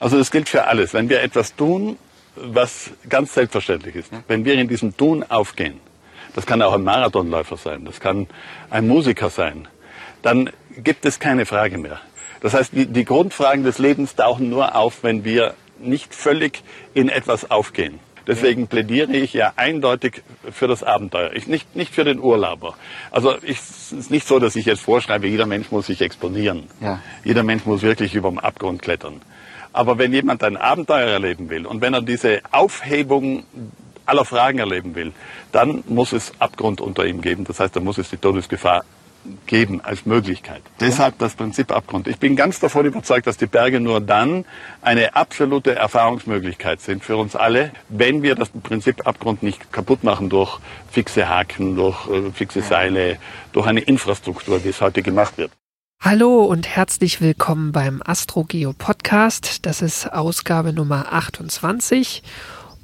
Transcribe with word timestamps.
Also 0.00 0.16
es 0.18 0.30
gilt 0.30 0.48
für 0.48 0.64
alles. 0.66 0.94
Wenn 0.94 1.08
wir 1.08 1.22
etwas 1.22 1.56
tun, 1.56 1.98
was 2.36 2.90
ganz 3.08 3.34
selbstverständlich 3.34 3.96
ist, 3.96 4.12
wenn 4.28 4.44
wir 4.44 4.54
in 4.54 4.68
diesem 4.68 4.96
Tun 4.96 5.24
aufgehen, 5.24 5.80
das 6.34 6.46
kann 6.46 6.62
auch 6.62 6.74
ein 6.74 6.84
Marathonläufer 6.84 7.56
sein, 7.56 7.84
das 7.84 7.98
kann 7.98 8.28
ein 8.70 8.86
Musiker 8.86 9.28
sein, 9.28 9.66
dann 10.22 10.50
gibt 10.76 11.04
es 11.04 11.18
keine 11.18 11.46
Frage 11.46 11.78
mehr. 11.78 12.00
Das 12.40 12.54
heißt, 12.54 12.72
die, 12.74 12.86
die 12.86 13.04
Grundfragen 13.04 13.64
des 13.64 13.78
Lebens 13.78 14.14
tauchen 14.14 14.48
nur 14.48 14.76
auf, 14.76 15.02
wenn 15.02 15.24
wir 15.24 15.54
nicht 15.80 16.14
völlig 16.14 16.62
in 16.94 17.08
etwas 17.08 17.50
aufgehen. 17.50 17.98
Deswegen 18.28 18.68
plädiere 18.68 19.16
ich 19.16 19.32
ja 19.32 19.54
eindeutig 19.56 20.22
für 20.52 20.68
das 20.68 20.84
Abenteuer. 20.84 21.32
Ich 21.32 21.48
nicht, 21.48 21.74
nicht 21.74 21.94
für 21.94 22.04
den 22.04 22.20
Urlauber. 22.20 22.76
Also 23.10 23.34
ich, 23.42 23.58
es 23.58 23.90
ist 23.90 24.10
nicht 24.10 24.28
so, 24.28 24.38
dass 24.38 24.54
ich 24.54 24.66
jetzt 24.66 24.82
vorschreibe, 24.82 25.26
jeder 25.26 25.46
Mensch 25.46 25.72
muss 25.72 25.86
sich 25.86 26.02
exponieren. 26.02 26.64
Ja. 26.80 27.00
Jeder 27.24 27.42
Mensch 27.42 27.64
muss 27.64 27.80
wirklich 27.82 28.14
über 28.14 28.28
den 28.28 28.38
Abgrund 28.38 28.82
klettern. 28.82 29.22
Aber 29.78 29.96
wenn 29.96 30.12
jemand 30.12 30.42
ein 30.42 30.56
Abenteuer 30.56 31.06
erleben 31.06 31.50
will 31.50 31.64
und 31.64 31.80
wenn 31.80 31.94
er 31.94 32.02
diese 32.02 32.40
Aufhebung 32.50 33.44
aller 34.06 34.24
Fragen 34.24 34.58
erleben 34.58 34.96
will, 34.96 35.12
dann 35.52 35.84
muss 35.86 36.12
es 36.12 36.32
Abgrund 36.40 36.80
unter 36.80 37.06
ihm 37.06 37.20
geben. 37.20 37.44
Das 37.44 37.60
heißt, 37.60 37.76
da 37.76 37.78
muss 37.78 37.96
es 37.96 38.10
die 38.10 38.16
Todesgefahr 38.16 38.82
geben 39.46 39.80
als 39.80 40.04
Möglichkeit. 40.04 40.62
Deshalb 40.80 41.18
das 41.18 41.36
Prinzip 41.36 41.70
Abgrund. 41.70 42.08
Ich 42.08 42.18
bin 42.18 42.34
ganz 42.34 42.58
davon 42.58 42.86
überzeugt, 42.86 43.28
dass 43.28 43.36
die 43.36 43.46
Berge 43.46 43.78
nur 43.78 44.00
dann 44.00 44.44
eine 44.82 45.14
absolute 45.14 45.76
Erfahrungsmöglichkeit 45.76 46.80
sind 46.80 47.04
für 47.04 47.16
uns 47.16 47.36
alle, 47.36 47.70
wenn 47.88 48.24
wir 48.24 48.34
das 48.34 48.48
Prinzip 48.48 49.06
Abgrund 49.06 49.44
nicht 49.44 49.72
kaputt 49.72 50.02
machen 50.02 50.28
durch 50.28 50.58
fixe 50.90 51.28
Haken, 51.28 51.76
durch 51.76 52.08
äh, 52.08 52.32
fixe 52.32 52.62
Seile, 52.62 53.18
durch 53.52 53.68
eine 53.68 53.80
Infrastruktur, 53.80 54.64
wie 54.64 54.70
es 54.70 54.80
heute 54.80 55.02
gemacht 55.02 55.38
wird. 55.38 55.52
Hallo 56.00 56.44
und 56.44 56.68
herzlich 56.68 57.20
willkommen 57.20 57.72
beim 57.72 58.00
AstroGeo 58.04 58.72
Podcast. 58.72 59.66
Das 59.66 59.82
ist 59.82 60.10
Ausgabe 60.12 60.72
Nummer 60.72 61.12
28 61.12 62.22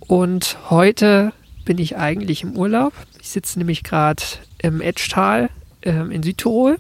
und 0.00 0.59
heute 0.68 1.32
bin 1.65 1.79
ich 1.79 1.96
eigentlich 1.96 2.42
im 2.42 2.57
Urlaub. 2.57 2.92
Ich 3.20 3.29
sitze 3.30 3.60
nämlich 3.60 3.85
gerade 3.85 4.23
im 4.59 4.80
Etschtal 4.80 5.48
ähm, 5.82 6.10
in 6.10 6.24
Südtirol. 6.24 6.79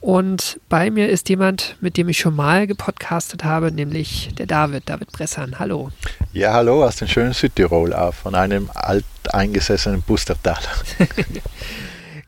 Und 0.00 0.60
bei 0.68 0.90
mir 0.90 1.08
ist 1.08 1.28
jemand, 1.28 1.76
mit 1.80 1.96
dem 1.96 2.08
ich 2.08 2.18
schon 2.18 2.34
mal 2.34 2.66
gepodcastet 2.66 3.44
habe, 3.44 3.70
nämlich 3.70 4.34
der 4.36 4.46
David, 4.46 4.82
David 4.90 5.12
Bressan. 5.12 5.60
Hallo. 5.60 5.90
Ja, 6.32 6.52
hallo 6.52 6.84
aus 6.84 6.96
dem 6.96 7.06
schönen 7.06 7.32
Südtirol, 7.32 7.94
von 8.12 8.34
einem 8.34 8.70
alteingesessenen 8.74 10.02
Bustertal. 10.02 10.58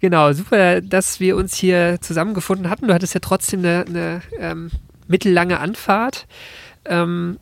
genau, 0.06 0.32
super, 0.32 0.80
dass 0.82 1.18
wir 1.18 1.36
uns 1.36 1.56
hier 1.56 2.00
zusammengefunden 2.00 2.70
hatten. 2.70 2.86
Du 2.86 2.94
hattest 2.94 3.14
ja 3.14 3.18
trotzdem 3.18 3.58
eine, 3.58 3.84
eine 3.88 4.22
ähm, 4.38 4.70
mittellange 5.08 5.58
Anfahrt. 5.58 6.28
Ähm, 6.84 7.40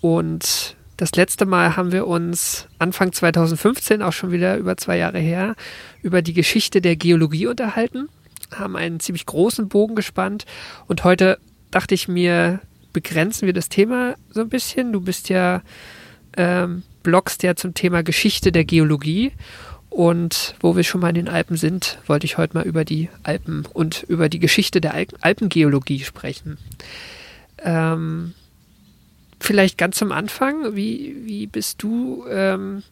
und 0.00 0.76
das 0.96 1.16
letzte 1.16 1.46
Mal 1.46 1.76
haben 1.76 1.90
wir 1.90 2.06
uns 2.06 2.68
Anfang 2.78 3.12
2015, 3.12 4.02
auch 4.02 4.12
schon 4.12 4.30
wieder 4.30 4.56
über 4.56 4.76
zwei 4.76 4.98
Jahre 4.98 5.18
her, 5.18 5.56
über 6.00 6.22
die 6.22 6.32
Geschichte 6.32 6.80
der 6.80 6.94
Geologie 6.94 7.48
unterhalten, 7.48 8.08
haben 8.54 8.76
einen 8.76 9.00
ziemlich 9.00 9.26
großen 9.26 9.68
Bogen 9.68 9.96
gespannt 9.96 10.46
und 10.86 11.02
heute 11.02 11.40
dachte 11.72 11.96
ich 11.96 12.06
mir, 12.06 12.60
begrenzen 12.92 13.46
wir 13.46 13.52
das 13.52 13.68
Thema 13.68 14.14
so 14.30 14.42
ein 14.42 14.48
bisschen. 14.48 14.92
Du 14.92 15.00
bist 15.00 15.28
ja, 15.28 15.62
ähm, 16.36 16.84
bloggst 17.02 17.42
ja 17.42 17.56
zum 17.56 17.74
Thema 17.74 18.04
Geschichte 18.04 18.52
der 18.52 18.64
Geologie 18.64 19.32
und 19.90 20.54
wo 20.60 20.76
wir 20.76 20.84
schon 20.84 21.00
mal 21.00 21.08
in 21.08 21.14
den 21.14 21.28
Alpen 21.28 21.56
sind, 21.56 21.98
wollte 22.06 22.26
ich 22.26 22.38
heute 22.38 22.56
mal 22.56 22.66
über 22.66 22.84
die 22.84 23.08
Alpen 23.22 23.66
und 23.72 24.02
über 24.04 24.28
die 24.28 24.38
Geschichte 24.38 24.80
der 24.80 24.94
Alpengeologie 25.20 26.00
sprechen. 26.00 26.58
Ähm, 27.62 28.34
vielleicht 29.40 29.78
ganz 29.78 29.96
zum 29.96 30.12
Anfang, 30.12 30.76
wie, 30.76 31.16
wie 31.24 31.46
bist 31.46 31.82
du, 31.82 32.24
ähm, 32.30 32.82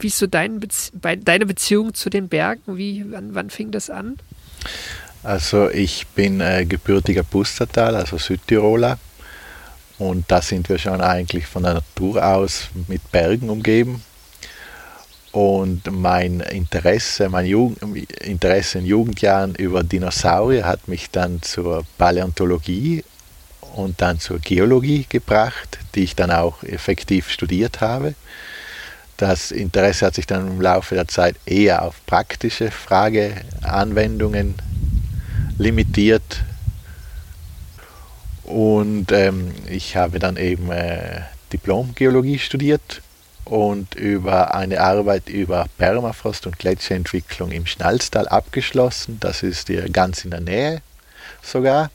wie 0.00 0.08
ist 0.08 0.18
so 0.18 0.26
dein 0.26 0.60
Bezie 0.60 0.92
deine 1.00 1.46
Beziehung 1.46 1.94
zu 1.94 2.10
den 2.10 2.28
Bergen? 2.28 2.76
Wie, 2.76 3.04
wann, 3.10 3.34
wann 3.34 3.50
fing 3.50 3.70
das 3.70 3.90
an? 3.90 4.18
Also 5.22 5.68
ich 5.70 6.06
bin 6.08 6.40
äh, 6.40 6.64
gebürtiger 6.64 7.22
Pustertal, 7.22 7.96
also 7.96 8.18
Südtiroler. 8.18 8.98
Und 9.98 10.30
da 10.30 10.40
sind 10.40 10.68
wir 10.68 10.78
schon 10.78 11.00
eigentlich 11.00 11.46
von 11.46 11.64
der 11.64 11.74
Natur 11.74 12.24
aus 12.24 12.68
mit 12.86 13.10
Bergen 13.10 13.50
umgeben. 13.50 14.02
Und 15.38 15.88
mein 15.92 16.40
Interesse, 16.40 17.28
mein 17.28 17.46
Jugend, 17.46 17.80
Interesse 18.22 18.80
in 18.80 18.86
Jugendjahren 18.86 19.54
über 19.54 19.84
Dinosaurier 19.84 20.66
hat 20.66 20.88
mich 20.88 21.12
dann 21.12 21.40
zur 21.42 21.84
Paläontologie 21.96 23.04
und 23.76 24.02
dann 24.02 24.18
zur 24.18 24.40
Geologie 24.40 25.06
gebracht, 25.08 25.78
die 25.94 26.02
ich 26.02 26.16
dann 26.16 26.32
auch 26.32 26.64
effektiv 26.64 27.30
studiert 27.30 27.80
habe. 27.80 28.16
Das 29.16 29.52
Interesse 29.52 30.06
hat 30.06 30.16
sich 30.16 30.26
dann 30.26 30.48
im 30.48 30.60
Laufe 30.60 30.96
der 30.96 31.06
Zeit 31.06 31.36
eher 31.46 31.82
auf 31.82 32.04
praktische 32.04 32.72
Frageanwendungen 32.72 34.56
limitiert. 35.56 36.42
Und 38.42 39.12
ähm, 39.12 39.52
ich 39.70 39.94
habe 39.94 40.18
dann 40.18 40.36
eben 40.36 40.72
äh, 40.72 41.20
Diplom-Geologie 41.52 42.40
studiert 42.40 43.02
und 43.48 43.94
über 43.94 44.54
eine 44.54 44.80
Arbeit 44.80 45.28
über 45.28 45.66
Permafrost 45.78 46.46
und 46.46 46.58
Gletscherentwicklung 46.58 47.50
im 47.50 47.66
Schnalztal 47.66 48.28
abgeschlossen. 48.28 49.18
Das 49.20 49.42
ist 49.42 49.68
hier 49.68 49.88
ganz 49.88 50.24
in 50.24 50.30
der 50.30 50.40
Nähe 50.40 50.82
sogar. 51.42 51.90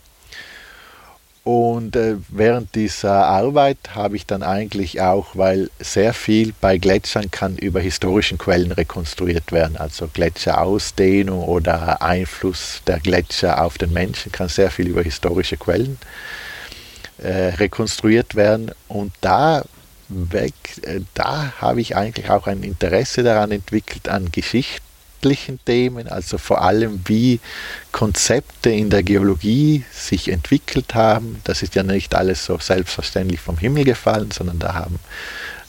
Und 1.44 1.98
äh, 1.98 2.16
während 2.30 2.74
dieser 2.74 3.26
Arbeit 3.26 3.78
habe 3.96 4.16
ich 4.16 4.26
dann 4.26 4.44
eigentlich 4.44 5.02
auch, 5.02 5.36
weil 5.36 5.70
sehr 5.80 6.14
viel 6.14 6.54
bei 6.62 6.78
Gletschern 6.78 7.32
kann 7.32 7.58
über 7.58 7.82
historischen 7.82 8.38
Quellen 8.38 8.72
rekonstruiert 8.72 9.52
werden, 9.52 9.76
also 9.76 10.08
Gletscherausdehnung 10.08 11.44
oder 11.44 12.02
Einfluss 12.02 12.82
der 12.88 13.00
Gletscher 13.00 13.62
auf 13.62 13.78
den 13.78 13.92
Menschen 13.92 14.32
kann 14.32 14.48
sehr 14.48 14.72
viel 14.72 14.88
über 14.88 15.02
historische 15.02 15.58
Quellen 15.58 15.98
äh, 17.18 17.50
rekonstruiert 17.56 18.36
werden. 18.36 18.72
Und 18.88 19.12
da 19.20 19.64
weg, 20.32 20.54
äh, 20.84 21.02
da 21.14 21.54
habe 21.60 21.82
ich 21.82 21.96
eigentlich 21.96 22.30
auch 22.30 22.48
ein 22.48 22.64
Interesse 22.64 23.24
daran 23.24 23.52
entwickelt 23.52 24.08
an 24.10 24.32
Geschichte 24.32 24.82
wissenschaftlichen 25.24 25.60
Themen, 25.66 26.08
also 26.08 26.38
vor 26.38 26.62
allem 26.62 27.02
wie 27.06 27.40
Konzepte 27.92 28.70
in 28.70 28.90
der 28.90 29.04
Geologie 29.04 29.84
sich 29.92 30.30
entwickelt 30.30 30.94
haben. 30.96 31.42
Das 31.44 31.64
ist 31.64 31.76
ja 31.76 31.84
nicht 31.84 32.16
alles 32.16 32.46
so 32.46 32.58
selbstverständlich 32.58 33.40
vom 33.40 33.58
Himmel 33.58 33.86
gefallen, 33.86 34.32
sondern 34.32 34.60
da 34.60 34.74
haben 34.74 35.00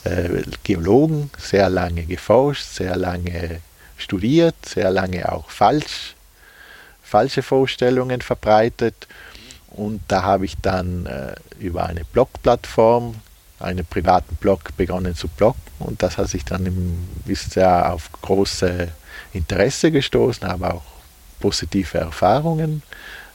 äh, 0.04 0.42
Geologen 0.64 1.30
sehr 1.38 1.68
lange 1.68 2.04
geforscht, 2.04 2.64
sehr 2.64 2.96
lange 2.96 3.60
studiert, 3.96 4.56
sehr 4.66 4.90
lange 4.90 5.30
auch 5.30 5.50
falsch, 5.50 6.14
falsche 7.02 7.42
Vorstellungen 7.42 8.20
verbreitet. 8.20 9.06
Und 9.70 10.00
da 10.08 10.22
habe 10.22 10.44
ich 10.44 10.56
dann 10.62 11.06
äh, 11.06 11.34
über 11.58 11.86
eine 11.86 12.04
Blogplattform, 12.04 13.16
einen 13.58 13.84
privaten 13.84 14.36
Blog 14.36 14.76
begonnen 14.76 15.14
zu 15.14 15.28
bloggen 15.28 15.60
und 15.78 16.02
das 16.02 16.18
hat 16.18 16.28
sich 16.28 16.44
dann 16.44 16.66
im, 16.66 17.08
ist 17.26 17.54
ja 17.56 17.90
auf 17.92 18.10
große 18.22 18.88
Interesse 19.32 19.90
gestoßen, 19.90 20.46
habe 20.46 20.74
auch 20.74 20.82
positive 21.40 21.98
Erfahrungen 21.98 22.82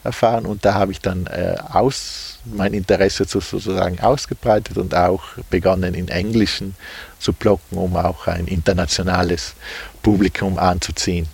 erfahren 0.04 0.46
und 0.46 0.64
da 0.66 0.74
habe 0.74 0.92
ich 0.92 1.00
dann 1.02 1.28
äh, 1.28 1.56
aus, 1.72 2.40
mein 2.46 2.74
Interesse 2.74 3.26
sozusagen 3.26 4.00
ausgebreitet 4.00 4.78
und 4.78 4.96
auch 4.96 5.24
begonnen 5.50 5.94
in 5.94 6.08
Englischen 6.08 6.76
zu 7.20 7.34
blocken, 7.34 7.78
um 7.78 7.96
auch 7.98 8.28
ein 8.28 8.48
internationales 8.48 9.56
Publikum 10.02 10.58
anzuziehen. 10.58 11.28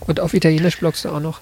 Und 0.00 0.20
auf 0.20 0.32
Italienisch 0.32 0.78
bloggst 0.78 1.04
du 1.04 1.10
auch 1.10 1.20
noch? 1.20 1.40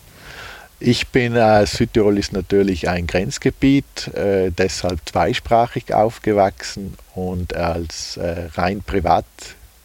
Ich 0.78 1.08
bin, 1.08 1.34
äh, 1.36 1.64
Südtirol 1.64 2.18
ist 2.18 2.34
natürlich 2.34 2.88
ein 2.88 3.06
Grenzgebiet, 3.06 4.08
äh, 4.08 4.50
deshalb 4.50 5.00
zweisprachig 5.06 5.94
aufgewachsen 5.94 6.94
und 7.14 7.56
als 7.56 8.18
äh, 8.18 8.48
rein 8.54 8.82
privat 8.82 9.24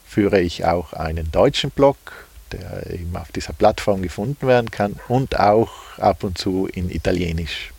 führe 0.05 0.41
ich 0.41 0.65
auch 0.65 0.91
einen 0.91 1.31
deutschen 1.31 1.71
Blog, 1.71 1.95
der 2.51 2.91
eben 2.91 3.15
auf 3.15 3.31
dieser 3.31 3.53
Plattform 3.53 4.01
gefunden 4.01 4.45
werden 4.45 4.69
kann 4.69 4.97
und 5.07 5.39
auch 5.39 5.71
ab 5.97 6.25
und 6.25 6.38
zu 6.38 6.67
in 6.67 6.89
Italienisch. 6.89 7.71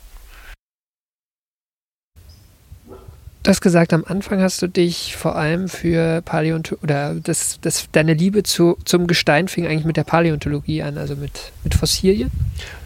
Du 3.42 3.50
hast 3.50 3.60
gesagt, 3.60 3.92
am 3.92 4.04
Anfang 4.06 4.40
hast 4.40 4.62
du 4.62 4.68
dich 4.68 5.16
vor 5.16 5.36
allem 5.36 5.68
für 5.68 6.22
Paläontologie 6.22 6.84
oder 6.84 7.14
das, 7.16 7.58
das, 7.60 7.88
deine 7.90 8.14
Liebe 8.14 8.44
zu, 8.44 8.78
zum 8.84 9.06
Gestein 9.06 9.48
fing 9.48 9.66
eigentlich 9.66 9.84
mit 9.84 9.96
der 9.96 10.04
Paläontologie 10.04 10.82
an, 10.82 10.96
also 10.96 11.16
mit, 11.16 11.52
mit 11.64 11.74
Fossilien? 11.74 12.30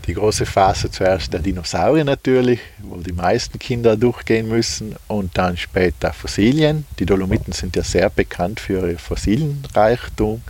Die 0.07 0.15
große 0.15 0.47
Phase 0.47 0.91
zuerst 0.91 1.33
der 1.33 1.41
Dinosaurier 1.41 2.05
natürlich, 2.05 2.61
wo 2.79 2.97
die 2.97 3.13
meisten 3.13 3.59
Kinder 3.59 3.97
durchgehen 3.97 4.49
müssen 4.49 4.95
und 5.09 5.37
dann 5.37 5.57
später 5.57 6.13
Fossilien. 6.13 6.87
Die 6.99 7.07
Dolomiten 7.07 7.53
sind 7.53 7.75
ja 7.75 7.83
sehr 7.83 8.09
bekannt 8.09 8.61
für 8.61 8.89
ihr 8.89 8.99
Fossilienreichtum. 8.99 10.43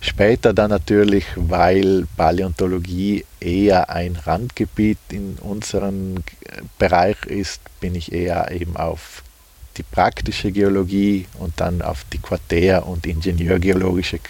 Später 0.00 0.54
dann 0.54 0.70
natürlich, 0.70 1.26
weil 1.36 2.06
Paläontologie 2.16 3.24
eher 3.38 3.90
ein 3.90 4.16
Randgebiet 4.16 4.98
in 5.10 5.36
unserem 5.42 6.16
Bereich 6.78 7.22
ist, 7.26 7.60
bin 7.80 7.94
ich 7.94 8.12
eher 8.12 8.50
eben 8.50 8.76
auf 8.76 9.22
die 9.76 9.82
praktische 9.82 10.52
Geologie 10.52 11.26
und 11.38 11.60
dann 11.60 11.82
auf 11.82 12.06
die 12.10 12.18
Quartär- 12.18 12.86
und 12.86 13.06
Ingenieurgeologische 13.06 14.20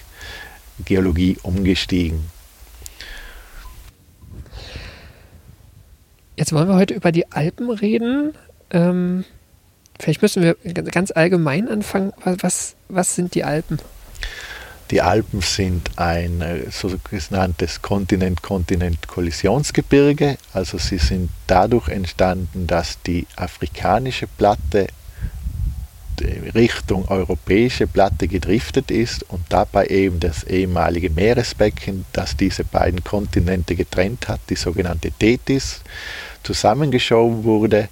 Geologie 0.85 1.39
umgestiegen. 1.43 2.36
Jetzt 6.37 6.53
wollen 6.53 6.69
wir 6.69 6.77
heute 6.77 6.95
über 6.95 7.11
die 7.13 7.33
Alpen 7.33 7.71
reden. 7.71 8.35
Ähm, 8.71 9.25
vielleicht 9.99 10.21
müssen 10.21 10.43
wir 10.43 10.57
ganz 10.85 11.11
allgemein 11.11 11.67
anfangen. 11.69 12.13
Was, 12.25 12.75
was 12.89 13.15
sind 13.15 13.35
die 13.35 13.43
Alpen? 13.43 13.79
Die 14.91 15.01
Alpen 15.01 15.41
sind 15.41 15.93
ein 15.97 16.43
äh, 16.43 16.71
sogenanntes 16.71 17.81
Kontinent-Kontinent-Kollisionsgebirge. 17.81 20.37
Also 20.53 20.77
sie 20.79 20.99
sind 20.99 21.31
dadurch 21.47 21.89
entstanden, 21.89 22.67
dass 22.67 23.01
die 23.03 23.27
afrikanische 23.35 24.27
Platte 24.27 24.89
Richtung 26.55 27.07
europäische 27.09 27.87
Platte 27.87 28.29
gedriftet 28.29 28.91
ist 28.91 29.23
und 29.29 29.43
dabei 29.49 29.87
eben 29.87 30.21
das 30.21 30.45
ehemalige 30.45 31.11
Meeresbecken, 31.11 32.05
das 32.13 32.37
diese 32.37 32.65
beiden 32.65 33.05
Kontinente 33.05 33.77
getrennt 33.77 34.29
hat, 34.29 34.41
die 34.49 34.57
sogenannte 34.57 35.11
Tethys, 35.11 35.81
zusammengeschoben 36.47 37.45
wurde. 37.45 37.89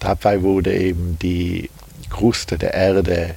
Dabei 0.00 0.42
wurde 0.42 0.76
eben 0.76 1.18
die 1.20 1.70
Kruste 2.10 2.58
der 2.58 2.74
Erde 2.74 3.36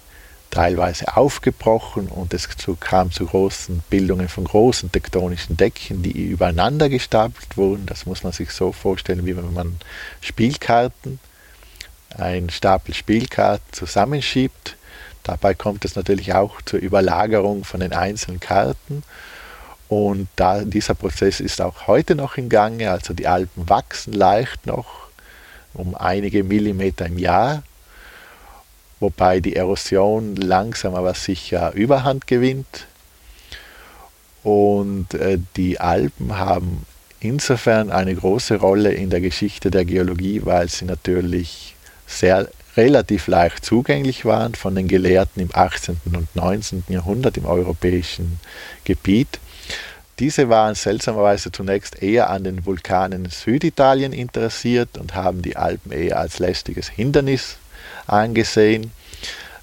teilweise 0.50 1.16
aufgebrochen 1.16 2.08
und 2.08 2.34
es 2.34 2.48
kam 2.80 3.12
zu 3.12 3.26
großen 3.26 3.84
Bildungen 3.90 4.28
von 4.28 4.46
großen 4.46 4.92
tektonischen 4.92 5.58
Decken, 5.58 6.02
die 6.02 6.12
übereinander 6.12 6.90
gestapelt 6.90 7.58
wurden. 7.58 7.86
Das 7.86 8.06
muss 8.06 8.24
man 8.24 8.32
sich 8.32 8.52
so 8.52 8.72
vorstellen, 8.72 9.26
wie 9.26 9.38
wenn 9.38 9.54
man 9.54 9.78
Spielkarten 10.22 11.20
ein 12.18 12.50
Stapel 12.50 12.96
Spielkarten 12.96 13.72
zusammenschiebt. 13.72 14.78
Dabei 15.24 15.54
kommt 15.54 15.86
es 15.86 15.96
natürlich 15.96 16.34
auch 16.34 16.62
zur 16.64 16.80
Überlagerung 16.80 17.64
von 17.64 17.82
den 17.82 17.94
einzelnen 17.94 18.40
Karten. 18.40 19.04
Und 19.90 20.28
da, 20.36 20.64
dieser 20.64 20.96
Prozess 20.96 21.40
ist 21.40 21.62
auch 21.62 21.88
heute 21.88 22.16
noch 22.16 22.38
im 22.38 22.50
Gange. 22.50 22.92
Also 22.92 23.14
die 23.14 23.28
Alpen 23.28 23.70
wachsen 23.70 24.14
leicht 24.14 24.66
noch 24.66 25.08
um 25.74 25.96
einige 25.96 26.44
Millimeter 26.44 27.06
im 27.06 27.20
Jahr, 27.20 27.64
wobei 29.00 29.40
die 29.40 29.56
Erosion 29.56 30.36
langsam 30.36 30.96
aber 30.96 31.14
sicher 31.14 31.74
Überhand 31.74 32.28
gewinnt. 32.28 32.88
Und 34.44 35.14
äh, 35.14 35.38
die 35.56 35.80
Alpen 35.80 36.38
haben 36.38 36.86
insofern 37.20 37.92
eine 37.92 38.16
große 38.16 38.56
Rolle 38.56 38.94
in 38.94 39.10
der 39.10 39.22
Geschichte 39.22 39.72
der 39.72 39.86
Geologie, 39.86 40.42
weil 40.44 40.70
sie 40.70 40.86
natürlich 40.86 41.76
sehr 42.06 42.50
relativ 42.76 43.28
leicht 43.28 43.66
zugänglich 43.66 44.24
waren 44.24 44.56
von 44.56 44.76
den 44.76 44.88
Gelehrten 44.88 45.42
im 45.42 45.50
18. 45.52 46.00
und 46.06 46.36
19. 46.36 46.84
Jahrhundert 46.90 47.38
im 47.38 47.46
europäischen 47.46 48.40
Gebiet. 48.86 49.40
Diese 50.20 50.50
waren 50.50 50.74
seltsamerweise 50.74 51.52
zunächst 51.52 52.02
eher 52.02 52.32
an 52.32 52.44
den 52.44 52.66
Vulkanen 52.66 53.30
Süditalien 53.30 54.14
interessiert 54.14 54.98
und 54.98 55.14
haben 55.14 55.44
die 55.44 55.56
Alpen 55.56 55.92
eher 55.92 56.20
als 56.20 56.40
lästiges 56.40 56.90
Hindernis 56.90 57.58
angesehen. 58.08 58.92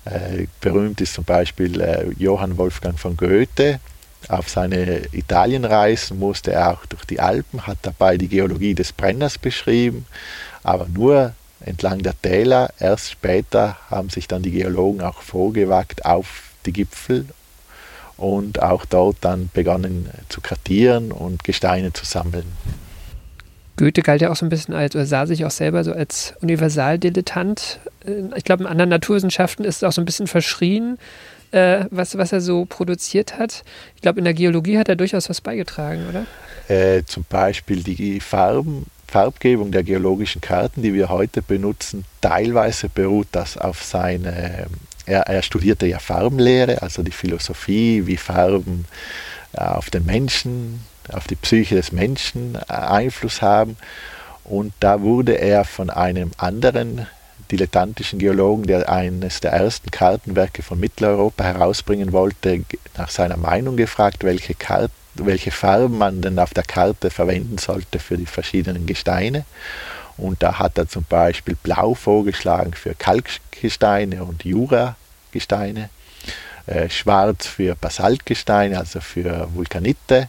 Äh, 0.05 0.47
berühmt 0.61 1.01
ist 1.01 1.15
zum 1.15 1.25
Beispiel 1.25 1.81
äh, 1.81 2.07
Johann 2.19 2.57
Wolfgang 2.57 2.99
von 2.99 3.17
Goethe. 3.17 3.81
Auf 4.29 4.49
seine 4.49 5.13
Italienreisen 5.13 6.21
musste 6.21 6.53
er 6.53 6.73
auch 6.73 6.87
durch 6.87 7.05
die 7.05 7.21
Alpen, 7.21 7.67
hat 7.67 7.79
dabei 7.83 8.17
die 8.17 8.29
Geologie 8.29 8.75
des 8.75 8.93
Brenners 8.93 9.39
beschrieben, 9.39 10.07
aber 10.63 10.87
nur 10.87 11.33
entlang 11.61 11.99
der 12.03 12.15
Täler. 12.23 12.71
Erst 12.79 13.11
später 13.11 13.77
haben 13.91 14.09
sich 14.09 14.29
dann 14.29 14.43
die 14.43 14.53
Geologen 14.53 15.01
auch 15.01 15.21
vorgewagt 15.21 16.05
auf 16.05 16.45
die 16.65 16.73
Gipfel 16.73 17.27
und 18.17 18.63
auch 18.63 18.85
dort 18.85 19.17
dann 19.21 19.51
begonnen 19.53 20.09
zu 20.29 20.41
kartieren 20.41 21.13
und 21.13 21.45
Gesteine 21.45 21.93
zu 21.93 22.05
sammeln. 22.05 22.45
Goethe 23.77 24.03
galt 24.03 24.23
ja 24.23 24.31
auch 24.31 24.37
so 24.37 24.47
ein 24.47 24.51
bisschen 24.51 24.75
als, 24.75 24.95
oder 24.95 25.07
sah 25.07 25.27
sich 25.27 25.45
auch 25.45 25.51
selber 25.51 25.83
so 25.83 25.93
als 25.93 26.35
Universaldilettant. 26.41 27.81
Äh, 28.07 28.37
ich 28.37 28.45
glaube, 28.45 28.65
in 28.65 28.69
anderen 28.69 28.91
Naturwissenschaften 28.91 29.65
ist 29.65 29.77
es 29.77 29.85
auch 29.85 29.93
so 29.93 30.01
ein 30.01 30.05
bisschen 30.05 30.29
verschrien, 30.29 30.99
äh, 31.51 31.87
was, 31.91 32.17
was 32.17 32.33
er 32.33 32.41
so 32.41 32.67
produziert 32.67 33.39
hat. 33.39 33.65
Ich 33.97 34.03
glaube, 34.03 34.21
in 34.21 34.25
der 34.25 34.35
Geologie 34.35 34.79
hat 34.79 34.89
er 34.89 34.97
durchaus 34.97 35.29
was 35.29 35.41
beigetragen, 35.41 36.07
oder? 36.09 36.27
Äh, 36.69 37.05
zum 37.05 37.25
Beispiel 37.29 37.83
die 37.83 38.21
Farben 38.21 38.87
Farbgebung 39.15 39.71
der 39.71 39.85
geologischen 39.85 40.41
Karten, 40.41 40.83
die 40.83 40.93
wir 40.93 41.09
heute 41.09 41.41
benutzen, 41.41 42.05
teilweise 42.21 42.89
beruht 42.89 43.29
das 43.31 43.57
auf 43.57 43.85
seine, 43.85 44.67
er, 45.07 45.23
er 45.23 45.43
studierte 45.43 45.87
ja 45.87 45.99
Farbenlehre, 45.99 46.83
also 46.83 47.03
die 47.03 47.13
Philosophie, 47.13 48.07
wie 48.07 48.17
Farben 48.17 48.87
äh, 49.53 49.61
auf 49.61 49.91
den 49.91 50.05
Menschen, 50.05 50.81
auf 51.13 51.27
die 51.27 51.37
Psyche 51.37 51.75
des 51.75 51.93
Menschen 51.93 52.57
äh, 52.69 52.73
Einfluss 52.73 53.43
haben. 53.43 53.77
Und 54.45 54.73
da 54.81 55.01
wurde 55.01 55.35
er 55.35 55.65
von 55.65 55.91
einem 55.91 56.31
anderen 56.37 57.07
dilettantischen 57.51 58.19
Geologen, 58.19 58.65
der 58.67 58.89
eines 58.89 59.41
der 59.41 59.53
ersten 59.53 59.91
Kartenwerke 59.91 60.63
von 60.63 60.81
Mitteleuropa 60.81 61.45
herausbringen 61.45 62.13
wollte, 62.13 62.65
nach 62.97 63.11
seiner 63.11 63.37
Meinung 63.37 63.77
gefragt, 63.77 64.25
welche 64.25 64.55
Karten 64.55 64.93
welche 65.15 65.51
Farben 65.51 65.99
man 65.99 66.21
denn 66.21 66.39
auf 66.39 66.55
der 66.55 66.65
Karte 66.65 67.11
verwenden 67.11 67.59
sollte 67.59 67.99
für 67.99 68.19
die 68.19 68.27
verschiedenen 68.27 68.87
Gesteine. 68.87 69.45
Und 70.17 70.43
da 70.43 70.59
hat 70.59 70.79
er 70.79 70.89
zum 70.89 71.05
Beispiel 71.05 71.57
Blau 71.63 71.95
vorgeschlagen 71.95 72.75
für 72.75 72.95
Kalkgesteine 72.95 74.25
und 74.25 74.45
Jura-Gesteine, 74.45 75.91
äh, 76.67 76.89
Schwarz 76.89 77.47
für 77.47 77.75
Basaltgesteine, 77.75 78.79
also 78.79 79.01
für 79.01 79.49
Vulkanite 79.55 80.29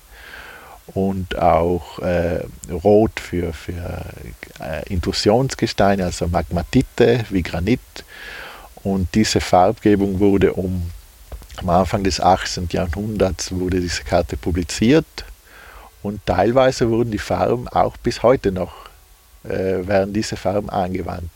und 0.87 1.37
auch 1.37 1.99
äh, 1.99 2.43
Rot 2.71 3.19
für, 3.19 3.53
für 3.53 4.05
äh, 4.59 4.87
Intrusionsgesteine, 4.91 6.05
also 6.05 6.27
Magmatite 6.27 7.25
wie 7.29 7.43
Granit. 7.43 7.79
Und 8.83 9.13
diese 9.15 9.41
Farbgebung 9.41 10.19
wurde 10.19 10.53
um 10.53 10.91
am 11.57 11.69
Anfang 11.69 12.03
des 12.03 12.19
18. 12.19 12.67
Jahrhunderts 12.71 13.51
wurde 13.51 13.79
diese 13.79 14.03
Karte 14.03 14.35
publiziert 14.35 15.05
und 16.03 16.25
teilweise 16.25 16.89
wurden 16.89 17.11
die 17.11 17.17
Farben 17.17 17.67
auch 17.69 17.97
bis 17.97 18.23
heute 18.23 18.51
noch, 18.51 18.73
äh, 19.49 19.87
werden 19.87 20.13
diese 20.13 20.35
Farben 20.35 20.69
angewandt. 20.69 21.29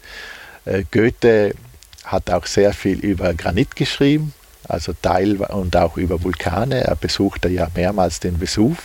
Äh, 0.66 0.84
Goethe 0.92 1.54
hat 2.06 2.30
auch 2.30 2.46
sehr 2.46 2.74
viel 2.74 3.00
über 3.00 3.34
Granit 3.34 3.76
geschrieben, 3.76 4.34
also 4.68 4.94
Teil 4.94 5.38
und 5.38 5.76
auch 5.76 5.98
über 5.98 6.24
Vulkane. 6.24 6.84
Er 6.84 6.96
besuchte 6.96 7.50
ja 7.50 7.68
mehrmals 7.76 8.20
den 8.20 8.40
Vesuv 8.40 8.78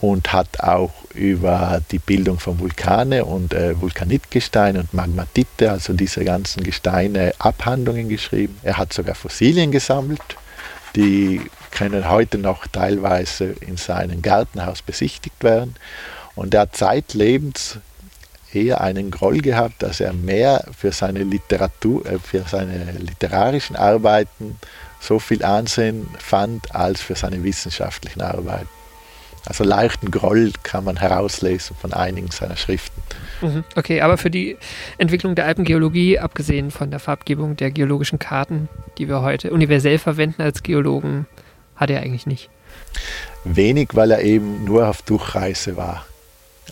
und 0.00 0.32
hat 0.32 0.60
auch 0.60 0.92
über 1.14 1.80
die 1.90 1.98
Bildung 1.98 2.38
von 2.38 2.58
Vulkane 2.58 3.24
und 3.24 3.54
äh, 3.54 3.80
Vulkanitgesteine 3.80 4.80
und 4.80 4.94
Magmatite, 4.94 5.70
also 5.70 5.94
diese 5.94 6.24
ganzen 6.24 6.62
Gesteine, 6.62 7.32
Abhandlungen 7.38 8.08
geschrieben. 8.08 8.58
Er 8.62 8.76
hat 8.76 8.92
sogar 8.92 9.14
Fossilien 9.14 9.70
gesammelt, 9.70 10.20
die 10.94 11.40
können 11.70 12.08
heute 12.08 12.38
noch 12.38 12.66
teilweise 12.66 13.54
in 13.60 13.76
seinem 13.76 14.22
Gartenhaus 14.22 14.82
besichtigt 14.82 15.42
werden. 15.42 15.74
Und 16.34 16.54
er 16.54 16.62
hat 16.62 16.76
zeitlebens 16.76 17.78
eher 18.56 18.80
einen 18.80 19.10
Groll 19.10 19.38
gehabt, 19.38 19.82
dass 19.82 20.00
er 20.00 20.12
mehr 20.12 20.64
für 20.76 20.92
seine 20.92 21.22
Literatur, 21.22 22.06
äh, 22.06 22.18
für 22.18 22.42
seine 22.42 22.92
literarischen 22.98 23.76
Arbeiten 23.76 24.58
so 25.00 25.18
viel 25.18 25.44
Ansehen 25.44 26.08
fand 26.18 26.74
als 26.74 27.00
für 27.00 27.14
seine 27.14 27.44
wissenschaftlichen 27.44 28.22
Arbeiten. 28.22 28.68
Also 29.46 29.62
leichten 29.62 30.10
Groll 30.10 30.52
kann 30.64 30.82
man 30.82 30.96
herauslesen 30.96 31.76
von 31.80 31.92
einigen 31.92 32.32
seiner 32.32 32.56
Schriften. 32.56 33.00
Mhm, 33.42 33.64
okay, 33.76 34.00
aber 34.00 34.18
für 34.18 34.30
die 34.30 34.56
Entwicklung 34.98 35.36
der 35.36 35.46
Alpengeologie, 35.46 36.18
abgesehen 36.18 36.72
von 36.72 36.90
der 36.90 36.98
Farbgebung 36.98 37.56
der 37.56 37.70
geologischen 37.70 38.18
Karten, 38.18 38.68
die 38.98 39.08
wir 39.08 39.22
heute 39.22 39.52
universell 39.52 39.98
verwenden 39.98 40.42
als 40.42 40.64
Geologen, 40.64 41.26
hat 41.76 41.90
er 41.90 42.00
eigentlich 42.00 42.26
nicht. 42.26 42.50
Wenig, 43.44 43.90
weil 43.92 44.10
er 44.10 44.22
eben 44.22 44.64
nur 44.64 44.88
auf 44.88 45.02
Durchreise 45.02 45.76
war. 45.76 46.06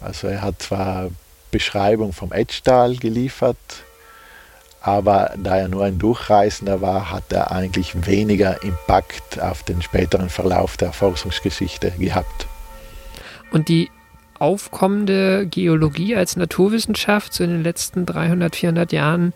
Also 0.01 0.27
er 0.27 0.43
hat 0.43 0.61
zwar 0.61 1.11
Beschreibung 1.55 2.13
vom 2.13 2.33
Etschtal 2.33 2.97
geliefert, 2.97 3.57
aber 4.81 5.31
da 5.39 5.57
er 5.57 5.69
nur 5.69 5.85
ein 5.85 6.01
Durchreisender 6.01 6.81
war, 6.81 7.13
hat 7.13 7.33
er 7.33 7.53
eigentlich 7.53 8.09
weniger 8.09 8.65
Impact 8.65 9.41
auf 9.41 9.63
den 9.63 9.81
späteren 9.81 10.31
Verlauf 10.31 10.77
der 10.77 10.93
Forschungsgeschichte 10.93 11.93
gehabt. 11.93 12.49
Und 13.53 13.69
die 13.69 13.89
aufkommende 14.41 15.47
Geologie 15.47 16.17
als 16.17 16.35
Naturwissenschaft 16.35 17.33
so 17.33 17.45
in 17.45 17.51
den 17.51 17.63
letzten 17.63 18.05
300, 18.05 18.57
400 18.57 18.93
Jahren 18.93 19.33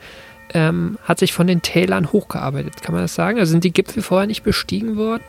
ähm, 0.55 0.99
hat 1.05 1.21
sich 1.21 1.33
von 1.33 1.47
den 1.47 1.63
Tälern 1.63 2.11
hochgearbeitet. 2.11 2.83
Kann 2.83 2.97
man 2.97 3.05
das 3.05 3.15
sagen? 3.15 3.39
Also 3.39 3.53
sind 3.53 3.63
die 3.63 3.73
Gipfel 3.73 4.03
vorher 4.03 4.27
nicht 4.27 4.43
bestiegen 4.43 4.97
worden? 4.97 5.23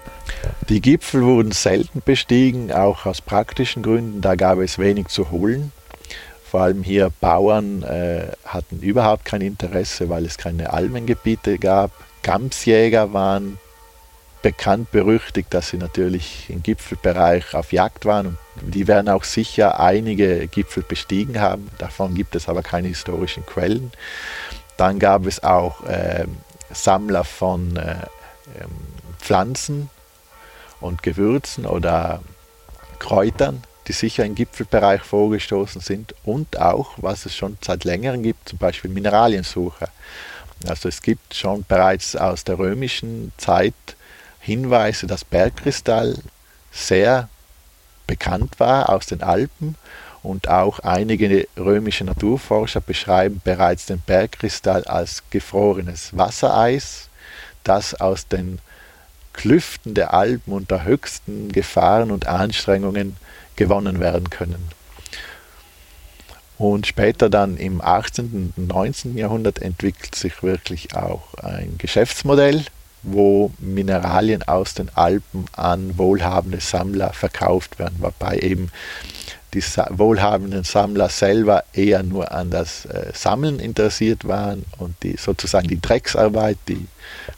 Die 0.69 0.81
Gipfel 0.81 1.21
wurden 1.21 1.51
selten 1.51 2.01
bestiegen, 2.03 2.71
auch 2.71 3.05
aus 3.05 3.21
praktischen 3.21 3.83
Gründen. 3.83 4.21
Da 4.21 4.33
gab 4.33 4.57
es 4.57 4.79
wenig 4.79 5.09
zu 5.09 5.29
holen. 5.29 5.71
Vor 6.49 6.61
allem 6.61 6.83
hier 6.83 7.11
Bauern 7.21 7.83
äh, 7.83 8.27
hatten 8.43 8.79
überhaupt 8.79 9.25
kein 9.25 9.41
Interesse, 9.41 10.09
weil 10.09 10.25
es 10.25 10.37
keine 10.37 10.73
Almengebiete 10.73 11.59
gab. 11.59 11.91
Gamsjäger 12.23 13.13
waren 13.13 13.59
bekannt 14.41 14.91
berüchtigt, 14.91 15.53
dass 15.53 15.69
sie 15.69 15.77
natürlich 15.77 16.49
im 16.49 16.63
Gipfelbereich 16.63 17.53
auf 17.53 17.73
Jagd 17.73 18.05
waren 18.05 18.37
und 18.61 18.73
die 18.73 18.87
werden 18.87 19.09
auch 19.09 19.23
sicher 19.23 19.79
einige 19.79 20.47
Gipfel 20.47 20.83
bestiegen 20.83 21.39
haben. 21.39 21.69
Davon 21.77 22.15
gibt 22.15 22.35
es 22.35 22.47
aber 22.47 22.63
keine 22.63 22.87
historischen 22.87 23.45
Quellen. 23.45 23.91
Dann 24.77 24.97
gab 24.97 25.25
es 25.25 25.43
auch 25.43 25.83
äh, 25.85 26.25
Sammler 26.71 27.25
von 27.25 27.75
äh, 27.75 27.95
ähm, 28.59 28.71
Pflanzen 29.19 29.89
und 30.79 31.03
Gewürzen 31.03 31.65
oder 31.65 32.21
Kräutern, 32.99 33.63
die 33.89 33.93
sicher 33.93 34.23
im 34.23 34.35
Gipfelbereich 34.35 35.01
vorgestoßen 35.01 35.81
sind 35.81 36.13
und 36.23 36.59
auch, 36.61 36.91
was 36.97 37.25
es 37.25 37.35
schon 37.35 37.57
seit 37.59 37.85
längerem 37.85 38.21
gibt, 38.21 38.47
zum 38.47 38.59
Beispiel 38.59 38.91
Mineraliensucher. 38.91 39.89
Also 40.67 40.89
es 40.89 41.01
gibt 41.01 41.33
schon 41.33 41.65
bereits 41.67 42.15
aus 42.15 42.43
der 42.43 42.59
römischen 42.59 43.31
Zeit 43.37 43.73
Hinweise, 44.41 45.07
dass 45.07 45.25
Bergkristall 45.25 46.19
sehr 46.71 47.29
bekannt 48.05 48.59
war 48.59 48.89
aus 48.89 49.07
den 49.07 49.23
Alpen 49.23 49.75
und 50.21 50.49
auch 50.49 50.79
einige 50.79 51.47
römische 51.57 52.03
Naturforscher 52.03 52.81
beschreiben 52.81 53.41
bereits 53.43 53.87
den 53.87 54.01
Bergkristall 54.01 54.83
als 54.83 55.23
gefrorenes 55.31 56.15
Wassereis, 56.15 57.09
das 57.63 57.99
aus 57.99 58.27
den 58.27 58.59
Klüften 59.33 59.95
der 59.95 60.13
Alpen 60.13 60.53
unter 60.53 60.83
höchsten 60.83 61.51
Gefahren 61.51 62.11
und 62.11 62.27
Anstrengungen 62.27 63.17
gewonnen 63.59 63.99
werden 63.99 64.29
können. 64.29 64.69
Und 66.57 66.87
später 66.87 67.29
dann 67.29 67.57
im 67.57 67.81
18. 67.81 68.53
und 68.55 68.67
19. 68.67 69.17
Jahrhundert 69.17 69.61
entwickelt 69.61 70.15
sich 70.15 70.41
wirklich 70.43 70.95
auch 70.95 71.33
ein 71.35 71.75
Geschäftsmodell, 71.77 72.65
wo 73.03 73.51
Mineralien 73.59 74.43
aus 74.43 74.73
den 74.73 74.89
Alpen 74.95 75.45
an 75.53 75.97
wohlhabende 75.97 76.61
Sammler 76.61 77.11
verkauft 77.13 77.79
werden, 77.79 77.97
wobei 77.99 78.39
eben 78.39 78.71
die 79.53 79.61
wohlhabenden 79.89 80.63
Sammler 80.63 81.09
selber 81.09 81.63
eher 81.73 82.03
nur 82.03 82.31
an 82.31 82.49
das 82.51 82.85
äh, 82.85 83.11
Sammeln 83.13 83.59
interessiert 83.59 84.25
waren 84.27 84.63
und 84.77 84.95
die 85.03 85.17
sozusagen 85.17 85.67
die 85.67 85.81
Drecksarbeit, 85.81 86.57
die 86.67 86.87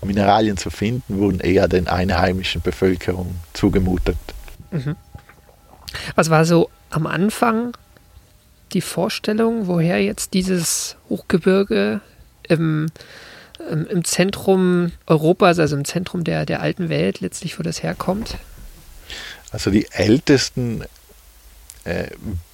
Mineralien 0.03 0.57
zu 0.57 0.69
finden, 0.69 1.19
wurden 1.19 1.39
eher 1.39 1.67
den 1.67 1.87
einheimischen 1.87 2.61
Bevölkerung 2.61 3.35
zugemutet. 3.53 4.17
Mhm. 4.71 4.95
Was 6.15 6.29
war 6.29 6.45
so 6.45 6.69
am 6.89 7.07
Anfang 7.07 7.75
die 8.73 8.81
Vorstellung, 8.81 9.67
woher 9.67 10.01
jetzt 10.01 10.33
dieses 10.33 10.95
Hochgebirge 11.09 12.01
im, 12.47 12.87
im 13.69 14.03
Zentrum 14.03 14.91
Europas, 15.07 15.59
also 15.59 15.75
im 15.75 15.85
Zentrum 15.85 16.23
der, 16.23 16.45
der 16.45 16.61
alten 16.61 16.89
Welt, 16.89 17.19
letztlich, 17.19 17.59
wo 17.59 17.63
das 17.63 17.83
herkommt? 17.83 18.37
Also 19.51 19.71
die 19.71 19.87
ältesten 19.91 20.83
äh, 21.83 22.07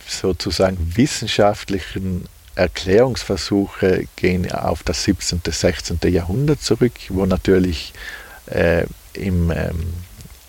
sozusagen 0.07 0.93
wissenschaftlichen 0.95 2.25
Erklärungsversuche 2.55 4.07
gehen 4.15 4.51
auf 4.51 4.81
das 4.81 5.03
17., 5.03 5.41
16. 5.45 5.99
Jahrhundert 6.11 6.61
zurück, 6.61 6.93
wo 7.09 7.25
natürlich 7.25 7.93
äh, 8.47 8.85
im, 9.13 9.51
ähm, 9.51 9.93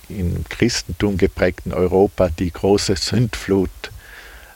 im 0.08 0.44
Christentum 0.48 1.16
geprägten 1.16 1.72
Europa 1.72 2.28
die 2.28 2.50
große 2.50 2.96
Sündflut 2.96 3.70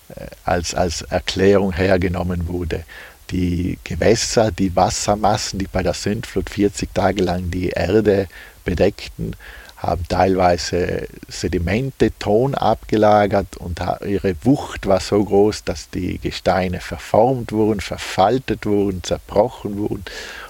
äh, 0.08 0.26
als, 0.44 0.74
als 0.74 1.02
Erklärung 1.02 1.72
hergenommen 1.72 2.48
wurde. 2.48 2.84
Die 3.30 3.78
Gewässer, 3.84 4.50
die 4.50 4.74
Wassermassen, 4.76 5.58
die 5.58 5.66
bei 5.66 5.82
der 5.82 5.94
Sündflut 5.94 6.50
40 6.50 6.92
Tage 6.92 7.22
lang 7.22 7.50
die 7.50 7.70
Erde 7.70 8.28
bedeckten, 8.64 9.34
haben 9.82 10.06
teilweise 10.08 11.08
Sedimente, 11.28 12.16
Ton 12.18 12.54
abgelagert 12.54 13.56
und 13.56 13.80
ihre 14.06 14.36
Wucht 14.42 14.86
war 14.86 15.00
so 15.00 15.24
groß, 15.24 15.64
dass 15.64 15.90
die 15.90 16.18
Gesteine 16.18 16.80
verformt 16.80 17.50
wurden, 17.50 17.80
verfaltet 17.80 18.64
wurden, 18.64 19.02
zerbrochen 19.02 19.76
wurden. 19.78 20.04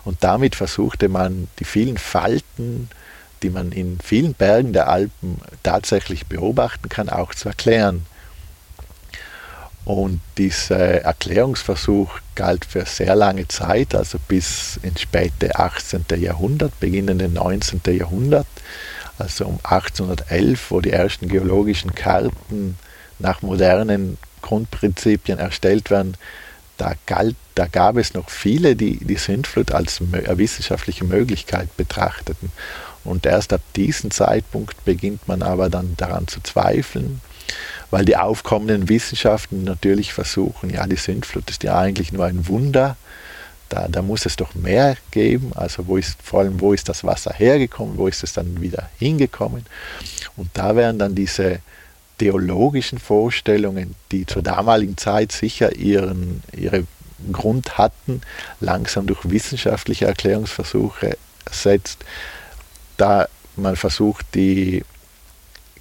Und 0.04 0.22
damit 0.22 0.54
versuchte 0.54 1.08
man 1.08 1.48
die 1.58 1.64
vielen 1.64 1.96
Falten, 1.96 2.90
die 3.42 3.50
man 3.50 3.72
in 3.72 3.98
vielen 4.02 4.34
Bergen 4.34 4.72
der 4.72 4.88
Alpen 4.88 5.40
tatsächlich 5.62 6.26
beobachten 6.26 6.88
kann, 6.88 7.08
auch 7.08 7.34
zu 7.34 7.48
erklären. 7.48 8.06
Und 9.84 10.20
dieser 10.38 11.02
Erklärungsversuch 11.02 12.20
galt 12.36 12.64
für 12.64 12.86
sehr 12.86 13.16
lange 13.16 13.48
Zeit, 13.48 13.96
also 13.96 14.18
bis 14.28 14.78
ins 14.82 15.00
späte 15.00 15.56
18. 15.56 16.04
Jahrhundert, 16.18 16.78
beginnende 16.78 17.28
19. 17.28 17.80
Jahrhundert 17.86 18.46
also 19.18 19.46
um 19.46 19.58
1811, 19.62 20.70
wo 20.70 20.80
die 20.80 20.90
ersten 20.90 21.28
geologischen 21.28 21.94
Karten 21.94 22.76
nach 23.18 23.42
modernen 23.42 24.18
Grundprinzipien 24.40 25.38
erstellt 25.38 25.90
werden, 25.90 26.16
da, 26.76 26.94
galt, 27.06 27.36
da 27.54 27.66
gab 27.66 27.96
es 27.96 28.14
noch 28.14 28.30
viele, 28.30 28.74
die 28.74 28.96
die 28.96 29.16
Sintflut 29.16 29.72
als 29.72 30.00
wissenschaftliche 30.00 31.04
Möglichkeit 31.04 31.76
betrachteten. 31.76 32.50
Und 33.04 33.26
erst 33.26 33.52
ab 33.52 33.60
diesem 33.76 34.10
Zeitpunkt 34.10 34.84
beginnt 34.84 35.26
man 35.26 35.42
aber 35.42 35.68
dann 35.68 35.94
daran 35.96 36.28
zu 36.28 36.40
zweifeln, 36.42 37.20
weil 37.90 38.04
die 38.04 38.16
aufkommenden 38.16 38.88
Wissenschaften 38.88 39.64
natürlich 39.64 40.12
versuchen, 40.12 40.70
ja, 40.70 40.86
die 40.86 40.96
Sintflut 40.96 41.50
ist 41.50 41.62
ja 41.62 41.78
eigentlich 41.78 42.12
nur 42.12 42.26
ein 42.26 42.46
Wunder, 42.48 42.96
da, 43.72 43.88
da 43.88 44.02
muss 44.02 44.26
es 44.26 44.36
doch 44.36 44.54
mehr 44.54 44.96
geben. 45.10 45.52
Also 45.54 45.86
wo 45.86 45.96
ist, 45.96 46.18
vor 46.22 46.40
allem, 46.40 46.60
wo 46.60 46.72
ist 46.72 46.88
das 46.88 47.04
Wasser 47.04 47.32
hergekommen, 47.32 47.96
wo 47.96 48.06
ist 48.06 48.22
es 48.22 48.34
dann 48.34 48.60
wieder 48.60 48.90
hingekommen. 48.98 49.64
Und 50.36 50.50
da 50.52 50.76
werden 50.76 50.98
dann 50.98 51.14
diese 51.14 51.60
theologischen 52.18 52.98
Vorstellungen, 52.98 53.94
die 54.10 54.26
zur 54.26 54.42
damaligen 54.42 54.96
Zeit 54.96 55.32
sicher 55.32 55.74
ihren, 55.74 56.42
ihre 56.54 56.84
Grund 57.32 57.78
hatten, 57.78 58.20
langsam 58.60 59.06
durch 59.06 59.20
wissenschaftliche 59.24 60.06
Erklärungsversuche 60.06 61.16
ersetzt, 61.46 62.04
da 62.96 63.28
man 63.56 63.76
versucht, 63.76 64.26
die 64.34 64.84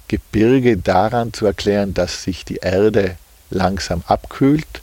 Gebirge 0.08 0.76
daran 0.76 1.32
zu 1.32 1.46
erklären, 1.46 1.94
dass 1.94 2.22
sich 2.22 2.44
die 2.44 2.56
Erde 2.56 3.16
langsam 3.50 4.02
abkühlt. 4.06 4.82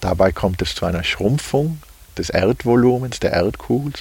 Dabei 0.00 0.32
kommt 0.32 0.62
es 0.62 0.74
zu 0.74 0.86
einer 0.86 1.04
Schrumpfung 1.04 1.82
des 2.16 2.30
Erdvolumens, 2.30 3.20
der 3.20 3.32
Erdkugel. 3.32 3.92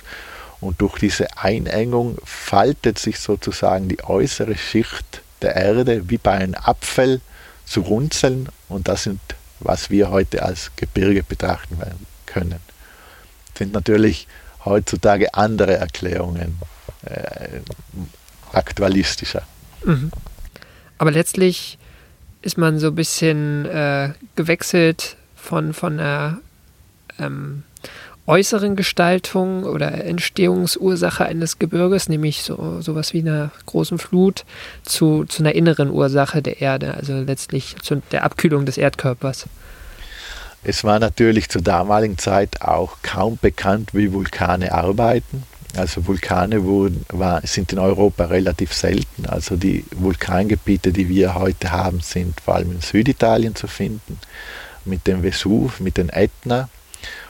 Und 0.61 0.81
durch 0.81 0.97
diese 0.99 1.37
Einengung 1.37 2.17
faltet 2.23 2.99
sich 2.99 3.19
sozusagen 3.19 3.89
die 3.89 4.03
äußere 4.03 4.57
Schicht 4.57 5.21
der 5.41 5.55
Erde 5.55 6.09
wie 6.09 6.17
bei 6.17 6.31
einem 6.31 6.55
Apfel 6.55 7.21
zu 7.65 7.81
Runzeln. 7.81 8.49
Und 8.67 8.87
das 8.87 9.03
sind, 9.03 9.19
was 9.59 9.89
wir 9.89 10.11
heute 10.11 10.43
als 10.43 10.71
Gebirge 10.75 11.23
betrachten 11.23 11.77
können. 12.25 12.59
Das 13.49 13.57
sind 13.57 13.73
natürlich 13.73 14.27
heutzutage 14.65 15.33
andere 15.33 15.77
Erklärungen, 15.77 16.57
äh, 17.05 17.59
aktualistischer. 18.53 19.43
Mhm. 19.85 20.11
Aber 20.97 21.11
letztlich 21.11 21.77
ist 22.41 22.57
man 22.57 22.79
so 22.79 22.87
ein 22.87 22.95
bisschen 22.95 23.65
äh, 23.65 24.11
gewechselt 24.35 25.17
von, 25.35 25.73
von 25.73 25.99
einer 25.99 26.39
ähm, 27.17 27.63
äußeren 28.27 28.75
Gestaltung 28.75 29.63
oder 29.63 30.05
Entstehungsursache 30.05 31.25
eines 31.25 31.57
Gebirges, 31.57 32.09
nämlich 32.09 32.43
so 32.43 32.79
sowas 32.79 33.13
wie 33.13 33.21
einer 33.21 33.51
großen 33.65 33.97
Flut, 33.97 34.45
zu, 34.83 35.25
zu 35.25 35.41
einer 35.41 35.55
inneren 35.55 35.89
Ursache 35.89 36.41
der 36.41 36.61
Erde, 36.61 36.93
also 36.93 37.13
letztlich 37.19 37.75
zu 37.81 38.01
der 38.11 38.23
Abkühlung 38.23 38.65
des 38.65 38.77
Erdkörpers. 38.77 39.47
Es 40.63 40.83
war 40.83 40.99
natürlich 40.99 41.49
zur 41.49 41.61
damaligen 41.61 42.17
Zeit 42.17 42.61
auch 42.61 42.97
kaum 43.01 43.39
bekannt, 43.41 43.93
wie 43.93 44.13
Vulkane 44.13 44.73
arbeiten. 44.73 45.43
Also 45.75 46.07
Vulkane 46.07 46.63
wurden, 46.63 47.05
war, 47.09 47.45
sind 47.45 47.71
in 47.73 47.79
Europa 47.79 48.25
relativ 48.25 48.73
selten. 48.73 49.25
Also 49.27 49.55
die 49.55 49.85
Vulkangebiete, 49.91 50.91
die 50.91 51.07
wir 51.09 51.35
heute 51.35 51.71
haben, 51.71 51.99
sind 51.99 52.41
vor 52.41 52.55
allem 52.55 52.71
in 52.71 52.81
Süditalien 52.81 53.55
zu 53.55 53.67
finden, 53.67 54.17
mit 54.85 55.05
dem 55.05 55.21
Vesuv, 55.21 55.79
mit 55.79 55.97
den 55.97 56.09
Ätna 56.09 56.69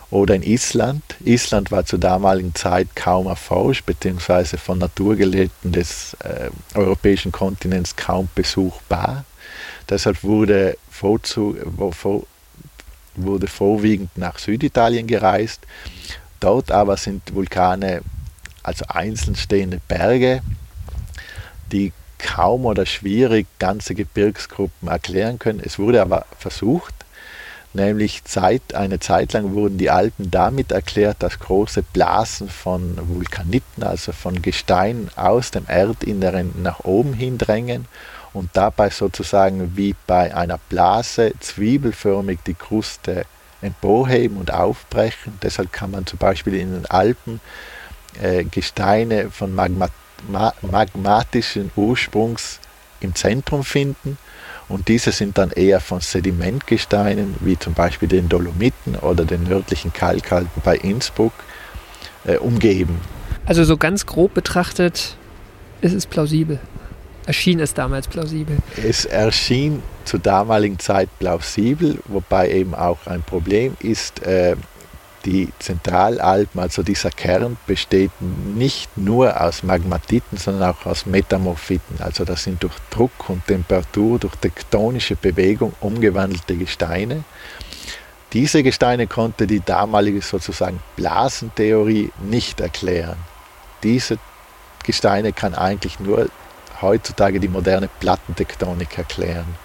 oder 0.10 0.36
in 0.36 0.44
Island. 0.44 1.04
Island 1.24 1.72
war 1.72 1.86
zur 1.86 2.00
damaligen 2.00 2.56
Zeit 2.56 2.96
kaum 2.96 3.28
erforscht, 3.28 3.86
beziehungsweise 3.86 4.58
von 4.58 4.80
Naturgelehrten 4.80 5.72
des 5.72 6.16
äh, 6.24 6.50
europäischen 6.74 7.32
Kontinents 7.32 7.96
kaum 7.96 8.30
besuchbar. 8.34 9.26
Deshalb 9.90 10.24
wurde 10.24 10.78
vorzu, 10.90 11.56
vor, 11.92 12.24
wurde 13.16 13.48
vorwiegend 13.48 14.18
nach 14.18 14.40
Süditalien 14.40 15.08
gereist. 15.08 15.62
Dort 16.40 16.72
aber 16.72 16.96
sind 16.96 17.34
Vulkane, 17.34 18.02
also 18.64 18.86
einzeln 18.88 19.36
stehende 19.36 19.80
Berge, 19.88 20.42
die 21.72 21.94
kaum 22.18 22.66
oder 22.66 22.86
schwierig 22.86 23.48
ganze 23.60 23.96
Gebirgsgruppen 23.96 24.90
erklären 24.90 25.40
können. 25.40 25.62
Es 25.64 25.80
wurde 25.80 26.02
aber 26.02 26.26
versucht, 26.38 26.94
nämlich 27.74 28.24
Zeit, 28.26 28.74
eine 28.74 29.00
Zeit 29.00 29.34
lang 29.34 29.54
wurden 29.54 29.78
die 29.78 29.90
Alpen 29.90 30.30
damit 30.30 30.72
erklärt, 30.72 31.18
dass 31.24 31.40
große 31.40 31.82
Blasen 31.82 32.50
von 32.50 32.98
Vulkaniten, 33.02 33.84
also 33.84 34.12
von 34.12 34.42
Gestein 34.42 35.10
aus 35.16 35.52
dem 35.52 35.66
Erdinneren 35.68 36.62
nach 36.62 36.84
oben 36.84 37.14
hin 37.14 37.38
drängen 37.38 37.86
und 38.34 38.50
dabei 38.54 38.90
sozusagen 38.90 39.76
wie 39.76 39.96
bei 40.06 40.36
einer 40.36 40.60
Blase 40.70 41.34
zwiebelförmig 41.40 42.40
die 42.46 42.54
Kruste 42.54 43.26
emporheben 43.62 44.38
und 44.38 44.54
aufbrechen. 44.54 45.38
Deshalb 45.42 45.74
kann 45.74 45.92
man 45.92 46.06
zum 46.06 46.20
Beispiel 46.20 46.56
in 46.56 46.74
den 46.74 46.86
Alpen 46.86 47.42
äh, 48.22 48.44
Gesteine 48.44 49.30
von 49.32 49.54
Magma, 49.54 49.90
ma, 50.28 50.54
magmatischen 50.62 51.72
Ursprungs 51.76 52.60
im 53.02 53.16
Zentrum 53.16 53.64
finden 53.64 54.18
und 54.70 54.88
diese 54.88 55.12
sind 55.12 55.38
dann 55.38 55.52
eher 55.52 55.80
von 55.80 56.00
Sedimentgesteinen, 56.00 57.36
wie 57.40 57.58
zum 57.58 57.74
Beispiel 57.74 58.08
den 58.08 58.30
Dolomiten 58.30 58.96
oder 58.96 59.26
den 59.26 59.44
nördlichen 59.44 59.92
Kalkalpen 59.92 60.62
bei 60.64 60.78
Innsbruck, 60.78 61.34
äh, 62.26 62.38
umgeben. 62.38 63.02
Also 63.46 63.64
so 63.64 63.78
ganz 63.78 64.06
grob 64.06 64.36
betrachtet 64.36 65.18
ist 65.82 65.94
es 65.94 66.06
plausibel. 66.06 66.60
Erschien 67.26 67.60
es 67.60 67.74
damals 67.74 68.08
plausibel? 68.08 68.58
Es 68.84 69.06
erschien 69.06 69.82
zur 70.06 70.20
damaligen 70.20 70.80
Zeit 70.80 71.10
plausibel, 71.20 72.00
wobei 72.06 72.52
eben 72.52 72.76
auch 72.76 73.06
ein 73.06 73.24
Problem 73.24 73.76
ist, 73.80 74.22
äh, 74.24 74.56
die 75.30 75.50
Zentralalpen, 75.60 76.60
also 76.60 76.82
dieser 76.82 77.12
Kern, 77.12 77.58
besteht 77.68 78.12
nicht 78.20 78.98
nur 78.98 79.40
aus 79.40 79.62
Magmatiten, 79.62 80.38
sondern 80.40 80.72
auch 80.72 80.88
aus 80.88 81.06
Metamorphiten. 81.06 82.02
Also 82.02 82.26
das 82.26 82.44
sind 82.44 82.64
durch 82.64 82.74
Druck 82.90 83.30
und 83.30 83.46
Temperatur, 83.46 84.18
durch 84.18 84.36
tektonische 84.38 85.16
Bewegung 85.16 85.74
umgewandelte 85.82 86.56
Gesteine. 86.56 87.24
Diese 88.34 88.64
Gesteine 88.64 89.06
konnte 89.06 89.46
die 89.46 89.60
damalige 89.60 90.22
sozusagen 90.22 90.80
Blasentheorie 90.96 92.12
nicht 92.28 92.60
erklären. 92.60 93.18
Diese 93.84 94.18
Gesteine 94.84 95.32
kann 95.32 95.54
eigentlich 95.54 96.00
nur 96.00 96.28
heutzutage 96.82 97.40
die 97.40 97.50
moderne 97.50 97.90
Plattentektonik 98.00 98.98
erklären. 98.98 99.56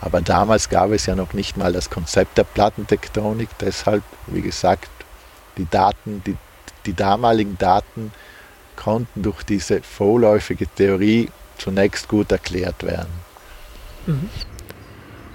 Aber 0.00 0.20
damals 0.20 0.68
gab 0.68 0.90
es 0.90 1.06
ja 1.06 1.14
noch 1.14 1.32
nicht 1.32 1.56
mal 1.56 1.72
das 1.72 1.90
Konzept 1.90 2.38
der 2.38 2.44
Plattentektonik. 2.44 3.50
Deshalb, 3.60 4.02
wie 4.26 4.42
gesagt, 4.42 4.88
die 5.58 5.66
Daten, 5.70 6.22
die, 6.26 6.36
die 6.86 6.94
damaligen 6.94 7.56
Daten 7.58 8.12
konnten 8.76 9.22
durch 9.22 9.42
diese 9.42 9.82
vorläufige 9.82 10.66
Theorie 10.66 11.28
zunächst 11.58 12.08
gut 12.08 12.32
erklärt 12.32 12.82
werden. 12.82 13.12
Mhm. 14.06 14.28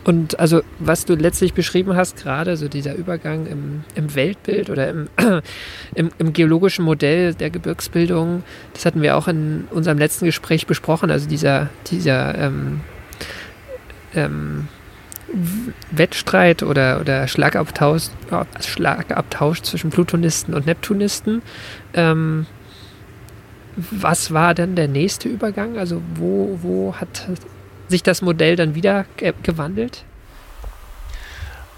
Und 0.08 0.40
also, 0.40 0.62
was 0.80 1.04
du 1.04 1.16
letztlich 1.16 1.54
beschrieben 1.54 1.98
hast, 1.98 2.16
gerade 2.16 2.56
so 2.56 2.70
dieser 2.70 2.96
Übergang 2.96 3.46
im, 3.46 3.84
im 3.94 4.16
Weltbild 4.16 4.70
oder 4.70 4.90
im, 4.90 5.10
im, 5.96 6.12
im, 6.18 6.32
geologischen 6.32 6.86
Modell 6.86 7.34
der 7.34 7.50
Gebirgsbildung, 7.50 8.44
das 8.74 8.86
hatten 8.86 9.02
wir 9.02 9.18
auch 9.18 9.28
in 9.28 9.68
unserem 9.70 9.98
letzten 9.98 10.24
Gespräch 10.26 10.66
besprochen. 10.66 11.12
Also 11.12 11.28
dieser, 11.28 11.70
dieser 11.88 12.38
ähm, 12.38 12.80
ähm, 14.16 14.70
Wettstreit 15.92 16.64
oder, 16.64 17.02
oder 17.02 17.28
Schlagabtausch, 17.28 18.10
Schlagabtausch 18.60 19.62
zwischen 19.62 19.90
Plutonisten 19.90 20.54
und 20.54 20.66
Neptunisten. 20.66 21.42
Ähm, 21.94 22.46
was 23.76 24.34
war 24.34 24.54
denn 24.54 24.76
der 24.76 24.88
nächste 24.88 25.30
Übergang? 25.30 25.78
Also 25.78 26.02
wo, 26.16 26.60
wo 26.62 26.96
hat 26.96 27.28
sich 27.90 28.04
das 28.04 28.22
Modell 28.22 28.56
dann 28.56 28.76
wieder 28.76 29.06
ge 29.18 29.34
gewandelt? 29.44 30.04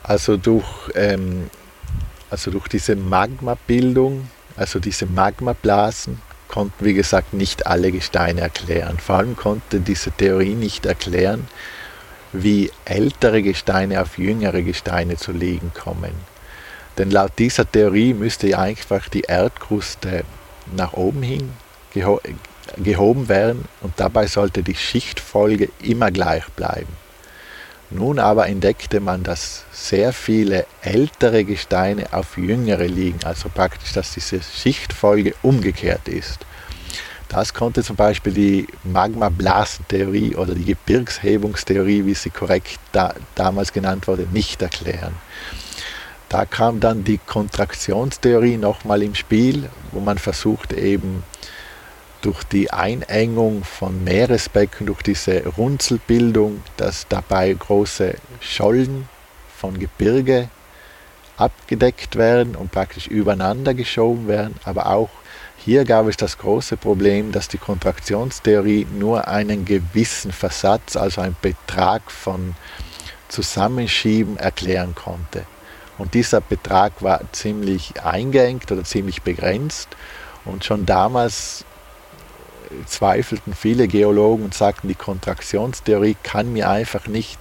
Also 0.03 0.37
durch, 0.37 0.65
ähm, 0.95 1.49
also 2.29 2.51
durch 2.51 2.67
diese 2.67 2.95
Magmabildung, 2.95 4.29
also 4.55 4.79
diese 4.79 5.05
Magmablasen, 5.05 6.21
konnten, 6.47 6.83
wie 6.83 6.93
gesagt, 6.93 7.33
nicht 7.33 7.67
alle 7.67 7.91
Gesteine 7.91 8.41
erklären. 8.41 8.97
Vor 8.97 9.17
allem 9.17 9.35
konnte 9.35 9.79
diese 9.79 10.11
Theorie 10.11 10.55
nicht 10.55 10.85
erklären, 10.85 11.47
wie 12.31 12.71
ältere 12.85 13.41
Gesteine 13.41 14.01
auf 14.01 14.17
jüngere 14.17 14.61
Gesteine 14.61 15.17
zu 15.17 15.31
liegen 15.31 15.71
kommen. 15.73 16.11
Denn 16.97 17.11
laut 17.11 17.31
dieser 17.39 17.69
Theorie 17.69 18.13
müsste 18.13 18.57
einfach 18.57 19.09
die 19.09 19.21
Erdkruste 19.21 20.23
nach 20.75 20.93
oben 20.93 21.23
hin 21.23 21.51
geho 21.93 22.19
gehoben 22.77 23.29
werden 23.29 23.65
und 23.81 23.93
dabei 23.97 24.27
sollte 24.27 24.61
die 24.61 24.75
Schichtfolge 24.75 25.69
immer 25.81 26.11
gleich 26.11 26.45
bleiben. 26.49 26.95
Nun 27.89 28.19
aber 28.19 28.47
entdeckte 28.47 28.99
man, 28.99 29.23
dass 29.23 29.65
sehr 29.71 30.13
viele 30.13 30.67
ältere 30.83 31.43
Gesteine 31.43 32.13
auf 32.13 32.37
jüngere 32.37 32.85
liegen, 32.85 33.19
also 33.23 33.49
praktisch, 33.49 33.93
dass 33.93 34.13
diese 34.13 34.39
Schichtfolge 34.41 35.33
umgekehrt 35.41 36.07
ist. 36.07 36.45
Das 37.29 37.53
konnte 37.53 37.83
zum 37.83 37.95
Beispiel 37.95 38.33
die 38.33 38.67
Magma-Blasentheorie 38.83 40.35
oder 40.35 40.55
die 40.55 40.65
Gebirgshebungstheorie, 40.65 42.05
wie 42.05 42.15
sie 42.15 42.31
korrekt 42.31 42.79
da, 42.91 43.13
damals 43.35 43.71
genannt 43.71 44.07
wurde, 44.07 44.27
nicht 44.31 44.61
erklären. 44.63 45.13
Da 46.27 46.45
kam 46.45 46.79
dann 46.79 47.03
die 47.03 47.19
Kontraktionstheorie 47.19 48.57
nochmal 48.57 49.03
im 49.03 49.13
Spiel, 49.13 49.69
wo 49.91 49.99
man 49.99 50.17
versucht 50.17 50.73
eben 50.73 51.23
durch 52.21 52.43
die 52.43 52.71
Einengung 52.71 53.63
von 53.63 54.03
Meeresbecken, 54.03 54.87
durch 54.87 55.03
diese 55.03 55.45
Runzelbildung, 55.45 56.63
dass 56.77 57.07
dabei 57.07 57.53
große 57.53 58.15
Schollen 58.41 59.07
von 59.55 59.77
Gebirge 59.79 60.49
abgedeckt 61.37 62.15
werden 62.15 62.55
und 62.55 62.71
praktisch 62.71 63.07
übereinander 63.07 63.73
geschoben 63.73 64.27
werden, 64.27 64.55
aber 64.65 64.87
auch 64.87 65.09
hier 65.69 65.85
gab 65.85 66.07
es 66.07 66.17
das 66.17 66.39
große 66.39 66.77
Problem, 66.77 67.31
dass 67.31 67.47
die 67.47 67.59
Kontraktionstheorie 67.59 68.87
nur 68.97 69.27
einen 69.27 69.65
gewissen 69.65 70.31
Versatz, 70.31 70.95
also 70.95 71.21
einen 71.21 71.35
Betrag 71.43 72.09
von 72.09 72.55
Zusammenschieben 73.27 74.37
erklären 74.37 74.95
konnte. 74.95 75.45
Und 75.99 76.15
dieser 76.15 76.41
Betrag 76.41 77.03
war 77.03 77.21
ziemlich 77.33 78.01
eingeengt 78.03 78.71
oder 78.71 78.83
ziemlich 78.83 79.21
begrenzt. 79.21 79.89
Und 80.43 80.65
schon 80.65 80.87
damals 80.87 81.65
zweifelten 82.87 83.53
viele 83.53 83.87
Geologen 83.87 84.45
und 84.45 84.55
sagten, 84.55 84.87
die 84.87 84.95
Kontraktionstheorie 84.95 86.17
kann 86.23 86.51
mir 86.51 86.67
einfach 86.71 87.05
nicht 87.05 87.37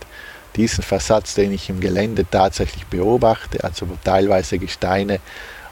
diesen 0.55 0.85
Versatz, 0.85 1.35
den 1.35 1.51
ich 1.51 1.71
im 1.71 1.81
Gelände 1.81 2.27
tatsächlich 2.31 2.85
beobachte, 2.89 3.65
also 3.65 3.89
teilweise 4.05 4.59
Gesteine 4.59 5.21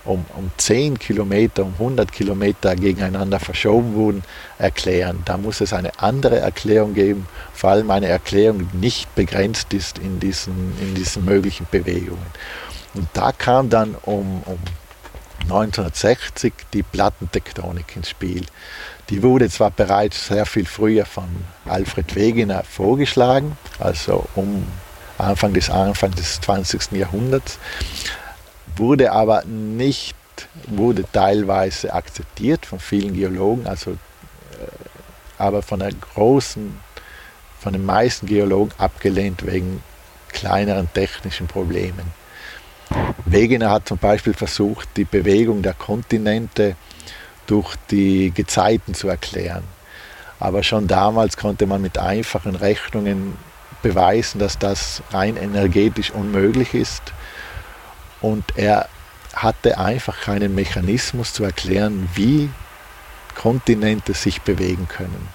um, 0.07 0.25
um 0.37 0.51
10 0.57 0.99
Kilometer, 0.99 1.65
um 1.65 1.73
100 1.75 2.11
Kilometer 2.13 2.75
gegeneinander 2.77 3.41
verschoben 3.41 3.95
wurden, 3.95 4.23
erklären. 4.59 5.23
Da 5.25 5.37
muss 5.37 5.61
es 5.61 5.73
eine 5.73 5.99
andere 5.99 6.39
Erklärung 6.39 6.95
geben, 6.95 7.27
vor 7.53 7.71
allem 7.71 7.91
eine 7.91 8.07
Erklärung, 8.07 8.69
die 8.73 8.77
nicht 8.79 9.15
begrenzt 9.15 9.73
ist 9.75 9.99
in 9.99 10.21
diesen, 10.21 10.73
in 10.81 10.95
diesen 10.95 11.25
möglichen 11.25 11.67
Bewegungen. 11.71 12.27
Und 12.95 13.09
da 13.13 13.33
kam 13.33 13.69
dann 13.69 13.95
um, 14.03 14.43
um 14.47 14.59
1960 15.43 16.53
die 16.73 16.83
Plattentektonik 16.83 17.97
ins 17.97 18.11
Spiel. 18.11 18.47
Die 19.11 19.23
wurde 19.23 19.49
zwar 19.49 19.71
bereits 19.71 20.27
sehr 20.27 20.47
viel 20.47 20.67
früher 20.67 21.05
von 21.05 21.29
Alfred 21.67 22.15
Wegener 22.17 22.65
vorgeschlagen, 22.65 23.57
also 23.79 24.25
um 24.35 24.67
Anfang 25.19 25.53
des, 25.53 25.71
Anfang 25.71 26.11
des 26.13 26.41
20. 26.41 26.93
Jahrhunderts, 26.93 27.59
wurde 28.79 29.13
aber 29.13 29.45
nicht, 29.45 30.17
wurde 30.67 31.05
teilweise 31.13 31.93
akzeptiert 31.93 32.67
von 32.67 32.79
vielen 32.79 33.15
Geologen, 33.15 33.67
also, 33.67 33.93
äh, 33.93 33.97
aber 35.39 35.63
von 35.63 35.81
der 35.81 35.93
großen, 35.93 36.79
von 37.59 37.73
den 37.73 37.85
meisten 37.85 38.27
Geologen 38.27 38.73
abgelehnt 38.79 39.45
wegen 39.47 39.83
kleineren 40.29 40.89
technischen 40.93 41.47
Problemen. 41.47 42.13
Wegener 43.25 43.71
hat 43.71 43.89
zum 43.89 43.99
Beispiel 43.99 44.35
versucht, 44.35 44.89
die 44.97 45.05
Bewegung 45.05 45.63
der 45.63 45.75
Kontinente 45.75 46.77
durch 47.47 47.75
die 47.91 48.31
Gezeiten 48.33 48.95
zu 48.95 49.09
erklären. 49.09 49.65
Aber 50.39 50.63
schon 50.63 50.87
damals 50.87 51.37
konnte 51.37 51.67
man 51.67 51.81
mit 51.81 51.99
einfachen 51.99 52.55
Rechnungen 52.55 53.37
beweisen, 53.83 54.39
dass 54.39 54.59
das 54.59 55.03
rein 55.11 55.37
energetisch 55.37 56.11
unmöglich 56.11 56.75
ist 56.75 57.03
und 58.21 58.45
er 58.57 58.89
hatte 59.35 59.79
einfach 59.79 60.21
keinen 60.21 60.55
Mechanismus 60.55 61.33
zu 61.33 61.45
erklären, 61.45 62.09
wie 62.15 62.51
Kontinente 63.35 64.15
sich 64.15 64.41
bewegen 64.43 64.89
können. 64.89 65.29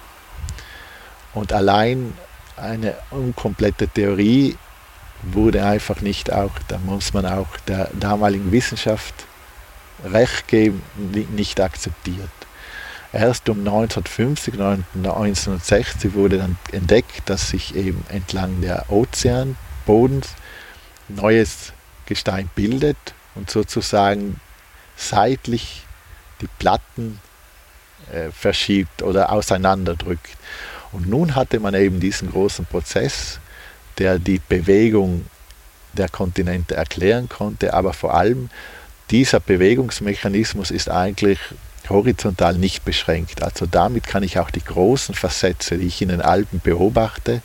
Und 1.34 1.52
allein 1.52 2.12
eine 2.56 2.94
unkomplette 3.10 3.88
Theorie 3.88 4.56
wurde 5.22 5.64
einfach 5.64 6.00
nicht 6.00 6.32
auch, 6.32 6.50
da 6.68 6.78
muss 6.78 7.12
man 7.14 7.26
auch 7.26 7.56
der 7.68 7.90
damaligen 7.98 8.50
Wissenschaft 8.50 9.14
recht 10.04 10.48
geben, 10.48 10.82
nicht 11.30 11.60
akzeptiert. 11.60 12.30
Erst 13.12 13.48
um 13.48 13.58
1950, 13.58 14.54
1960 14.54 16.14
wurde 16.14 16.38
dann 16.38 16.56
entdeckt, 16.72 17.22
dass 17.26 17.50
sich 17.50 17.74
eben 17.76 18.04
entlang 18.08 18.60
der 18.62 18.90
Ozeanbodens 18.90 20.30
neues 21.08 21.72
Gestein 22.12 22.50
bildet 22.54 22.98
und 23.34 23.50
sozusagen 23.50 24.40
seitlich 24.96 25.84
die 26.40 26.48
Platten 26.58 27.20
äh, 28.12 28.30
verschiebt 28.30 29.02
oder 29.02 29.32
auseinanderdrückt. 29.32 30.36
Und 30.92 31.08
nun 31.08 31.34
hatte 31.34 31.58
man 31.58 31.74
eben 31.74 32.00
diesen 32.00 32.30
großen 32.30 32.66
Prozess, 32.66 33.40
der 33.98 34.18
die 34.18 34.40
Bewegung 34.46 35.26
der 35.94 36.08
Kontinente 36.08 36.74
erklären 36.74 37.28
konnte, 37.28 37.72
aber 37.72 37.92
vor 37.92 38.14
allem 38.14 38.50
dieser 39.10 39.40
Bewegungsmechanismus 39.40 40.70
ist 40.70 40.90
eigentlich 40.90 41.38
horizontal 41.88 42.54
nicht 42.54 42.84
beschränkt. 42.84 43.42
Also 43.42 43.66
damit 43.66 44.06
kann 44.06 44.22
ich 44.22 44.38
auch 44.38 44.50
die 44.50 44.64
großen 44.64 45.14
Versätze, 45.14 45.78
die 45.78 45.86
ich 45.86 46.02
in 46.02 46.08
den 46.08 46.22
Alpen 46.22 46.60
beobachte, 46.60 47.42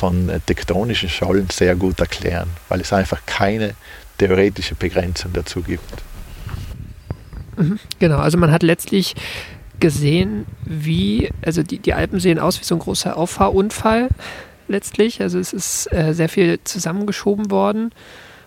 von 0.00 0.30
tektonischen 0.46 1.10
Schollen 1.10 1.48
sehr 1.50 1.76
gut 1.76 2.00
erklären, 2.00 2.48
weil 2.70 2.80
es 2.80 2.90
einfach 2.90 3.20
keine 3.26 3.74
theoretische 4.16 4.74
Begrenzung 4.74 5.34
dazu 5.34 5.60
gibt. 5.60 6.02
Mhm, 7.58 7.78
genau, 7.98 8.16
also 8.16 8.38
man 8.38 8.50
hat 8.50 8.62
letztlich 8.62 9.14
gesehen, 9.78 10.46
wie, 10.64 11.30
also 11.44 11.62
die, 11.62 11.78
die 11.78 11.92
Alpen 11.92 12.18
sehen 12.18 12.38
aus 12.38 12.58
wie 12.58 12.64
so 12.64 12.76
ein 12.76 12.78
großer 12.78 13.14
Auffahrunfall 13.14 14.08
letztlich. 14.68 15.20
Also 15.20 15.38
es 15.38 15.52
ist 15.52 15.92
äh, 15.92 16.14
sehr 16.14 16.30
viel 16.30 16.60
zusammengeschoben 16.64 17.50
worden 17.50 17.90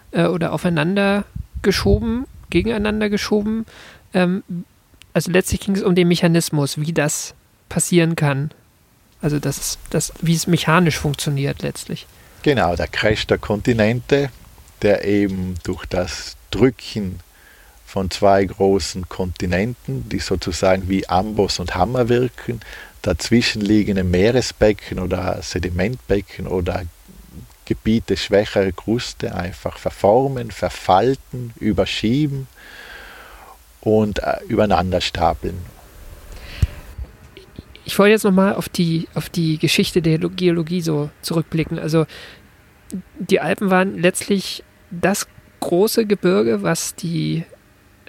äh, 0.10 0.26
oder 0.26 0.54
aufeinander 0.54 1.24
geschoben, 1.62 2.26
gegeneinander 2.50 3.12
geschoben. 3.12 3.68
Ähm, 4.16 4.42
also 5.13 5.30
letztlich 5.30 5.60
ging 5.60 5.76
es 5.76 5.84
um 5.84 5.94
den 5.94 6.08
Mechanismus, 6.08 6.80
wie 6.80 6.94
das 6.94 7.36
passieren 7.70 8.16
kann. 8.16 8.50
Also 9.23 9.39
das, 9.39 9.79
das, 9.89 10.12
wie 10.21 10.36
es 10.36 10.47
mechanisch 10.47 10.99
funktioniert 10.99 11.62
letztlich. 11.62 12.05
Genau, 12.41 12.75
der 12.75 12.88
Crash 12.88 13.25
der 13.25 13.38
Kontinente, 13.38 14.29
der 14.81 15.05
eben 15.05 15.55
durch 15.63 15.86
das 15.86 16.36
Drücken 16.51 17.19
von 17.86 18.12
zwei 18.12 18.43
großen 18.43 19.07
Kontinenten, 19.07 20.09
die 20.09 20.19
sozusagen 20.19 20.89
wie 20.89 21.07
Amboss 21.07 21.59
und 21.59 21.73
Hammer 21.73 22.09
wirken, 22.09 22.59
dazwischen 23.01 23.62
liegende 23.62 24.03
Meeresbecken 24.03 24.99
oder 24.99 25.41
Sedimentbecken 25.41 26.45
oder 26.45 26.83
Gebiete 27.63 28.17
schwächere 28.17 28.73
Kruste 28.73 29.33
einfach 29.33 29.77
verformen, 29.77 30.51
verfalten, 30.51 31.53
überschieben 31.62 32.47
und 33.79 34.19
äh, 34.19 34.39
übereinander 34.49 34.99
stapeln. 34.99 35.72
Ich 37.86 38.00
wollte 38.00 38.12
jetzt 38.12 38.24
nochmal 38.24 38.56
auf 38.56 38.69
die, 38.69 39.08
auf 39.13 39.30
die 39.30 39.58
Geschichte 39.58 40.02
der 40.02 40.17
Geologie 40.17 40.82
so 40.82 41.10
zurückblicken. 41.22 41.80
Also 41.80 42.06
die 43.19 43.39
Alpen 43.39 43.69
waren 43.69 43.98
letztlich 43.98 44.63
das 44.91 45.28
große 45.60 46.06
Gebirge, 46.06 46.63
was 46.63 46.96
die 46.96 47.43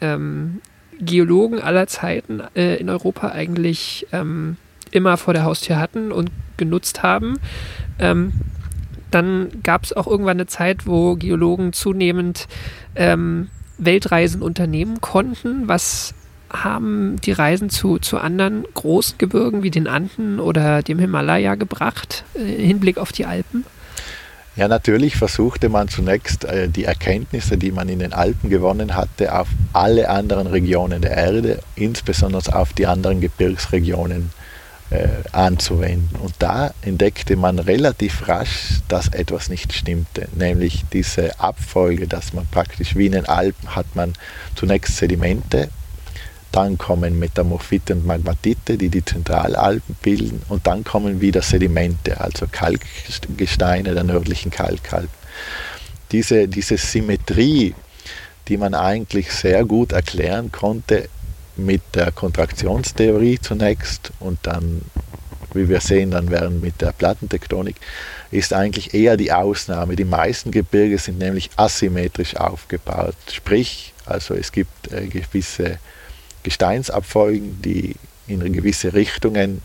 ähm, 0.01 0.61
Geologen 1.01 1.61
aller 1.61 1.87
Zeiten 1.87 2.43
äh, 2.55 2.77
in 2.77 2.89
Europa 2.89 3.31
eigentlich 3.31 4.07
ähm, 4.13 4.57
immer 4.91 5.17
vor 5.17 5.35
der 5.35 5.45
Haustür 5.45 5.79
hatten 5.79 6.13
und 6.13 6.31
genutzt 6.57 7.03
haben. 7.03 7.39
Ähm, 7.99 8.33
dann 9.11 9.49
gab 9.63 9.85
es 9.85 9.93
auch 9.93 10.07
irgendwann 10.07 10.39
eine 10.39 10.47
Zeit, 10.47 10.87
wo 10.87 11.15
Geologen 11.17 11.73
zunehmend 11.73 12.47
ähm, 12.97 13.49
Weltreisen 13.79 14.43
unternehmen 14.43 15.01
konnten. 15.01 15.69
Was 15.69 16.15
haben 16.55 17.17
die 17.25 17.33
Reisen 17.33 17.71
zu, 17.71 17.99
zu 17.99 18.19
anderen 18.19 18.64
großen 18.75 19.19
Gebirgen 19.19 19.62
wie 19.62 19.71
den 19.71 19.88
Anden 19.88 20.40
oder 20.40 20.83
dem 20.83 20.99
Himalaya 20.99 21.55
gebracht, 21.57 22.25
äh, 22.35 22.55
im 22.55 22.67
Hinblick 22.67 22.99
auf 22.99 23.12
die 23.12 23.27
Alpen? 23.27 23.64
Ja, 24.57 24.69
natürlich 24.69 25.17
versuchte 25.17 25.69
man 25.69 25.88
zunächst 25.88 26.45
äh, 26.45 26.69
die 26.69 26.85
Erkenntnisse, 26.85 27.59
die 27.59 27.73
man 27.73 27.88
in 27.88 27.99
den 27.99 28.12
Alpen 28.12 28.51
gewonnen 28.51 28.95
hatte, 28.95 29.37
auf 29.37 29.49
alle 29.73 30.09
anderen 30.09 30.47
Regionen 30.47 31.03
der 31.03 31.17
Erde, 31.17 31.59
insbesondere 31.75 32.55
auf 32.55 32.73
die 32.73 32.87
anderen 32.87 33.21
Gebirgsregionen 33.21 34.31
äh, 34.90 35.09
anzuwenden. 35.33 36.17
Und 36.21 36.35
da 36.38 36.73
entdeckte 36.83 37.35
man 37.35 37.59
relativ 37.59 38.29
rasch, 38.29 38.81
dass 38.87 39.09
etwas 39.09 39.49
nicht 39.49 39.73
stimmte, 39.73 40.29
nämlich 40.37 40.85
diese 40.93 41.40
Abfolge, 41.40 42.07
dass 42.07 42.33
man 42.33 42.47
praktisch 42.47 42.95
wie 42.95 43.07
in 43.07 43.12
den 43.12 43.27
Alpen 43.27 43.75
hat 43.75 43.87
man 43.95 44.12
zunächst 44.55 44.99
Sedimente, 44.99 45.69
dann 46.55 46.79
kommen 46.79 47.19
Metamorphite 47.19 47.95
und 47.95 48.07
Magmatite, 48.07 48.79
die 48.79 48.88
die 48.88 49.05
Zentralalpen 49.05 49.97
bilden, 50.03 50.40
und 50.49 50.67
dann 50.69 50.85
kommen 50.85 51.21
wieder 51.21 51.43
Sedimente, 51.43 52.21
also 52.21 52.47
Kalkgesteine 52.51 53.93
der 53.93 54.05
nördlichen 54.05 54.53
Kalkalpen. 54.53 55.09
Diese, 56.12 56.47
diese 56.47 56.77
Symmetrie, 56.77 57.75
die 58.47 58.57
man 58.57 58.75
eigentlich 58.75 59.33
sehr 59.33 59.64
gut 59.64 59.90
erklären 59.90 60.53
konnte, 60.53 61.09
mit 61.57 61.83
der 61.95 62.12
Kontraktionstheorie 62.12 63.40
zunächst 63.40 64.12
und 64.21 64.38
dann, 64.43 64.83
wie 65.55 65.69
wir 65.69 65.81
sehen, 65.81 66.12
dann 66.12 66.31
werden 66.31 66.61
mit 66.61 66.81
der 66.81 66.93
Plattentektonik, 66.93 67.77
ist 68.31 68.53
eigentlich 68.53 68.95
eher 68.95 69.17
die 69.17 69.33
Ausnahme. 69.33 69.97
Die 69.97 70.05
meisten 70.05 70.53
Gebirge 70.53 70.99
sind 70.99 71.19
nämlich 71.19 71.51
asymmetrisch 71.57 72.37
aufgebaut. 72.37 73.17
Sprich, 73.33 73.93
also 74.07 74.35
es 74.35 74.53
gibt 74.53 74.93
äh, 74.93 75.07
gewisse 75.07 75.79
Gesteinsabfolgen, 76.45 77.61
die 77.63 77.97
in 78.27 78.53
gewisse 78.53 78.95
Richtungen 78.95 79.63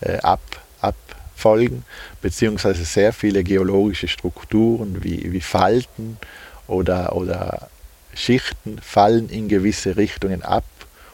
äh, 0.00 0.18
ab, 0.18 0.40
abfolgen, 0.80 1.84
beziehungsweise 2.20 2.84
sehr 2.84 3.12
viele 3.12 3.44
geologische 3.44 4.08
Strukturen 4.08 5.04
wie, 5.04 5.32
wie 5.32 5.40
Falten 5.40 6.18
oder, 6.66 7.14
oder 7.14 7.68
Schichten 8.14 8.78
fallen 8.82 9.28
in 9.28 9.48
gewisse 9.48 9.96
Richtungen 9.96 10.42
ab 10.42 10.64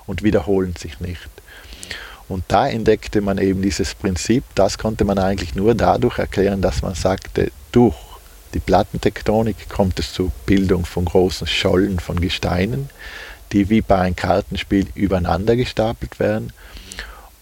und 0.06 0.22
wiederholen 0.22 0.74
sich 0.76 1.00
nicht. 1.00 1.28
Und 2.28 2.44
da 2.48 2.68
entdeckte 2.68 3.20
man 3.20 3.38
eben 3.38 3.60
dieses 3.60 3.94
Prinzip, 3.94 4.44
das 4.54 4.78
konnte 4.78 5.04
man 5.04 5.18
eigentlich 5.18 5.54
nur 5.56 5.74
dadurch 5.74 6.18
erklären, 6.18 6.62
dass 6.62 6.82
man 6.82 6.94
sagte, 6.94 7.50
durch 7.72 7.96
die 8.54 8.60
Plattentektonik 8.60 9.68
kommt 9.68 9.98
es 9.98 10.12
zur 10.12 10.30
Bildung 10.46 10.84
von 10.84 11.04
großen 11.04 11.46
Schollen 11.46 11.98
von 11.98 12.20
Gesteinen, 12.20 12.88
die 13.52 13.68
wie 13.68 13.80
bei 13.80 13.98
einem 13.98 14.16
Kartenspiel 14.16 14.86
übereinander 14.94 15.56
gestapelt 15.56 16.18
werden. 16.20 16.52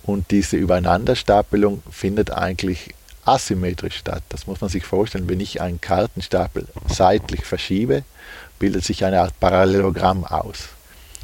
Und 0.02 0.30
diese 0.30 0.56
Übereinanderstapelung 0.56 1.82
findet 1.90 2.30
eigentlich 2.30 2.94
asymmetrisch 3.24 3.96
statt. 3.96 4.22
Das 4.30 4.46
muss 4.46 4.60
man 4.60 4.70
sich 4.70 4.84
vorstellen. 4.84 5.28
Wenn 5.28 5.40
ich 5.40 5.60
einen 5.60 5.80
Kartenstapel 5.80 6.66
seitlich 6.88 7.44
verschiebe, 7.44 8.04
bildet 8.58 8.84
sich 8.84 9.04
eine 9.04 9.20
Art 9.20 9.38
Parallelogramm 9.38 10.24
aus 10.24 10.68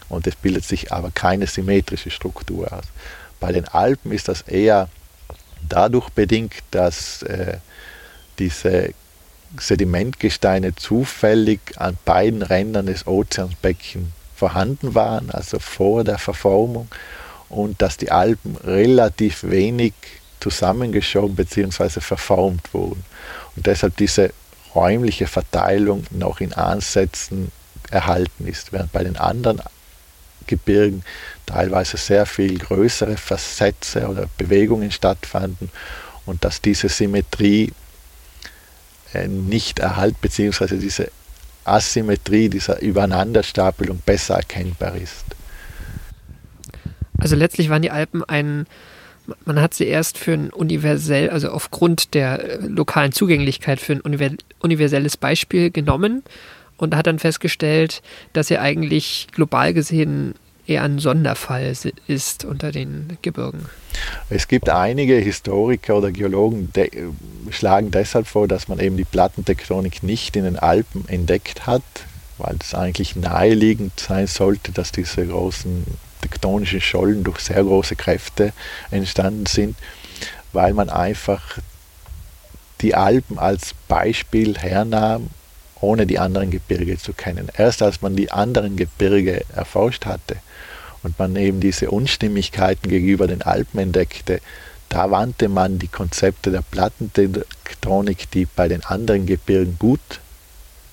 und 0.08 0.26
es 0.26 0.36
bildet 0.36 0.64
sich 0.64 0.92
aber 0.92 1.10
keine 1.10 1.46
symmetrische 1.46 2.10
Struktur 2.10 2.72
aus. 2.72 2.84
Bei 3.40 3.52
den 3.52 3.66
Alpen 3.66 4.12
ist 4.12 4.28
das 4.28 4.42
eher 4.42 4.88
dadurch 5.68 6.10
bedingt, 6.10 6.54
dass 6.70 7.22
äh, 7.22 7.56
diese 8.38 8.90
Sedimentgesteine 9.58 10.74
zufällig 10.74 11.60
an 11.76 11.96
beiden 12.04 12.42
Rändern 12.42 12.86
des 12.86 13.06
Ozeansbeckens 13.06 14.08
vorhanden 14.34 14.94
waren, 14.94 15.30
also 15.30 15.58
vor 15.58 16.04
der 16.04 16.18
Verformung, 16.18 16.88
und 17.48 17.80
dass 17.80 17.96
die 17.96 18.10
Alpen 18.10 18.56
relativ 18.56 19.44
wenig 19.44 19.94
zusammengeschoben 20.40 21.36
bzw. 21.36 22.00
verformt 22.00 22.74
wurden. 22.74 23.04
Und 23.56 23.66
deshalb 23.66 23.96
diese 23.96 24.32
räumliche 24.74 25.26
Verteilung 25.26 26.04
noch 26.10 26.40
in 26.40 26.52
Ansätzen 26.52 27.52
erhalten 27.90 28.46
ist, 28.46 28.72
während 28.72 28.92
bei 28.92 29.04
den 29.04 29.16
anderen 29.16 29.62
Gebirgen 30.46 31.02
teilweise 31.46 31.96
sehr 31.96 32.26
viel 32.26 32.58
größere 32.58 33.16
Versätze 33.16 34.08
oder 34.08 34.28
Bewegungen 34.36 34.90
stattfanden 34.90 35.70
und 36.26 36.44
dass 36.44 36.60
diese 36.60 36.88
Symmetrie 36.88 37.72
äh, 39.12 39.28
nicht 39.28 39.78
erhalten, 39.78 40.18
beziehungsweise 40.20 40.76
diese 40.76 41.10
Asymmetrie 41.64 42.48
dieser 42.48 42.80
Übereinanderstapelung 42.80 44.00
besser 44.04 44.36
erkennbar 44.36 44.94
ist. 44.96 45.24
Also 47.18 47.36
letztlich 47.36 47.70
waren 47.70 47.82
die 47.82 47.90
Alpen 47.90 48.22
ein, 48.24 48.66
man 49.44 49.60
hat 49.60 49.74
sie 49.74 49.86
erst 49.86 50.18
für 50.18 50.32
ein 50.32 50.50
universell, 50.50 51.30
also 51.30 51.50
aufgrund 51.50 52.14
der 52.14 52.60
äh, 52.60 52.66
lokalen 52.66 53.12
Zugänglichkeit 53.12 53.80
für 53.80 53.94
ein 53.94 54.38
universelles 54.60 55.16
Beispiel 55.16 55.70
genommen 55.70 56.22
und 56.76 56.94
hat 56.94 57.06
dann 57.06 57.18
festgestellt, 57.18 58.02
dass 58.32 58.50
er 58.50 58.60
eigentlich 58.60 59.28
global 59.32 59.72
gesehen 59.72 60.34
eher 60.66 60.82
ein 60.82 60.98
Sonderfall 60.98 61.74
ist 62.06 62.44
unter 62.44 62.72
den 62.72 63.18
Gebirgen. 63.22 63.66
Es 64.30 64.48
gibt 64.48 64.68
einige 64.68 65.16
Historiker 65.16 65.96
oder 65.96 66.10
Geologen, 66.10 66.72
die 66.74 66.90
schlagen 67.50 67.90
deshalb 67.90 68.26
vor, 68.26 68.48
dass 68.48 68.68
man 68.68 68.80
eben 68.80 68.96
die 68.96 69.04
Plattentektonik 69.04 70.02
nicht 70.02 70.36
in 70.36 70.44
den 70.44 70.58
Alpen 70.58 71.06
entdeckt 71.08 71.66
hat, 71.66 71.82
weil 72.38 72.56
es 72.60 72.74
eigentlich 72.74 73.14
naheliegend 73.16 73.98
sein 74.00 74.26
sollte, 74.26 74.72
dass 74.72 74.90
diese 74.90 75.26
großen 75.26 75.84
tektonischen 76.22 76.80
Schollen 76.80 77.22
durch 77.22 77.40
sehr 77.40 77.62
große 77.62 77.96
Kräfte 77.96 78.52
entstanden 78.90 79.46
sind, 79.46 79.76
weil 80.52 80.72
man 80.72 80.88
einfach 80.88 81.58
die 82.80 82.94
Alpen 82.94 83.38
als 83.38 83.74
Beispiel 83.88 84.56
hernahm, 84.58 85.28
ohne 85.80 86.06
die 86.06 86.18
anderen 86.18 86.50
Gebirge 86.50 86.96
zu 86.96 87.12
kennen. 87.12 87.48
Erst 87.56 87.82
als 87.82 88.00
man 88.00 88.16
die 88.16 88.32
anderen 88.32 88.76
Gebirge 88.76 89.44
erforscht 89.54 90.06
hatte 90.06 90.36
und 91.04 91.18
man 91.18 91.36
eben 91.36 91.60
diese 91.60 91.90
Unstimmigkeiten 91.90 92.88
gegenüber 92.88 93.28
den 93.28 93.42
Alpen 93.42 93.78
entdeckte, 93.78 94.40
da 94.88 95.10
wandte 95.10 95.48
man 95.48 95.78
die 95.78 95.88
Konzepte 95.88 96.50
der 96.50 96.62
Plattentektonik, 96.62 98.30
die 98.30 98.46
bei 98.46 98.68
den 98.68 98.84
anderen 98.84 99.26
Gebirgen 99.26 99.76
gut, 99.78 100.00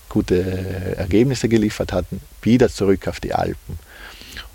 gute 0.09 0.95
Ergebnisse 0.97 1.47
geliefert 1.47 1.93
hatten, 1.93 2.21
wieder 2.41 2.69
zurück 2.69 3.07
auf 3.07 3.19
die 3.19 3.33
Alpen. 3.33 3.79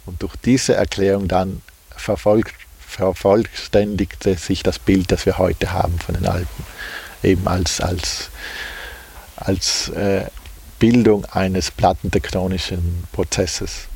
Und 0.05 0.23
durch 0.23 0.37
diese 0.37 0.75
Erklärung 0.75 1.29
dann 1.29 1.63
verfolgt, 1.97 2.55
vervollständigte 2.79 4.37
sich 4.37 4.63
das 4.63 4.79
Bild, 4.79 5.11
das 5.13 5.27
wir 5.27 5.39
heute 5.39 5.73
haben 5.73 5.99
von 5.99 6.15
den 6.15 6.27
Alpen, 6.27 6.65
eben 7.23 7.47
als, 7.49 7.81
als, 7.81 8.31
als 9.37 9.89
äh, 9.91 10.27
Bildung 10.79 11.25
eines 11.27 11.71
plattentektonischen 11.71 13.05
Prozesses. 13.13 13.87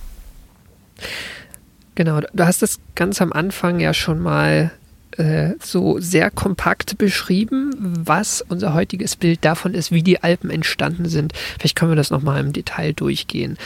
Genau, 1.94 2.20
du 2.20 2.46
hast 2.46 2.62
es 2.62 2.78
ganz 2.94 3.20
am 3.20 3.32
Anfang 3.32 3.80
ja 3.80 3.92
schon 3.92 4.20
mal 4.20 4.70
äh, 5.16 5.54
so 5.62 5.98
sehr 5.98 6.30
kompakt 6.30 6.96
beschrieben, 6.98 7.72
was 7.78 8.42
unser 8.42 8.74
heutiges 8.74 9.16
Bild 9.16 9.44
davon 9.44 9.74
ist, 9.74 9.90
wie 9.90 10.02
die 10.02 10.22
Alpen 10.22 10.50
entstanden 10.50 11.08
sind. 11.08 11.32
Vielleicht 11.58 11.76
können 11.76 11.90
wir 11.90 11.96
das 11.96 12.10
nochmal 12.10 12.40
im 12.40 12.52
Detail 12.52 12.92
durchgehen. 12.92 13.58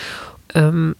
Ähm, 0.54 0.96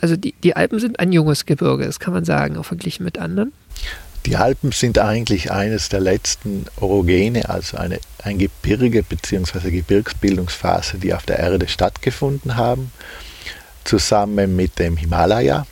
also 0.00 0.16
die, 0.16 0.34
die 0.42 0.56
Alpen 0.56 0.80
sind 0.80 0.98
ein 0.98 1.12
junges 1.12 1.46
Gebirge, 1.46 1.84
das 1.84 2.00
kann 2.00 2.14
man 2.14 2.24
sagen, 2.24 2.56
auch 2.56 2.64
verglichen 2.64 3.04
mit 3.04 3.18
anderen. 3.18 3.52
Die 4.26 4.36
Alpen 4.36 4.72
sind 4.72 4.98
eigentlich 4.98 5.52
eines 5.52 5.88
der 5.88 6.00
letzten 6.00 6.66
Orogene, 6.80 7.48
also 7.48 7.76
eine, 7.76 8.00
ein 8.22 8.38
Gebirge 8.38 9.02
bzw. 9.02 9.70
Gebirgsbildungsphase, 9.70 10.98
die 10.98 11.12
auf 11.12 11.24
der 11.24 11.38
Erde 11.38 11.68
stattgefunden 11.68 12.56
haben 12.56 12.92
zusammen 13.84 14.56
mit 14.56 14.78
dem 14.78 14.96
Himalaya, 14.96 15.66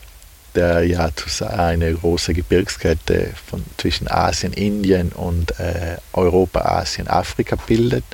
der 0.55 0.85
ja 0.85 1.11
eine 1.49 1.95
große 1.95 2.35
Gebirgskette 2.35 3.31
von, 3.47 3.65
zwischen 3.77 4.11
Asien, 4.11 4.53
Indien 4.53 5.11
und 5.11 5.59
äh, 5.61 5.97
Europa, 6.13 6.61
Asien, 6.63 7.09
Afrika 7.09 7.57
bildet. 7.67 8.05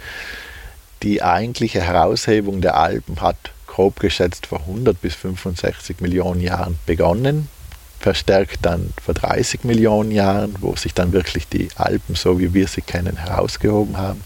Die 1.03 1.23
eigentliche 1.23 1.81
Heraushebung 1.81 2.61
der 2.61 2.77
Alpen 2.77 3.21
hat 3.21 3.37
grob 3.67 4.01
geschätzt 4.01 4.47
vor 4.47 4.61
100 4.61 5.01
bis 5.01 5.15
65 5.15 6.01
Millionen 6.01 6.41
Jahren 6.41 6.79
begonnen, 6.87 7.49
verstärkt 8.01 8.59
dann 8.63 8.93
vor 9.03 9.15
30 9.15 9.65
Millionen 9.65 10.11
Jahren, 10.11 10.55
wo 10.61 10.77
sich 10.77 10.95
dann 10.95 11.13
wirklich 11.13 11.49
die 11.49 11.69
Alpen, 11.77 12.15
so 12.15 12.39
wie 12.39 12.55
wir 12.55 12.69
sie 12.69 12.83
kennen, 12.83 13.17
herausgehoben 13.17 13.97
haben. 13.97 14.23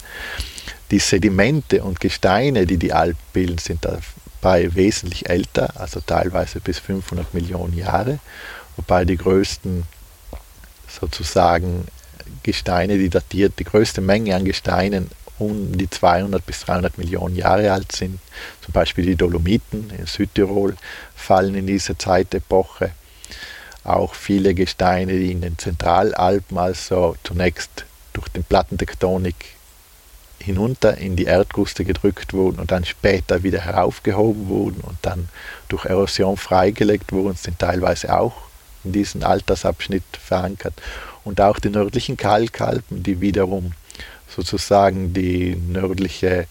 Die 0.91 0.99
Sedimente 0.99 1.83
und 1.83 2.01
Gesteine, 2.01 2.67
die 2.67 2.77
die 2.77 2.93
Alpen 2.93 3.19
bilden, 3.33 3.59
sind 3.59 3.85
da 3.85 3.99
bei 4.41 4.75
wesentlich 4.75 5.29
älter, 5.29 5.79
also 5.81 6.01
teilweise 6.01 6.61
bis 6.61 6.79
500 6.79 7.35
Millionen 7.35 7.77
Jahre, 7.77 8.19
wobei 8.77 9.05
die 9.05 9.17
größten 9.17 9.85
sozusagen 10.89 11.87
Gesteine, 12.43 12.99
die 12.99 13.11
datiert, 13.11 13.59
die 13.59 13.65
größte 13.65 14.01
Menge 14.01 14.35
an 14.35 14.45
Gesteinen 14.45 15.11
um 15.39 15.77
die 15.77 15.89
200 15.89 16.45
bis 16.45 16.61
300 16.61 16.99
Millionen 16.99 17.35
Jahre 17.35 17.73
alt 17.73 17.93
sind. 17.93 18.21
Zum 18.63 18.73
Beispiel 18.73 19.07
die 19.07 19.17
Dolomiten 19.17 19.91
in 19.97 20.07
Südtirol 20.07 20.77
fallen 21.15 21.55
in 21.55 21.67
diese 21.67 21.97
Zeitepoche. 21.97 22.93
Auch 23.83 24.15
viele 24.15 24.55
Gesteine, 24.55 25.13
die 25.13 25.33
in 25.33 25.41
den 25.41 25.57
Zentralalpen, 25.57 26.59
also 26.59 27.17
zunächst 27.25 27.87
durch 28.13 28.29
den 28.29 28.45
Plattentektonik 28.45 29.37
hinunter 30.43 30.97
in 30.97 31.17
die 31.17 31.25
Erdkruste 31.25 31.85
gedrückt 31.85 32.33
wurden 32.33 32.59
und 32.59 32.71
dann 32.71 32.85
später 32.85 33.43
wieder 33.43 33.61
heraufgehoben 33.61 34.49
wurden 34.49 34.81
und 34.81 34.99
dann 35.03 35.29
durch 35.69 35.85
Erosion 35.85 36.37
freigelegt 36.37 37.13
wurden, 37.13 37.37
sind 37.37 37.59
teilweise 37.59 38.17
auch 38.17 38.35
in 38.85 38.93
diesem 38.93 39.23
Altersabschnitt 39.23 40.05
verankert. 40.13 40.75
Und 41.25 41.41
auch 41.41 41.59
die 41.59 41.69
nördlichen 41.69 42.17
Kalkalpen, 42.17 43.03
die 43.03 43.21
wiederum 43.21 43.73
sozusagen 44.29 45.13
die 45.13 45.57
nördliche 45.57 46.47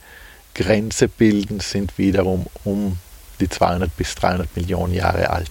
Grenze 0.54 1.08
bilden, 1.08 1.60
sind 1.60 1.98
wiederum 1.98 2.46
um 2.64 2.98
die 3.40 3.50
200 3.50 3.96
bis 3.96 4.16
300 4.16 4.56
Millionen 4.56 4.94
Jahre 4.94 5.30
alt. 5.30 5.50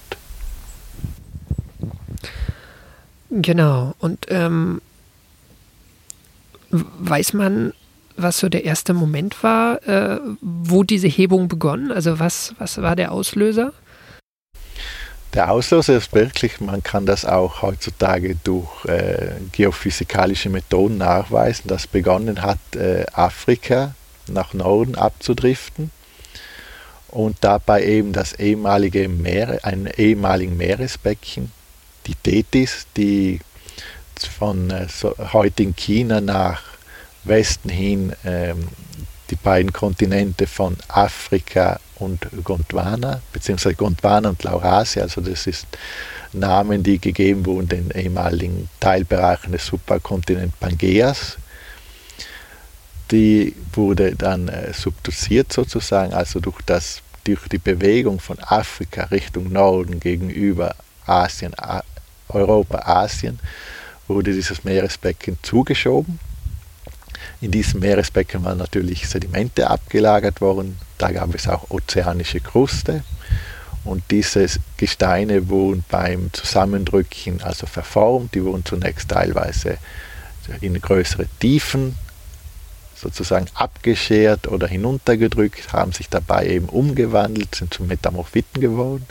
Genau. 3.31 3.94
Und 3.98 4.27
ähm, 4.29 4.81
weiß 6.70 7.33
man 7.33 7.72
was 8.18 8.38
so 8.38 8.48
der 8.48 8.64
erste 8.64 8.94
Moment 8.94 9.42
war, 9.42 9.83
äh, 9.87 10.18
wo 10.40 10.83
diese 10.83 11.09
Hebung 11.09 11.48
begonnen? 11.48 11.92
Also 11.92 12.18
was, 12.18 12.54
was 12.59 12.81
war 12.83 12.96
der 12.96 13.12
Auslöser? 13.12 13.72
Der 15.35 15.50
Auslöser 15.50 15.96
ist 15.96 16.14
wirklich, 16.14 16.61
man 16.61 16.83
kann 16.83 17.04
das 17.04 17.24
auch 17.24 17.62
heutzutage 17.62 18.37
durch 18.44 18.85
äh, 18.87 19.33
geophysikalische 19.52 20.48
Methoden 20.48 20.98
nachweisen, 20.98 21.68
dass 21.68 21.87
begonnen 21.87 22.42
hat, 22.42 22.59
äh, 22.74 23.04
Afrika 23.12 23.94
nach 24.26 24.54
Norden 24.54 24.94
abzudriften 24.94 25.90
und 27.09 27.37
dabei 27.42 27.85
eben 27.85 28.12
das 28.12 28.35
ehemalige 28.35 29.09
Meer, 29.09 29.61
ein 29.62 29.87
ehemaligen 29.96 30.57
Meeresbecken, 30.57 31.52
die 32.07 32.14
Tethys, 32.14 32.87
die 32.96 33.40
von 34.38 34.70
äh, 34.70 34.88
so, 34.88 35.14
heutigen 35.33 35.76
China 35.76 36.20
nach 36.20 36.67
Westen 37.28 37.68
hin 37.68 38.12
ähm, 38.24 38.68
die 39.30 39.36
beiden 39.36 39.72
Kontinente 39.72 40.46
von 40.46 40.76
Afrika 40.88 41.78
und 41.96 42.26
Gondwana, 42.44 43.20
beziehungsweise 43.32 43.74
Gondwana 43.74 44.30
und 44.30 44.42
Laurasia, 44.42 45.02
also 45.02 45.20
das 45.20 45.46
ist 45.46 45.66
Namen, 46.32 46.82
die 46.82 46.98
gegeben 46.98 47.46
wurden 47.46 47.68
den 47.68 47.90
ehemaligen 47.90 48.68
Teilbereichen 48.80 49.52
des 49.52 49.66
Superkontinents 49.66 50.56
Pangeas. 50.58 51.38
Die 53.10 53.54
wurde 53.72 54.14
dann 54.14 54.48
äh, 54.48 54.72
subduziert 54.74 55.52
sozusagen, 55.52 56.12
also 56.12 56.40
durch, 56.40 56.60
das, 56.66 57.00
durch 57.24 57.48
die 57.48 57.58
Bewegung 57.58 58.20
von 58.20 58.38
Afrika 58.40 59.04
Richtung 59.04 59.50
Norden 59.50 60.00
gegenüber 60.00 60.74
Asien, 61.06 61.54
Europa, 62.28 62.80
Asien, 62.84 63.40
wurde 64.06 64.32
dieses 64.32 64.64
Meeresbecken 64.64 65.38
zugeschoben 65.42 66.18
in 67.40 67.51
diesem 67.51 67.81
Meeresbecken 67.81 68.44
waren 68.44 68.59
natürlich 68.59 69.09
Sedimente 69.09 69.70
abgelagert 69.70 70.40
worden. 70.40 70.79
Da 70.98 71.12
gab 71.12 71.35
es 71.35 71.48
auch 71.48 71.70
ozeanische 71.70 72.40
Kruste. 72.40 73.05
Und 73.85 74.03
diese 74.11 74.46
Gesteine 74.77 75.48
wurden 75.48 75.85
beim 75.88 76.33
Zusammendrücken 76.33 77.40
also 77.42 77.66
verformt. 77.66 78.35
Die 78.35 78.44
wurden 78.44 78.64
zunächst 78.64 79.09
teilweise 79.09 79.79
in 80.61 80.81
größere 80.81 81.27
Tiefen 81.38 81.94
sozusagen 82.96 83.46
abgeschert 83.55 84.48
oder 84.48 84.66
hinuntergedrückt, 84.66 85.72
haben 85.72 85.92
sich 85.92 86.09
dabei 86.09 86.48
eben 86.48 86.68
umgewandelt, 86.68 87.55
sind 87.55 87.72
zu 87.72 87.85
Metamorphiten 87.85 88.61
geworden. 88.61 89.07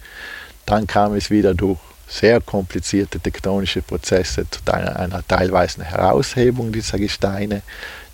Dann 0.65 0.87
kam 0.87 1.13
es 1.13 1.29
wieder 1.29 1.53
durch 1.53 1.79
sehr 2.07 2.41
komplizierte 2.41 3.19
tektonische 3.19 3.81
Prozesse 3.81 4.45
zu 4.49 4.59
einer, 4.71 5.25
teilweisen 5.27 5.83
Heraushebung 5.83 6.71
dieser 6.71 6.97
Gesteine 6.97 7.61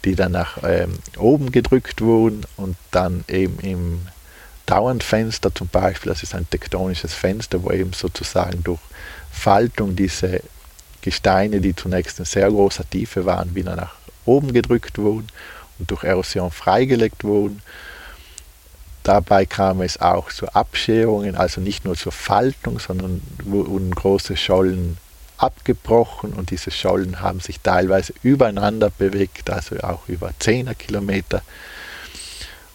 die 0.05 0.15
dann 0.15 0.33
nach 0.33 0.57
ähm, 0.63 0.99
oben 1.17 1.51
gedrückt 1.51 2.01
wurden 2.01 2.43
und 2.57 2.75
dann 2.91 3.23
eben 3.27 3.59
im 3.59 4.07
Dauerndfenster 4.65 5.53
zum 5.53 5.67
Beispiel, 5.67 6.11
das 6.11 6.23
ist 6.23 6.35
ein 6.35 6.49
tektonisches 6.49 7.13
Fenster, 7.13 7.63
wo 7.63 7.71
eben 7.71 7.93
sozusagen 7.93 8.63
durch 8.63 8.79
Faltung 9.31 9.95
diese 9.95 10.41
Gesteine, 11.01 11.59
die 11.59 11.75
zunächst 11.75 12.19
in 12.19 12.25
sehr 12.25 12.49
großer 12.49 12.89
Tiefe 12.89 13.25
waren, 13.25 13.55
wieder 13.55 13.75
nach 13.75 13.95
oben 14.25 14.53
gedrückt 14.53 14.97
wurden 14.97 15.27
und 15.79 15.91
durch 15.91 16.03
Erosion 16.03 16.51
freigelegt 16.51 17.23
wurden. 17.23 17.61
Dabei 19.03 19.45
kam 19.45 19.81
es 19.81 19.99
auch 19.99 20.31
zu 20.31 20.47
Abscherungen, 20.47 21.35
also 21.35 21.59
nicht 21.59 21.83
nur 21.83 21.95
zur 21.95 22.13
Faltung, 22.13 22.79
sondern 22.79 23.21
wurden 23.43 23.91
große 23.91 24.37
Schollen 24.37 24.97
abgebrochen 25.43 26.31
und 26.33 26.51
diese 26.51 26.71
Schollen 26.71 27.19
haben 27.19 27.41
sich 27.41 27.59
teilweise 27.59 28.13
übereinander 28.23 28.89
bewegt, 28.89 29.49
also 29.49 29.77
auch 29.81 30.07
über 30.07 30.31
10er 30.39 30.73
Kilometer 30.73 31.41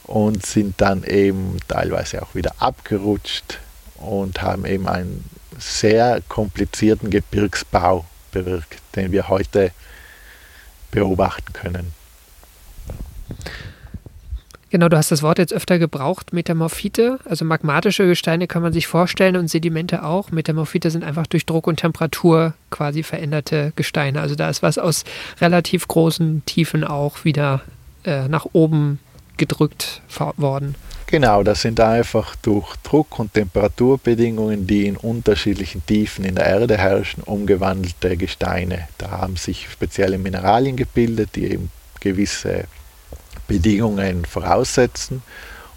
und 0.05 0.45
sind 0.45 0.81
dann 0.81 1.03
eben 1.05 1.57
teilweise 1.67 2.23
auch 2.23 2.35
wieder 2.35 2.53
abgerutscht 2.59 3.59
und 3.97 4.43
haben 4.43 4.67
eben 4.67 4.87
ein 4.87 5.25
sehr 5.59 6.21
komplizierten 6.29 7.09
Gebirgsbau 7.09 8.05
bewirkt, 8.33 8.81
den 8.95 9.13
wir 9.13 9.29
heute 9.29 9.73
beobachten 10.91 11.53
können. 11.55 11.98
Genau, 14.71 14.89
du 14.91 14.99
hast 14.99 15.11
das 15.11 15.23
Wort 15.23 15.39
jetzt 15.39 15.55
öfter 15.55 15.79
gebraucht, 15.79 16.35
Metamorphite. 16.35 17.19
Also 17.25 17.45
magmatische 17.47 18.07
Gesteine 18.07 18.47
kann 18.47 18.61
man 18.61 18.75
sich 18.75 18.87
vorstellen 18.87 19.37
und 19.37 19.49
Sedimente 19.49 20.05
auch. 20.05 20.31
Metamorphite 20.31 20.91
sind 20.91 21.05
einfach 21.05 21.27
durch 21.27 21.47
Druck 21.47 21.67
und 21.67 21.81
Temperatur 21.81 22.53
quasi 22.71 23.03
veränderte 23.03 23.73
Gesteine. 23.77 24.21
Also 24.21 24.35
da 24.35 24.51
ist 24.51 24.63
was 24.63 24.77
aus 24.77 25.05
relativ 25.41 25.89
großen 25.89 26.43
Tiefen 26.45 26.85
auch 26.85 27.25
wieder 27.25 27.63
äh, 28.05 28.29
nach 28.29 28.47
oben 28.53 28.99
gedrückt 29.39 30.03
worden. 30.37 30.75
Genau, 31.07 31.43
das 31.43 31.63
sind 31.63 31.81
einfach 31.81 32.37
durch 32.37 32.77
Druck- 32.83 33.19
und 33.19 33.33
Temperaturbedingungen, 33.33 34.67
die 34.67 34.87
in 34.87 34.97
unterschiedlichen 34.99 35.87
Tiefen 35.87 36.27
in 36.27 36.35
der 36.35 36.45
Erde 36.45 36.77
herrschen, 36.77 37.23
umgewandelte 37.23 38.19
Gesteine. 38.19 38.89
Da 38.99 39.13
haben 39.13 39.37
sich 39.37 39.71
spezielle 39.71 40.19
Mineralien 40.19 40.77
gebildet, 40.77 41.31
die 41.37 41.53
eben 41.53 41.71
gewisse 42.01 42.65
Bedingungen 43.49 44.25
voraussetzen 44.25 45.23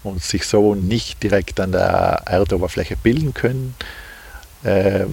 und 0.04 0.22
sich 0.22 0.46
so 0.46 0.76
nicht 0.76 1.22
direkt 1.22 1.58
an 1.58 1.72
der 1.72 2.22
Erdoberfläche 2.26 2.96
bilden 2.96 3.34
können, 3.34 3.74
äh, 4.62 5.06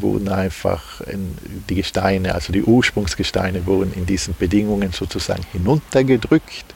wurden 0.00 0.28
einfach 0.28 1.00
in, 1.00 1.36
die 1.68 1.76
Gesteine, 1.76 2.34
also 2.34 2.52
die 2.52 2.62
Ursprungsgesteine, 2.62 3.66
wurden 3.66 3.92
in 3.94 4.06
diesen 4.06 4.36
Bedingungen 4.36 4.92
sozusagen 4.92 5.42
hinuntergedrückt, 5.50 6.66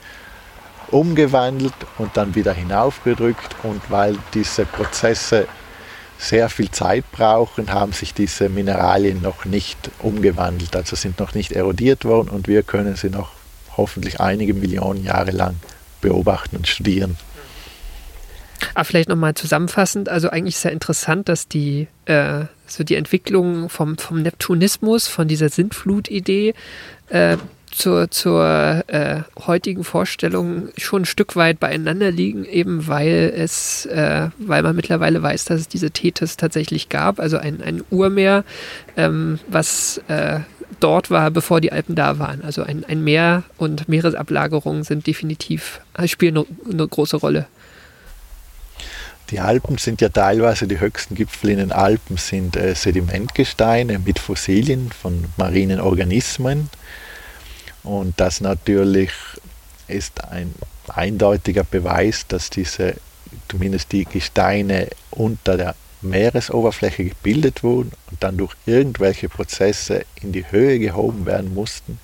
umgewandelt 0.90 1.74
und 1.98 2.16
dann 2.16 2.34
wieder 2.34 2.52
hinaufgedrückt. 2.52 3.54
Und 3.62 3.80
weil 3.90 4.16
diese 4.34 4.64
Prozesse 4.64 5.46
sehr 6.18 6.48
viel 6.48 6.70
Zeit 6.70 7.04
brauchen, 7.12 7.72
haben 7.72 7.92
sich 7.92 8.12
diese 8.12 8.48
Mineralien 8.48 9.22
noch 9.22 9.44
nicht 9.44 9.78
umgewandelt, 10.00 10.74
also 10.74 10.96
sind 10.96 11.20
noch 11.20 11.34
nicht 11.34 11.52
erodiert 11.52 12.04
worden 12.04 12.28
und 12.28 12.48
wir 12.48 12.64
können 12.64 12.96
sie 12.96 13.10
noch 13.10 13.37
hoffentlich 13.78 14.20
einige 14.20 14.52
Millionen 14.52 15.02
Jahre 15.02 15.30
lang 15.30 15.56
beobachten 16.02 16.56
und 16.56 16.68
studieren. 16.68 17.16
Aber 18.74 18.84
vielleicht 18.84 19.08
nochmal 19.08 19.34
zusammenfassend, 19.34 20.08
also 20.08 20.30
eigentlich 20.30 20.56
sehr 20.56 20.72
interessant, 20.72 21.28
dass 21.28 21.48
die, 21.48 21.86
äh, 22.06 22.44
so 22.66 22.84
die 22.84 22.96
Entwicklung 22.96 23.68
vom, 23.68 23.98
vom 23.98 24.22
Neptunismus, 24.22 25.08
von 25.08 25.28
dieser 25.28 25.48
Sintflut-Idee 25.48 26.54
äh, 27.08 27.36
zur, 27.70 28.10
zur 28.10 28.84
äh, 28.88 29.22
heutigen 29.46 29.84
Vorstellung 29.84 30.68
schon 30.76 31.02
ein 31.02 31.06
Stück 31.06 31.36
weit 31.36 31.60
beieinander 31.60 32.10
liegen, 32.10 32.44
eben 32.44 32.88
weil 32.88 33.32
es, 33.36 33.86
äh, 33.86 34.28
weil 34.38 34.62
man 34.62 34.74
mittlerweile 34.74 35.22
weiß, 35.22 35.44
dass 35.44 35.60
es 35.60 35.68
diese 35.68 35.90
Tethys 35.90 36.36
tatsächlich 36.36 36.88
gab, 36.88 37.20
also 37.20 37.36
ein, 37.38 37.62
ein 37.62 37.82
Urmeer, 37.90 38.44
ähm, 38.96 39.38
was 39.48 40.00
äh, 40.08 40.40
dort 40.80 41.10
war, 41.10 41.30
bevor 41.30 41.60
die 41.60 41.72
Alpen 41.72 41.94
da 41.94 42.18
waren. 42.18 42.42
Also 42.42 42.62
ein, 42.62 42.84
ein 42.84 43.02
Meer 43.02 43.42
und 43.56 43.88
Meeresablagerungen 43.88 44.84
sind 44.84 45.06
definitiv, 45.06 45.80
spielen 46.06 46.38
eine, 46.38 46.46
eine 46.72 46.88
große 46.88 47.16
Rolle. 47.16 47.46
Die 49.30 49.40
Alpen 49.40 49.76
sind 49.76 50.00
ja 50.00 50.08
teilweise, 50.08 50.66
die 50.66 50.80
höchsten 50.80 51.14
Gipfel 51.14 51.50
in 51.50 51.58
den 51.58 51.72
Alpen 51.72 52.16
sind 52.16 52.56
äh, 52.56 52.74
Sedimentgesteine 52.74 53.98
mit 53.98 54.18
Fossilien 54.18 54.90
von 54.90 55.24
marinen 55.36 55.80
Organismen. 55.80 56.70
Und 57.82 58.18
das 58.18 58.40
natürlich 58.40 59.10
ist 59.86 60.24
ein 60.24 60.54
eindeutiger 60.88 61.64
Beweis, 61.64 62.26
dass 62.26 62.48
diese, 62.48 62.94
zumindest 63.48 63.92
die 63.92 64.06
Gesteine 64.06 64.88
unter 65.10 65.58
der 65.58 65.74
Meeresoberfläche 66.02 67.04
gebildet 67.04 67.62
wurden 67.62 67.92
und 68.10 68.22
dann 68.22 68.36
durch 68.36 68.54
irgendwelche 68.66 69.28
Prozesse 69.28 70.04
in 70.20 70.32
die 70.32 70.50
Höhe 70.50 70.78
gehoben 70.78 71.26
werden 71.26 71.54
mussten. 71.54 71.98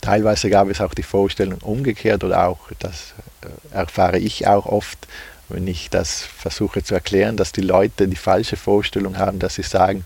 Teilweise 0.00 0.50
gab 0.50 0.68
es 0.68 0.80
auch 0.80 0.94
die 0.94 1.02
Vorstellung 1.02 1.58
umgekehrt 1.60 2.24
oder 2.24 2.46
auch, 2.46 2.58
das 2.78 3.14
äh, 3.42 3.74
erfahre 3.74 4.18
ich 4.18 4.46
auch 4.46 4.66
oft, 4.66 5.06
wenn 5.48 5.66
ich 5.66 5.90
das 5.90 6.22
versuche 6.22 6.82
zu 6.82 6.94
erklären, 6.94 7.36
dass 7.36 7.52
die 7.52 7.60
Leute 7.60 8.08
die 8.08 8.16
falsche 8.16 8.56
Vorstellung 8.56 9.18
haben, 9.18 9.38
dass 9.38 9.54
sie 9.54 9.62
sagen, 9.62 10.04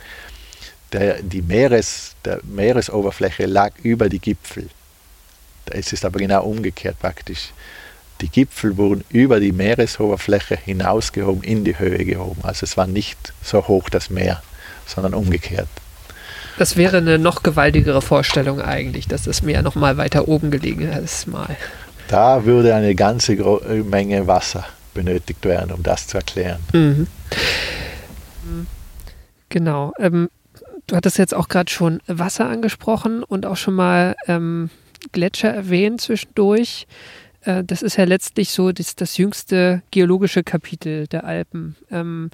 der, 0.93 1.23
die 1.23 1.43
Meeres, 1.43 2.15
der 2.25 2.41
Meeresoberfläche 2.45 3.47
lag 3.47 3.73
über 3.83 4.09
die 4.09 4.19
Gipfel. 4.19 4.69
Es 5.67 5.93
ist 5.93 6.05
aber 6.05 6.19
genau 6.19 6.45
umgekehrt 6.45 6.99
praktisch. 6.99 7.53
Die 8.21 8.29
Gipfel 8.29 8.77
wurden 8.77 9.05
über 9.11 9.41
die 9.41 9.53
Meeresoberfläche 9.53 10.57
hinausgehoben, 10.57 11.43
in 11.43 11.65
die 11.65 11.79
Höhe 11.79 12.05
gehoben. 12.05 12.41
Also 12.43 12.65
es 12.65 12.77
war 12.77 12.87
nicht 12.87 13.33
so 13.43 13.69
hoch 13.69 13.89
das 13.89 14.11
Meer, 14.11 14.43
sondern 14.87 15.15
umgekehrt. 15.15 15.69
Das 16.59 16.77
wäre 16.77 16.97
eine 16.97 17.19
noch 17.19 17.45
gewaltigere 17.45 18.03
Vorstellung 18.03 18.61
eigentlich, 18.61 19.07
dass 19.07 19.23
das 19.23 19.43
Meer 19.43 19.63
noch 19.63 19.77
mal 19.77 19.97
weiter 19.97 20.27
oben 20.27 20.51
gelegen 20.51 20.91
ist 20.91 21.29
mal. 21.29 21.57
Da 22.09 22.45
würde 22.45 22.75
eine 22.75 22.95
ganze 22.95 23.37
Menge 23.85 24.27
Wasser 24.27 24.65
benötigt 24.95 25.45
werden, 25.45 25.73
um 25.73 25.83
das 25.83 26.09
zu 26.09 26.17
erklären. 26.17 26.59
Mhm. 26.73 27.07
Genau. 29.51 29.93
Ähm, 29.99 30.29
du 30.87 30.97
hattest 30.97 31.19
jetzt 31.19 31.35
auch 31.35 31.49
gerade 31.49 31.71
schon 31.71 32.01
Wasser 32.07 32.49
angesprochen 32.49 33.23
und 33.23 33.47
auch 33.47 33.57
schon 33.57 33.75
mal 33.75 34.17
ähm, 34.27 34.71
Gletscher 35.13 35.51
erwähnt 35.51 36.01
zwischendurch. 36.01 36.87
Äh, 37.43 37.65
das 37.65 37.83
ist 37.83 37.97
ja 37.97 38.05
letztlich 38.05 38.51
so 38.51 38.73
das, 38.73 38.97
das 38.97 39.17
jüngste 39.17 39.83
geologische 39.91 40.43
Kapitel 40.43 41.07
der 41.07 41.25
Alpen, 41.25 41.77
ähm, 41.91 42.31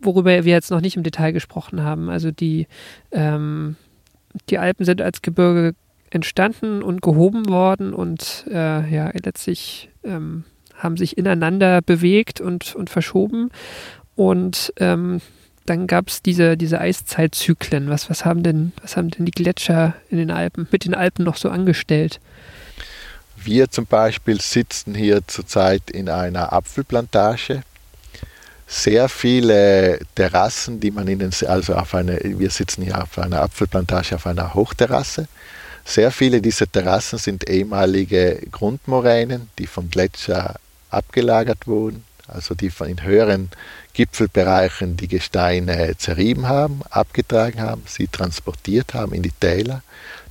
worüber 0.00 0.44
wir 0.44 0.52
jetzt 0.52 0.70
noch 0.70 0.80
nicht 0.80 0.96
im 0.96 1.02
Detail 1.02 1.32
gesprochen 1.32 1.82
haben. 1.82 2.10
Also 2.10 2.30
die, 2.30 2.66
ähm, 3.12 3.76
die 4.50 4.58
Alpen 4.58 4.84
sind 4.84 5.02
als 5.02 5.22
Gebirge 5.22 5.74
entstanden 6.10 6.82
und 6.82 7.02
gehoben 7.02 7.48
worden 7.48 7.92
und 7.92 8.44
äh, 8.50 8.88
ja, 8.90 9.10
letztlich 9.22 9.90
ähm, 10.04 10.44
haben 10.74 10.96
sich 10.96 11.18
ineinander 11.18 11.82
bewegt 11.82 12.40
und, 12.40 12.74
und 12.74 12.88
verschoben. 12.88 13.50
Und 14.14 14.72
ähm, 14.78 15.20
dann 15.66 15.86
gab 15.86 16.08
es 16.08 16.22
diese, 16.22 16.56
diese 16.56 16.80
Eiszeitzyklen. 16.80 17.90
Was, 17.90 18.08
was, 18.08 18.24
haben 18.24 18.42
denn, 18.42 18.72
was 18.80 18.96
haben 18.96 19.10
denn 19.10 19.26
die 19.26 19.32
Gletscher 19.32 19.94
in 20.08 20.18
den 20.18 20.30
Alpen, 20.30 20.66
mit 20.70 20.84
den 20.84 20.94
Alpen 20.94 21.24
noch 21.24 21.36
so 21.36 21.50
angestellt? 21.50 22.20
Wir 23.44 23.70
zum 23.70 23.86
Beispiel 23.86 24.40
sitzen 24.40 24.94
hier 24.94 25.26
zurzeit 25.26 25.90
in 25.90 26.08
einer 26.08 26.52
Apfelplantage. 26.52 27.62
Sehr 28.66 29.08
viele 29.08 30.00
Terrassen, 30.14 30.80
die 30.80 30.90
man 30.90 31.06
in 31.06 31.20
den, 31.20 31.30
also 31.46 31.74
auf 31.74 31.94
eine, 31.94 32.20
wir 32.22 32.50
sitzen 32.50 32.82
hier 32.82 33.00
auf 33.00 33.16
einer 33.18 33.40
Apfelplantage 33.40 34.16
auf 34.16 34.26
einer 34.26 34.54
Hochterrasse. 34.54 35.28
Sehr 35.84 36.10
viele 36.10 36.42
dieser 36.42 36.70
Terrassen 36.70 37.18
sind 37.18 37.48
ehemalige 37.48 38.42
Grundmoränen, 38.50 39.48
die 39.58 39.66
vom 39.66 39.88
Gletscher 39.88 40.56
abgelagert 40.90 41.66
wurden, 41.66 42.04
also 42.26 42.54
die 42.54 42.70
von 42.70 42.88
in 42.88 43.02
höheren 43.02 43.50
Gipfelbereichen 43.94 44.96
die 44.96 45.08
Gesteine 45.08 45.96
zerrieben 45.96 46.48
haben, 46.48 46.82
abgetragen 46.90 47.62
haben, 47.62 47.84
sie 47.86 48.08
transportiert 48.08 48.94
haben 48.94 49.14
in 49.14 49.22
die 49.22 49.32
Täler, 49.32 49.82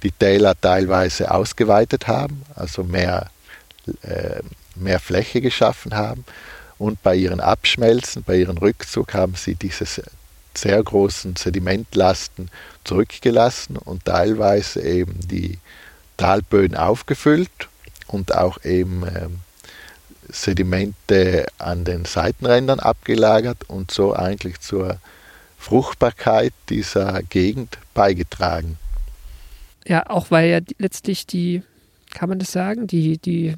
die 0.03 0.11
Täler 0.11 0.59
teilweise 0.59 1.31
ausgeweitet 1.31 2.07
haben, 2.07 2.43
also 2.55 2.83
mehr, 2.83 3.29
äh, 4.01 4.41
mehr 4.75 4.99
Fläche 4.99 5.41
geschaffen 5.41 5.95
haben 5.95 6.25
und 6.77 7.01
bei 7.01 7.15
ihren 7.15 7.39
Abschmelzen, 7.39 8.23
bei 8.23 8.37
ihrem 8.37 8.57
Rückzug 8.57 9.13
haben 9.13 9.35
sie 9.35 9.55
diese 9.55 9.85
sehr 10.53 10.83
großen 10.83 11.35
Sedimentlasten 11.35 12.49
zurückgelassen 12.83 13.77
und 13.77 14.05
teilweise 14.05 14.81
eben 14.81 15.19
die 15.27 15.59
Talböden 16.17 16.77
aufgefüllt 16.77 17.69
und 18.07 18.35
auch 18.35 18.63
eben 18.63 19.03
ähm, 19.07 19.39
Sedimente 20.29 21.47
an 21.57 21.85
den 21.85 22.05
Seitenrändern 22.05 22.79
abgelagert 22.79 23.69
und 23.69 23.91
so 23.91 24.13
eigentlich 24.13 24.59
zur 24.59 24.99
Fruchtbarkeit 25.57 26.53
dieser 26.69 27.21
Gegend 27.23 27.77
beigetragen. 27.93 28.77
Ja, 29.87 30.09
auch 30.09 30.31
weil 30.31 30.49
ja 30.49 30.59
letztlich 30.77 31.25
die, 31.25 31.63
kann 32.13 32.29
man 32.29 32.39
das 32.39 32.51
sagen, 32.51 32.87
die, 32.87 33.17
die, 33.17 33.55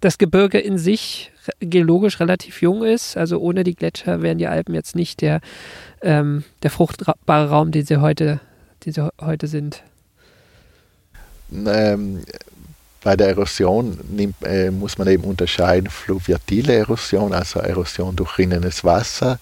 das 0.00 0.18
Gebirge 0.18 0.58
in 0.58 0.78
sich 0.78 1.32
geologisch 1.60 2.20
relativ 2.20 2.62
jung 2.62 2.84
ist. 2.84 3.16
Also 3.16 3.38
ohne 3.38 3.64
die 3.64 3.74
Gletscher 3.74 4.22
wären 4.22 4.38
die 4.38 4.46
Alpen 4.46 4.74
jetzt 4.74 4.94
nicht 4.94 5.20
der, 5.20 5.40
ähm, 6.00 6.44
der 6.62 6.70
fruchtbare 6.70 7.48
Raum, 7.48 7.72
den 7.72 7.84
sie 7.84 8.00
heute, 8.00 8.40
den 8.84 8.92
sie 8.92 9.10
heute 9.20 9.48
sind. 9.48 9.82
Ähm, 11.52 12.22
bei 13.02 13.16
der 13.16 13.28
Erosion 13.28 13.98
nimmt, 14.10 14.36
äh, 14.44 14.70
muss 14.70 14.98
man 14.98 15.08
eben 15.08 15.24
unterscheiden 15.24 15.90
fluviatile 15.90 16.74
Erosion, 16.74 17.32
also 17.32 17.58
Erosion 17.58 18.14
durch 18.14 18.38
rinnendes 18.38 18.84
Wasser. 18.84 19.40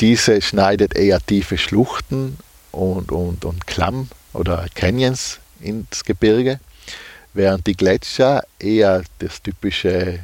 Diese 0.00 0.40
schneidet 0.42 0.96
eher 0.96 1.20
tiefe 1.20 1.58
Schluchten 1.58 2.38
und, 2.72 3.12
und, 3.12 3.44
und 3.44 3.66
Klamm 3.66 4.08
oder 4.32 4.66
Canyons 4.74 5.38
ins 5.60 6.04
Gebirge, 6.04 6.60
während 7.34 7.66
die 7.66 7.76
Gletscher 7.76 8.44
eher 8.58 9.02
das 9.18 9.42
typische 9.42 10.20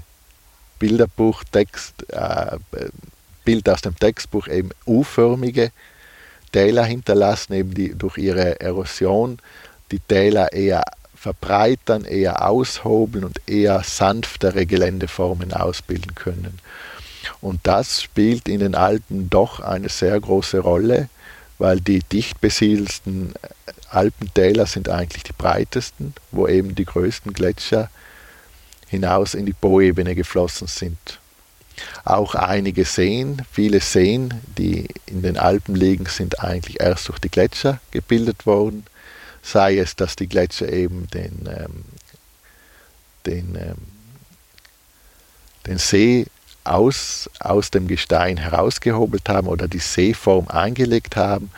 Bilderbuchtext, 0.78 2.10
äh, 2.12 2.58
Bild 3.44 3.68
aus 3.68 3.80
dem 3.80 3.96
Textbuch 3.96 4.46
eben 4.48 4.70
U-förmige 4.86 5.72
Täler 6.52 6.84
hinterlassen, 6.84 7.54
eben 7.54 7.72
die 7.72 7.94
durch 7.94 8.18
ihre 8.18 8.60
Erosion 8.60 9.38
die 9.90 10.00
Täler 10.00 10.52
eher 10.52 10.82
verbreitern, 11.14 12.04
eher 12.04 12.46
aushobeln 12.46 13.24
und 13.24 13.40
eher 13.46 13.82
sanftere 13.82 14.66
Geländeformen 14.66 15.52
ausbilden 15.52 16.14
können. 16.14 16.58
Und 17.40 17.60
das 17.64 18.02
spielt 18.02 18.48
in 18.48 18.60
den 18.60 18.74
Alpen 18.74 19.28
doch 19.28 19.60
eine 19.60 19.88
sehr 19.88 20.18
große 20.20 20.60
Rolle, 20.60 21.08
weil 21.58 21.80
die 21.80 22.00
dicht 22.00 22.40
besiedelsten 22.40 23.34
Alpentäler 23.90 24.66
sind 24.66 24.88
eigentlich 24.88 25.22
die 25.22 25.32
breitesten, 25.32 26.14
wo 26.30 26.46
eben 26.46 26.74
die 26.74 26.84
größten 26.84 27.32
Gletscher 27.32 27.90
hinaus 28.86 29.34
in 29.34 29.46
die 29.46 29.52
Poebene 29.52 30.14
geflossen 30.14 30.66
sind. 30.66 31.20
Auch 32.04 32.34
einige 32.34 32.84
Seen, 32.84 33.42
viele 33.50 33.80
Seen, 33.80 34.34
die 34.56 34.88
in 35.06 35.22
den 35.22 35.38
Alpen 35.38 35.74
liegen, 35.74 36.06
sind 36.06 36.40
eigentlich 36.40 36.80
erst 36.80 37.08
durch 37.08 37.18
die 37.18 37.28
Gletscher 37.28 37.80
gebildet 37.90 38.46
worden. 38.46 38.84
Sei 39.42 39.78
es, 39.78 39.94
dass 39.94 40.16
die 40.16 40.26
Gletscher 40.26 40.70
eben 40.70 41.06
den, 41.08 41.48
ähm, 41.48 41.84
den, 43.26 43.54
ähm, 43.54 43.76
den 45.66 45.78
See 45.78 46.26
aus, 46.64 47.30
aus 47.40 47.70
dem 47.70 47.86
Gestein 47.86 48.36
herausgehobelt 48.36 49.28
haben 49.28 49.46
oder 49.46 49.68
die 49.68 49.78
Seeform 49.78 50.48
eingelegt 50.48 51.16
haben 51.16 51.50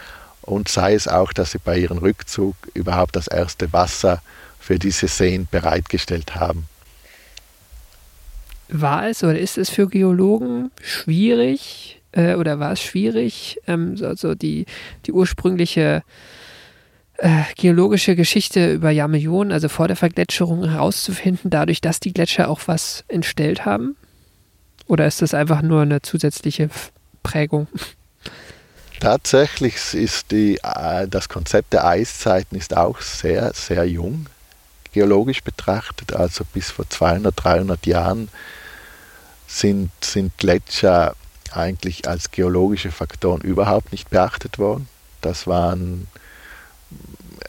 und 0.50 0.68
sei 0.68 0.94
es 0.94 1.08
auch, 1.08 1.32
dass 1.32 1.52
sie 1.52 1.58
bei 1.58 1.78
ihrem 1.78 1.98
Rückzug 1.98 2.56
überhaupt 2.74 3.16
das 3.16 3.28
erste 3.28 3.72
Wasser 3.72 4.22
für 4.58 4.78
diese 4.78 5.08
Seen 5.08 5.48
bereitgestellt 5.50 6.34
haben. 6.34 6.66
War 8.68 9.08
es 9.08 9.24
oder 9.24 9.38
ist 9.38 9.58
es 9.58 9.70
für 9.70 9.88
Geologen 9.88 10.70
schwierig 10.82 12.00
äh, 12.12 12.34
oder 12.34 12.60
war 12.60 12.72
es 12.72 12.82
schwierig, 12.82 13.58
ähm, 13.66 13.96
also 14.02 14.34
die, 14.34 14.66
die 15.06 15.12
ursprüngliche 15.12 16.02
äh, 17.18 17.42
geologische 17.56 18.16
Geschichte 18.16 18.72
über 18.72 18.90
Jahrmillionen, 18.90 19.52
also 19.52 19.68
vor 19.68 19.88
der 19.88 19.96
Vergletscherung, 19.96 20.68
herauszufinden, 20.68 21.50
dadurch, 21.50 21.80
dass 21.80 22.00
die 22.00 22.12
Gletscher 22.12 22.48
auch 22.48 22.60
was 22.66 23.04
entstellt 23.08 23.64
haben? 23.64 23.96
Oder 24.86 25.06
ist 25.06 25.22
das 25.22 25.34
einfach 25.34 25.62
nur 25.62 25.82
eine 25.82 26.02
zusätzliche 26.02 26.70
Prägung? 27.22 27.68
Tatsächlich 29.00 29.94
ist 29.94 30.30
die, 30.30 30.58
äh, 30.62 31.08
das 31.08 31.30
Konzept 31.30 31.72
der 31.72 31.86
Eiszeiten 31.86 32.56
ist 32.56 32.76
auch 32.76 33.00
sehr, 33.00 33.52
sehr 33.54 33.86
jung, 33.86 34.26
geologisch 34.92 35.42
betrachtet. 35.42 36.12
Also 36.12 36.44
bis 36.52 36.70
vor 36.70 36.88
200, 36.88 37.34
300 37.34 37.86
Jahren 37.86 38.28
sind, 39.46 39.90
sind 40.02 40.36
Gletscher 40.36 41.16
eigentlich 41.50 42.06
als 42.06 42.30
geologische 42.30 42.92
Faktoren 42.92 43.40
überhaupt 43.40 43.90
nicht 43.90 44.10
beachtet 44.10 44.58
worden. 44.58 44.86
Das 45.22 45.46
waren 45.46 46.06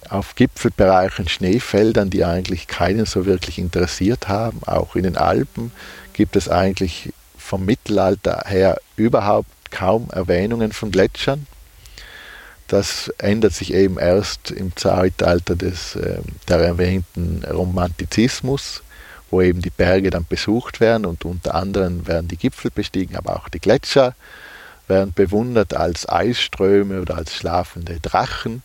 auf 0.10 0.36
Gipfelbereichen 0.36 1.28
Schneefeldern, 1.28 2.10
die 2.10 2.24
eigentlich 2.24 2.68
keinen 2.68 3.06
so 3.06 3.26
wirklich 3.26 3.60
interessiert 3.60 4.30
haben. 4.30 4.62
Auch 4.66 4.96
in 4.96 5.04
den 5.04 5.18
Alpen 5.18 5.72
gibt 6.14 6.38
es 6.38 6.48
eigentlich 6.48 7.14
vom 7.38 7.66
Mittelalter 7.66 8.44
her 8.48 8.80
überhaupt 8.96 9.50
kaum 9.72 10.10
Erwähnungen 10.12 10.72
von 10.72 10.92
Gletschern. 10.92 11.48
Das 12.68 13.10
ändert 13.18 13.54
sich 13.54 13.74
eben 13.74 14.00
erst 14.00 14.52
im 14.52 14.76
Zeitalter 14.76 15.56
des, 15.56 15.96
äh, 15.96 16.20
der 16.48 16.60
erwähnten 16.60 17.44
Romantizismus, 17.44 18.84
wo 19.30 19.42
eben 19.42 19.62
die 19.62 19.70
Berge 19.70 20.10
dann 20.10 20.26
besucht 20.28 20.80
werden 20.80 21.06
und 21.06 21.26
unter 21.26 21.56
anderem 21.56 22.08
werden 22.08 22.28
die 22.28 22.38
Gipfel 22.38 22.72
bestiegen, 22.72 23.16
aber 23.16 23.36
auch 23.36 23.50
die 23.50 23.60
Gletscher 23.60 24.16
werden 24.88 25.14
bewundert 25.14 25.74
als 25.74 26.08
Eisströme 26.08 27.02
oder 27.02 27.18
als 27.18 27.36
schlafende 27.36 28.00
Drachen. 28.00 28.62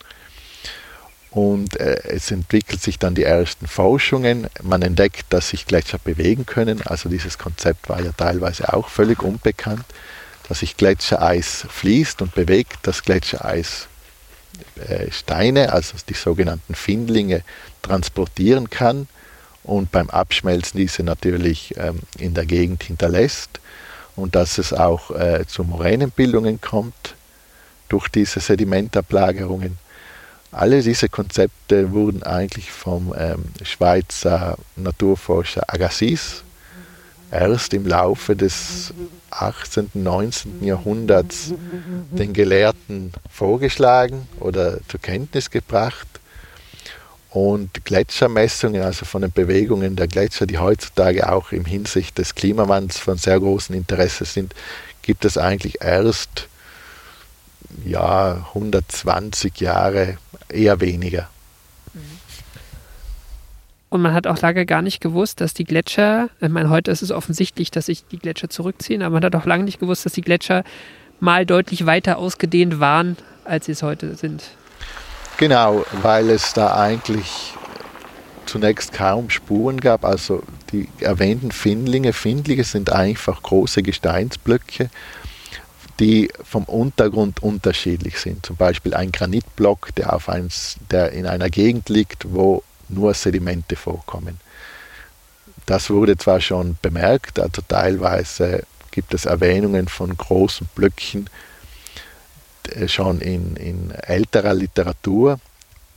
Und 1.30 1.78
äh, 1.78 2.00
es 2.04 2.30
entwickelt 2.30 2.80
sich 2.80 2.98
dann 2.98 3.14
die 3.14 3.24
ersten 3.24 3.66
Forschungen. 3.66 4.46
Man 4.62 4.82
entdeckt, 4.82 5.26
dass 5.30 5.50
sich 5.50 5.66
Gletscher 5.66 5.98
bewegen 5.98 6.46
können. 6.46 6.80
Also 6.86 7.08
dieses 7.08 7.36
Konzept 7.38 7.88
war 7.88 8.00
ja 8.00 8.12
teilweise 8.16 8.72
auch 8.72 8.88
völlig 8.88 9.22
unbekannt, 9.22 9.84
dass 10.48 10.60
sich 10.60 10.76
Gletschereis 10.76 11.66
fließt 11.68 12.22
und 12.22 12.34
bewegt, 12.34 12.78
dass 12.82 13.02
Gletschereis 13.02 13.88
äh, 14.88 15.10
Steine, 15.10 15.72
also 15.72 15.96
die 16.08 16.14
sogenannten 16.14 16.74
Findlinge, 16.74 17.42
transportieren 17.82 18.70
kann 18.70 19.08
und 19.64 19.90
beim 19.90 20.10
Abschmelzen 20.10 20.78
diese 20.78 21.02
natürlich 21.02 21.74
ähm, 21.76 22.00
in 22.18 22.34
der 22.34 22.46
Gegend 22.46 22.84
hinterlässt 22.84 23.60
und 24.14 24.34
dass 24.34 24.58
es 24.58 24.72
auch 24.72 25.10
äh, 25.10 25.44
zu 25.46 25.64
Moränenbildungen 25.64 26.60
kommt 26.60 27.14
durch 27.88 28.08
diese 28.08 28.40
Sedimentablagerungen. 28.40 29.78
Alle 30.52 30.82
diese 30.82 31.08
Konzepte 31.08 31.92
wurden 31.92 32.22
eigentlich 32.22 32.70
vom 32.70 33.14
ähm, 33.16 33.44
Schweizer 33.62 34.56
Naturforscher 34.76 35.62
Agassiz 35.66 36.42
erst 37.30 37.74
im 37.74 37.86
Laufe 37.86 38.36
des 38.36 38.94
18., 39.38 39.90
19. 39.94 40.64
Jahrhunderts 40.64 41.52
den 42.10 42.32
Gelehrten 42.32 43.12
vorgeschlagen 43.30 44.28
oder 44.40 44.78
zur 44.88 45.00
Kenntnis 45.00 45.50
gebracht. 45.50 46.08
Und 47.30 47.84
Gletschermessungen, 47.84 48.80
also 48.80 49.04
von 49.04 49.20
den 49.20 49.30
Bewegungen 49.30 49.94
der 49.94 50.06
Gletscher, 50.06 50.46
die 50.46 50.56
heutzutage 50.56 51.30
auch 51.30 51.52
im 51.52 51.66
Hinsicht 51.66 52.16
des 52.16 52.34
Klimawandels 52.34 52.98
von 52.98 53.18
sehr 53.18 53.38
großem 53.38 53.76
Interesse 53.76 54.24
sind, 54.24 54.54
gibt 55.02 55.26
es 55.26 55.36
eigentlich 55.36 55.82
erst 55.82 56.48
ja, 57.84 58.46
120 58.54 59.60
Jahre 59.60 60.16
eher 60.48 60.80
weniger. 60.80 61.28
Und 63.88 64.02
man 64.02 64.12
hat 64.12 64.26
auch 64.26 64.40
lange 64.40 64.66
gar 64.66 64.82
nicht 64.82 65.00
gewusst, 65.00 65.40
dass 65.40 65.54
die 65.54 65.64
Gletscher, 65.64 66.28
ich 66.40 66.48
meine, 66.48 66.70
heute 66.70 66.90
ist 66.90 67.02
es 67.02 67.12
offensichtlich, 67.12 67.70
dass 67.70 67.86
sich 67.86 68.04
die 68.06 68.18
Gletscher 68.18 68.50
zurückziehen, 68.50 69.02
aber 69.02 69.14
man 69.14 69.24
hat 69.24 69.36
auch 69.36 69.46
lange 69.46 69.64
nicht 69.64 69.78
gewusst, 69.78 70.04
dass 70.04 70.12
die 70.12 70.22
Gletscher 70.22 70.64
mal 71.20 71.46
deutlich 71.46 71.86
weiter 71.86 72.18
ausgedehnt 72.18 72.80
waren, 72.80 73.16
als 73.44 73.66
sie 73.66 73.72
es 73.72 73.82
heute 73.82 74.16
sind. 74.16 74.42
Genau, 75.38 75.84
weil 76.02 76.30
es 76.30 76.52
da 76.52 76.76
eigentlich 76.76 77.54
zunächst 78.46 78.92
kaum 78.92 79.30
Spuren 79.30 79.80
gab. 79.80 80.04
Also 80.04 80.42
die 80.72 80.88
erwähnten 81.00 81.52
Findlinge, 81.52 82.12
Findlinge 82.12 82.64
sind 82.64 82.90
einfach 82.90 83.42
große 83.42 83.82
Gesteinsblöcke, 83.82 84.90
die 86.00 86.30
vom 86.44 86.64
Untergrund 86.64 87.42
unterschiedlich 87.42 88.18
sind. 88.18 88.44
Zum 88.44 88.56
Beispiel 88.56 88.94
ein 88.94 89.12
Granitblock, 89.12 89.94
der, 89.94 90.12
auf 90.12 90.28
eins, 90.28 90.76
der 90.90 91.12
in 91.12 91.26
einer 91.26 91.50
Gegend 91.50 91.88
liegt, 91.88 92.32
wo 92.32 92.62
nur 92.88 93.14
Sedimente 93.14 93.76
vorkommen. 93.76 94.38
Das 95.66 95.90
wurde 95.90 96.16
zwar 96.16 96.40
schon 96.40 96.76
bemerkt, 96.80 97.40
also 97.40 97.62
teilweise 97.66 98.64
gibt 98.90 99.12
es 99.14 99.24
Erwähnungen 99.24 99.88
von 99.88 100.16
großen 100.16 100.68
Blöcken 100.74 101.28
äh, 102.70 102.88
schon 102.88 103.20
in, 103.20 103.56
in 103.56 103.90
älterer 103.90 104.54
Literatur. 104.54 105.38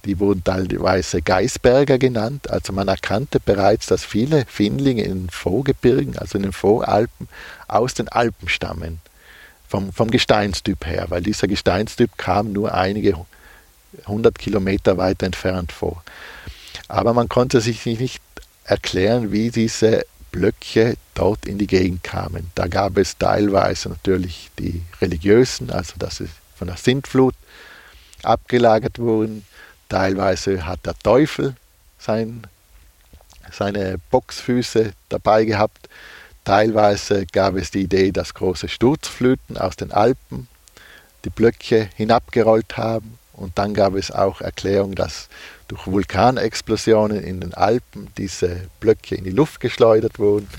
Die 0.06 0.20
wurden 0.20 0.44
teilweise 0.44 1.22
Geisberger 1.22 1.98
genannt. 1.98 2.50
Also 2.50 2.74
man 2.74 2.88
erkannte 2.88 3.40
bereits, 3.40 3.88
dass 3.88 4.06
viele 4.06 4.46
Findlinge 4.46 5.04
in 5.04 5.26
den 5.26 5.30
Vorgebirgen, 5.30 6.18
also 6.18 6.38
in 6.38 6.44
den 6.44 6.54
Voralpen, 6.54 7.28
aus 7.68 7.94
den 7.94 8.08
Alpen 8.08 8.48
stammen 8.48 9.00
vom, 9.68 9.94
vom 9.94 10.10
Gesteinstyp 10.10 10.86
her, 10.86 11.06
weil 11.10 11.22
dieser 11.22 11.48
Gesteinstyp 11.48 12.18
kam 12.18 12.54
nur 12.54 12.74
einige 12.74 13.16
hundert 14.08 14.40
Kilometer 14.40 14.98
weiter 14.98 15.26
entfernt 15.26 15.72
vor. 15.72 16.04
Aber 16.90 17.14
man 17.14 17.30
konnte 17.30 17.62
sich 17.62 17.86
nicht 17.86 18.22
erklären, 18.66 19.32
wie 19.32 19.52
diese 19.52 20.06
Blöcke 20.32 20.98
dort 21.14 21.46
in 21.46 21.58
die 21.58 21.68
Gegend 21.68 22.04
kamen. 22.04 22.52
Da 22.56 22.68
gab 22.68 22.98
es 22.98 23.18
teilweise 23.18 23.90
natürlich 23.90 24.50
die 24.60 24.82
religiösen, 25.02 25.72
also 25.72 25.94
dass 25.98 26.18
sie 26.18 26.30
von 26.56 26.68
der 26.68 26.78
Sintflut 26.78 27.36
abgelagert 28.24 29.00
wurden. 29.00 29.46
Teilweise 29.88 30.66
hat 30.66 30.86
der 30.86 30.98
Teufel 31.00 31.56
sein, 31.98 32.44
seine 33.52 33.98
Boxfüße 34.12 34.92
dabei 35.10 35.46
gehabt. 35.46 35.90
Teilweise 36.44 37.26
gab 37.26 37.56
es 37.56 37.72
die 37.72 37.84
Idee, 37.84 38.12
dass 38.12 38.34
große 38.34 38.68
Sturzfluten 38.68 39.58
aus 39.58 39.76
den 39.76 39.92
Alpen 39.92 40.48
die 41.26 41.30
Blöcke 41.30 41.90
hinabgerollt 41.96 42.78
haben. 42.78 43.18
Und 43.34 43.58
dann 43.58 43.74
gab 43.74 43.96
es 43.96 44.12
auch 44.12 44.42
Erklärungen, 44.42 44.96
dass 44.96 45.30
durch 45.70 45.88
Vulkanexplosionen 45.88 47.24
in 47.24 47.40
den 47.40 47.54
Alpen 47.54 48.10
diese 48.18 48.68
Blöcke 48.82 49.16
in 49.16 49.24
die 49.24 49.32
Luft 49.32 49.62
geschleudert 49.62 50.20
wurden. 50.20 50.50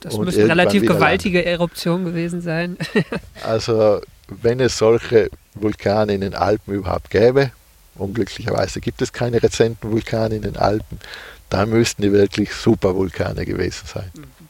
Das 0.00 0.18
müssen 0.18 0.44
relativ 0.44 0.86
gewaltige 0.86 1.44
Eruptionen 1.44 2.04
gewesen 2.04 2.42
sein. 2.42 2.76
also 3.42 4.00
wenn 4.28 4.60
es 4.60 4.76
solche 4.76 5.30
Vulkane 5.54 6.12
in 6.12 6.20
den 6.20 6.34
Alpen 6.34 6.74
überhaupt 6.74 7.10
gäbe, 7.10 7.50
unglücklicherweise 7.96 8.80
gibt 8.80 9.00
es 9.00 9.12
keine 9.12 9.42
rezenten 9.42 9.90
Vulkane 9.90 10.36
in 10.36 10.42
den 10.42 10.56
Alpen, 10.56 11.00
dann 11.48 11.70
müssten 11.70 12.02
die 12.02 12.12
wirklich 12.12 12.52
Supervulkane 12.52 13.46
gewesen 13.46 13.86
sein. 13.86 14.10
Mhm 14.14 14.48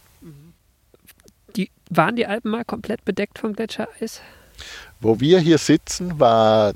waren 1.91 2.17
die 2.17 2.27
Alpen 2.27 2.51
mal 2.51 2.65
komplett 2.65 3.05
bedeckt 3.05 3.39
vom 3.39 3.55
Gletschereis? 3.55 4.21
Wo 5.01 5.21
wir 5.21 5.39
hier 5.41 5.59
sitzen, 5.59 6.19
war 6.19 6.73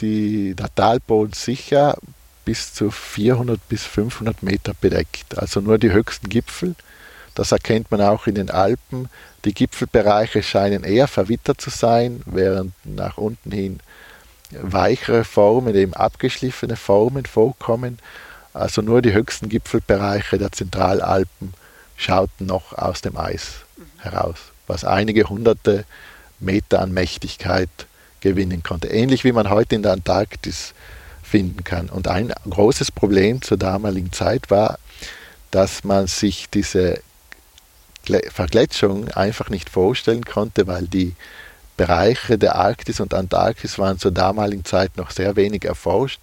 die, 0.00 0.54
der 0.54 0.74
Talboden 0.74 1.32
sicher 1.32 1.96
bis 2.48 2.72
zu 2.72 2.90
400 2.90 3.60
bis 3.68 3.84
500 3.84 4.42
Meter 4.42 4.72
bedeckt. 4.80 5.36
Also 5.36 5.60
nur 5.60 5.76
die 5.76 5.92
höchsten 5.92 6.30
Gipfel. 6.30 6.76
Das 7.34 7.52
erkennt 7.52 7.90
man 7.90 8.00
auch 8.00 8.26
in 8.26 8.36
den 8.36 8.48
Alpen. 8.48 9.10
Die 9.44 9.52
Gipfelbereiche 9.52 10.42
scheinen 10.42 10.82
eher 10.82 11.08
verwittert 11.08 11.60
zu 11.60 11.68
sein, 11.68 12.22
während 12.24 12.72
nach 12.86 13.18
unten 13.18 13.50
hin 13.50 13.80
weichere 14.50 15.24
Formen, 15.24 15.74
eben 15.74 15.92
abgeschliffene 15.92 16.76
Formen 16.76 17.26
vorkommen. 17.26 17.98
Also 18.54 18.80
nur 18.80 19.02
die 19.02 19.12
höchsten 19.12 19.50
Gipfelbereiche 19.50 20.38
der 20.38 20.50
Zentralalpen 20.50 21.52
schauten 21.98 22.46
noch 22.46 22.72
aus 22.72 23.02
dem 23.02 23.18
Eis 23.18 23.56
heraus, 23.98 24.38
was 24.66 24.86
einige 24.86 25.28
hunderte 25.28 25.84
Meter 26.40 26.80
an 26.80 26.92
Mächtigkeit 26.92 27.68
gewinnen 28.20 28.62
konnte. 28.62 28.88
Ähnlich 28.88 29.24
wie 29.24 29.32
man 29.32 29.50
heute 29.50 29.74
in 29.74 29.82
der 29.82 29.92
Antarktis 29.92 30.72
finden 31.28 31.62
kann. 31.64 31.88
Und 31.88 32.08
ein 32.08 32.32
großes 32.48 32.90
Problem 32.90 33.42
zur 33.42 33.58
damaligen 33.58 34.12
Zeit 34.12 34.50
war, 34.50 34.78
dass 35.50 35.84
man 35.84 36.06
sich 36.06 36.48
diese 36.50 37.00
Vergletschung 38.30 39.08
einfach 39.08 39.50
nicht 39.50 39.68
vorstellen 39.68 40.24
konnte, 40.24 40.66
weil 40.66 40.86
die 40.86 41.14
Bereiche 41.76 42.38
der 42.38 42.56
Arktis 42.56 43.00
und 43.00 43.14
Antarktis 43.14 43.78
waren 43.78 43.98
zur 43.98 44.10
damaligen 44.10 44.64
Zeit 44.64 44.96
noch 44.96 45.10
sehr 45.10 45.36
wenig 45.36 45.64
erforscht. 45.64 46.20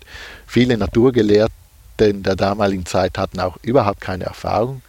Viele 0.47 0.78
Naturgelehrten 0.78 1.53
der 1.99 2.36
damaligen 2.36 2.86
Zeit 2.86 3.18
hatten 3.18 3.39
auch 3.39 3.58
überhaupt 3.62 4.01
keine 4.01 4.26
Erfahrung 4.26 4.82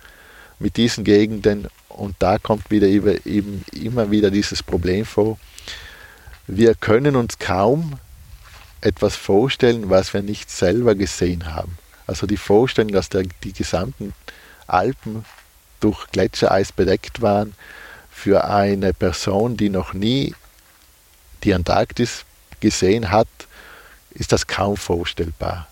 mit 0.59 0.77
diesen 0.77 1.05
Gegenden 1.05 1.69
und 1.89 2.17
da 2.19 2.39
kommt 2.39 2.71
wieder 2.71 2.89
eben 2.89 3.64
immer 3.73 4.11
wieder 4.11 4.31
dieses 4.31 4.62
Problem 4.62 5.05
vor. 5.05 5.39
Wir 6.49 6.75
können 6.75 7.17
uns 7.17 7.39
kaum 7.39 7.99
etwas 8.81 9.16
vorstellen, 9.16 9.91
was 9.91 10.14
wir 10.14 10.22
nicht 10.22 10.51
selber 10.51 10.95
gesehen 10.95 11.55
haben. 11.55 11.79
Also 12.07 12.27
die 12.27 12.37
Vorstellung, 12.37 12.93
dass 12.93 13.09
der, 13.09 13.24
die 13.43 13.53
gesamten 13.53 14.14
Alpen 14.66 15.24
durch 15.81 16.07
Gletschereis 16.09 16.72
bedeckt 16.72 17.22
waren, 17.22 17.55
für 18.11 18.45
eine 18.45 18.95
Person, 18.95 19.57
die 19.57 19.68
noch 19.68 19.93
nie 19.93 20.35
die 21.45 21.53
Antarktis 21.53 22.24
gesehen 22.61 23.11
hat, 23.11 23.29
ist 24.11 24.33
das 24.33 24.47
kaum 24.47 24.77
vorstellbar. 24.77 25.68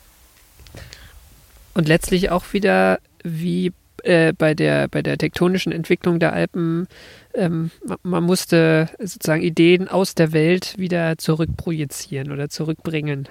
Und 1.72 1.88
letztlich 1.88 2.30
auch 2.30 2.52
wieder 2.52 3.00
wie 3.22 3.72
äh, 4.05 4.32
bei, 4.32 4.55
der, 4.55 4.88
bei 4.88 5.02
der 5.02 5.18
tektonischen 5.18 5.72
Entwicklung 5.72 6.18
der 6.18 6.32
Alpen, 6.32 6.86
ähm, 7.34 7.70
man 8.02 8.22
musste 8.22 8.88
sozusagen 8.98 9.42
Ideen 9.42 9.88
aus 9.88 10.14
der 10.14 10.32
Welt 10.32 10.74
wieder 10.78 11.18
zurückprojizieren 11.18 12.30
oder 12.30 12.48
zurückbringen. 12.48 13.28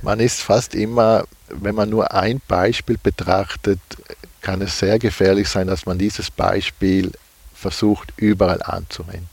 Man 0.00 0.18
ist 0.18 0.40
fast 0.40 0.74
immer, 0.74 1.24
wenn 1.48 1.74
man 1.74 1.88
nur 1.88 2.12
ein 2.12 2.40
Beispiel 2.48 2.98
betrachtet, 3.00 3.78
kann 4.40 4.60
es 4.60 4.78
sehr 4.78 4.98
gefährlich 4.98 5.48
sein, 5.48 5.68
dass 5.68 5.86
man 5.86 5.98
dieses 5.98 6.30
Beispiel 6.30 7.12
versucht 7.54 8.12
überall 8.16 8.62
anzuwenden. 8.62 9.28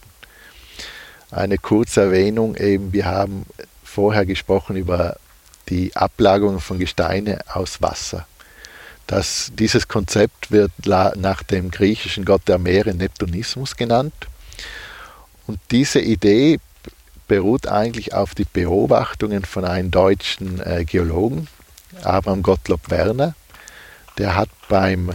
Eine 1.31 1.57
kurze 1.57 2.01
Erwähnung 2.01 2.55
eben, 2.55 2.93
wir 2.93 3.05
haben 3.05 3.45
vorher 3.83 4.25
gesprochen 4.25 4.75
über 4.75 5.17
die 5.69 5.95
Ablagerung 5.95 6.59
von 6.59 6.77
Gesteine 6.77 7.39
aus 7.51 7.81
Wasser. 7.81 8.27
Das, 9.09 9.51
dieses 9.57 9.87
Konzept 9.87 10.51
wird 10.51 10.71
nach 10.85 11.41
dem 11.41 11.71
griechischen 11.71 12.25
Gott 12.25 12.47
der 12.47 12.59
Meere 12.59 12.93
Neptunismus 12.93 13.75
genannt. 13.75 14.13
Und 15.47 15.59
diese 15.71 15.99
Idee 15.99 16.59
beruht 17.27 17.67
eigentlich 17.67 18.13
auf 18.13 18.35
die 18.35 18.45
Beobachtungen 18.45 19.45
von 19.45 19.65
einem 19.65 19.89
deutschen 19.89 20.61
äh, 20.61 20.85
Geologen, 20.85 21.47
Abraham 22.03 22.43
Gottlob 22.43 22.91
Werner. 22.91 23.33
Der 24.19 24.35
hat 24.35 24.49
beim 24.67 25.11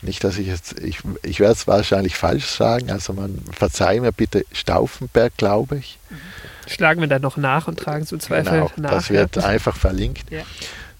nicht, 0.00 0.22
dass 0.22 0.38
ich 0.38 0.46
jetzt, 0.46 0.78
ich, 0.78 1.00
ich 1.24 1.40
werde 1.40 1.54
es 1.54 1.66
wahrscheinlich 1.66 2.14
falsch 2.14 2.46
sagen, 2.46 2.92
also 2.92 3.12
man 3.12 3.42
verzeih 3.50 3.98
mir 3.98 4.12
bitte 4.12 4.44
Stauffenberg, 4.52 5.36
glaube 5.36 5.78
ich. 5.78 5.98
Schlagen 6.68 7.00
wir 7.00 7.08
dann 7.08 7.22
noch 7.22 7.38
nach 7.38 7.66
und 7.66 7.76
tragen 7.76 8.06
zum 8.06 8.20
Zweifel 8.20 8.52
genau, 8.52 8.70
nach. 8.76 8.90
Das 8.90 9.10
wird 9.10 9.38
einfach 9.38 9.76
verlinkt. 9.76 10.30
Ja. 10.30 10.42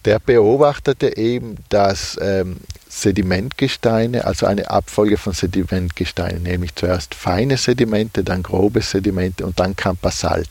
Der 0.05 0.19
beobachtete 0.19 1.17
eben, 1.17 1.57
dass 1.71 2.19
ähm, 2.21 2.59
Sedimentgesteine, 2.89 4.25
also 4.25 4.47
eine 4.47 4.71
Abfolge 4.71 5.17
von 5.17 5.33
Sedimentgesteinen, 5.33 6.43
nämlich 6.43 6.75
zuerst 6.75 7.15
feine 7.15 7.57
Sedimente, 7.57 8.23
dann 8.23 8.43
grobe 8.43 8.83
Sedimente 8.83 9.45
und 9.47 9.59
dann 9.59 9.75
kam 9.75 9.97
Basalt. 9.97 10.49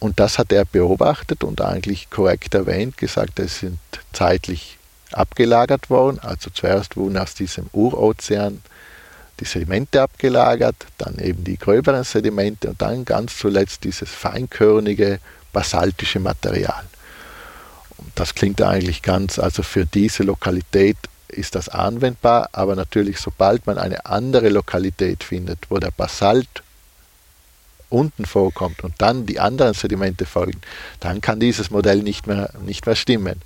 Und 0.00 0.20
das 0.20 0.38
hat 0.38 0.52
er 0.52 0.64
beobachtet 0.64 1.44
und 1.44 1.60
eigentlich 1.60 2.08
korrekt 2.08 2.54
erwähnt, 2.54 2.96
gesagt, 2.96 3.38
es 3.40 3.60
sind 3.60 3.78
zeitlich 4.12 4.78
abgelagert 5.12 5.90
worden. 5.90 6.18
Also 6.20 6.50
zuerst 6.50 6.96
wurden 6.96 7.18
aus 7.18 7.34
diesem 7.34 7.66
Urozean 7.72 8.62
die 9.40 9.44
Sedimente 9.44 10.02
abgelagert, 10.02 10.76
dann 10.98 11.18
eben 11.18 11.44
die 11.44 11.58
gröberen 11.58 12.04
Sedimente 12.04 12.70
und 12.70 12.82
dann 12.82 13.04
ganz 13.04 13.38
zuletzt 13.38 13.84
dieses 13.84 14.10
feinkörnige 14.10 15.20
basaltische 15.52 16.20
Material. 16.20 16.84
Das 18.14 18.34
klingt 18.34 18.62
eigentlich 18.62 19.02
ganz, 19.02 19.38
also 19.38 19.62
für 19.62 19.86
diese 19.86 20.22
Lokalität 20.22 20.96
ist 21.28 21.54
das 21.54 21.68
anwendbar, 21.68 22.48
aber 22.52 22.74
natürlich 22.74 23.18
sobald 23.20 23.66
man 23.66 23.78
eine 23.78 24.06
andere 24.06 24.48
Lokalität 24.48 25.24
findet, 25.24 25.70
wo 25.70 25.78
der 25.78 25.90
Basalt 25.90 26.48
unten 27.90 28.26
vorkommt 28.26 28.84
und 28.84 28.94
dann 28.98 29.26
die 29.26 29.40
anderen 29.40 29.74
Sedimente 29.74 30.26
folgen, 30.26 30.60
dann 31.00 31.20
kann 31.20 31.40
dieses 31.40 31.70
Modell 31.70 32.02
nicht 32.02 32.26
mehr, 32.26 32.50
nicht 32.64 32.86
mehr 32.86 32.96
stimmen. 32.96 33.40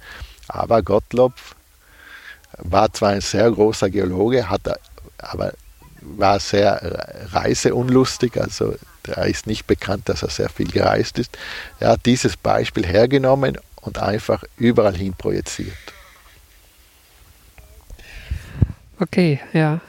Aber 0.49 0.83
Gottlob 0.83 1.35
war 2.59 2.93
zwar 2.93 3.11
ein 3.11 3.21
sehr 3.21 3.51
großer 3.51 3.91
Geologe, 3.91 4.49
hat 4.49 4.63
aber 5.19 5.53
war 6.01 6.41
sehr 6.41 7.31
reiseunlustig, 7.33 8.41
also 8.41 8.75
er 9.05 9.27
ist 9.27 9.47
nicht 9.47 9.67
bekannt, 9.67 10.09
dass 10.09 10.23
er 10.23 10.31
sehr 10.31 10.49
viel 10.49 10.69
gereist 10.69 11.19
ist. 11.19 11.37
Er 11.79 11.91
hat 11.91 12.07
dieses 12.07 12.37
Beispiel 12.37 12.85
hergenommen 12.85 13.59
und 13.83 13.99
einfach 13.99 14.45
überall 14.57 14.97
hin 14.97 15.15
projiziert. 15.17 15.77
Okay, 18.99 19.41
ja. 19.53 19.81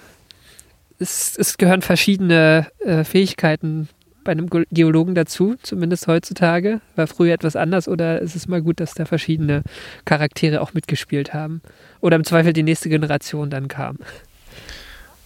Es, 0.99 1.37
es 1.37 1.57
gehören 1.57 1.81
verschiedene 1.81 2.67
äh, 2.79 3.03
Fähigkeiten 3.03 3.89
bei 4.23 4.31
einem 4.31 4.49
Geologen 4.71 5.15
dazu, 5.15 5.55
zumindest 5.61 6.07
heutzutage? 6.07 6.81
War 6.95 7.07
früher 7.07 7.33
etwas 7.33 7.55
anders 7.55 7.87
oder 7.87 8.21
ist 8.21 8.35
es 8.35 8.47
mal 8.47 8.61
gut, 8.61 8.79
dass 8.79 8.93
da 8.93 9.05
verschiedene 9.05 9.63
Charaktere 10.05 10.61
auch 10.61 10.73
mitgespielt 10.73 11.33
haben? 11.33 11.61
Oder 12.01 12.15
im 12.15 12.23
Zweifel 12.23 12.53
die 12.53 12.63
nächste 12.63 12.89
Generation 12.89 13.49
dann 13.49 13.67
kam? 13.67 13.99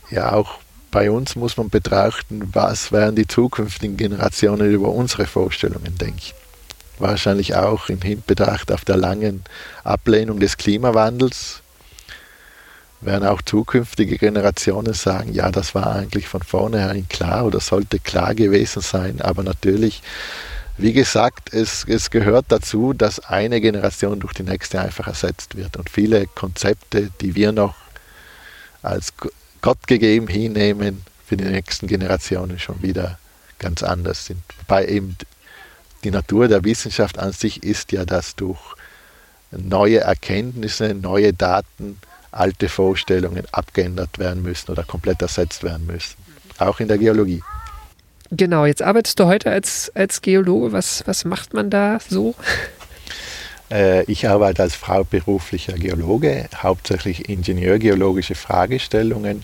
Ja, 0.10 0.34
auch 0.34 0.60
bei 0.92 1.12
uns 1.12 1.36
muss 1.36 1.58
man 1.58 1.70
betrachten, 1.70 2.50
was 2.54 2.92
werden 2.92 3.16
die 3.16 3.28
zukünftigen 3.28 3.98
Generationen 3.98 4.72
über 4.72 4.90
unsere 4.90 5.26
Vorstellungen 5.26 5.98
denken. 5.98 6.34
Wahrscheinlich 7.00 7.56
auch 7.56 7.90
im 7.90 8.02
Hinbetracht 8.02 8.72
auf 8.72 8.84
der 8.84 8.98
langen 8.98 9.44
Ablehnung 9.84 10.40
des 10.40 10.58
Klimawandels 10.58 11.62
werden 13.02 13.28
auch 13.28 13.42
zukünftige 13.42 14.18
Generationen 14.18 14.94
sagen, 14.94 15.34
ja, 15.34 15.52
das 15.52 15.76
war 15.76 15.96
eigentlich 15.96 16.28
von 16.28 16.42
vornherein 16.42 17.08
klar 17.08 17.46
oder 17.46 17.60
sollte 17.60 18.00
klar 18.00 18.34
gewesen 18.34 18.82
sein. 18.82 19.22
Aber 19.22 19.44
natürlich, 19.44 20.02
wie 20.78 20.94
gesagt, 20.94 21.54
es, 21.54 21.86
es 21.88 22.10
gehört 22.10 22.46
dazu, 22.50 22.94
dass 22.94 23.20
eine 23.20 23.62
Generation 23.62 24.20
durch 24.20 24.34
die 24.34 24.44
nächste 24.44 24.82
einfach 24.82 25.08
ersetzt 25.08 25.56
wird. 25.56 25.78
Und 25.78 25.90
viele 25.90 26.26
Konzepte, 26.26 27.12
die 27.22 27.36
wir 27.36 27.52
noch 27.52 27.76
als 28.82 29.14
Gott 29.62 29.86
gegeben 29.88 30.28
hinnehmen, 30.28 31.04
für 31.26 31.38
die 31.38 31.46
nächsten 31.46 31.88
Generationen 31.88 32.58
schon 32.58 32.82
wieder 32.82 33.20
ganz 33.60 33.84
anders 33.84 34.26
sind. 34.26 34.42
Wobei 34.60 34.88
eben 34.88 35.18
die 36.04 36.12
Natur 36.12 36.48
der 36.48 36.64
Wissenschaft 36.64 37.20
an 37.20 37.32
sich 37.32 37.64
ist 37.64 37.92
ja, 37.92 38.06
dass 38.06 38.36
durch 38.36 38.60
neue 39.52 40.00
Erkenntnisse, 40.00 40.94
neue 40.94 41.34
Daten, 41.34 42.00
alte 42.32 42.70
Vorstellungen 42.70 43.44
abgeändert 43.52 44.20
werden 44.20 44.44
müssen 44.44 44.72
oder 44.72 44.84
komplett 44.84 45.22
ersetzt 45.22 45.64
werden 45.64 45.88
müssen. 45.88 46.16
Auch 46.60 46.80
in 46.80 46.88
der 46.88 46.98
Geologie. 46.98 47.42
Genau, 48.30 48.66
jetzt 48.66 48.82
arbeitest 48.82 49.20
du 49.20 49.26
heute 49.26 49.52
als, 49.52 49.92
als 49.96 50.22
Geologe. 50.22 50.72
Was, 50.72 51.04
was 51.08 51.24
macht 51.26 51.54
man 51.54 51.70
da 51.70 52.00
so? 52.08 52.36
Äh, 53.70 54.04
ich 54.04 54.28
arbeite 54.30 54.64
als 54.64 54.76
freiberuflicher 54.76 55.74
Geologe, 55.74 56.48
hauptsächlich 56.56 57.28
ingenieurgeologische 57.28 58.36
Fragestellungen. 58.36 59.44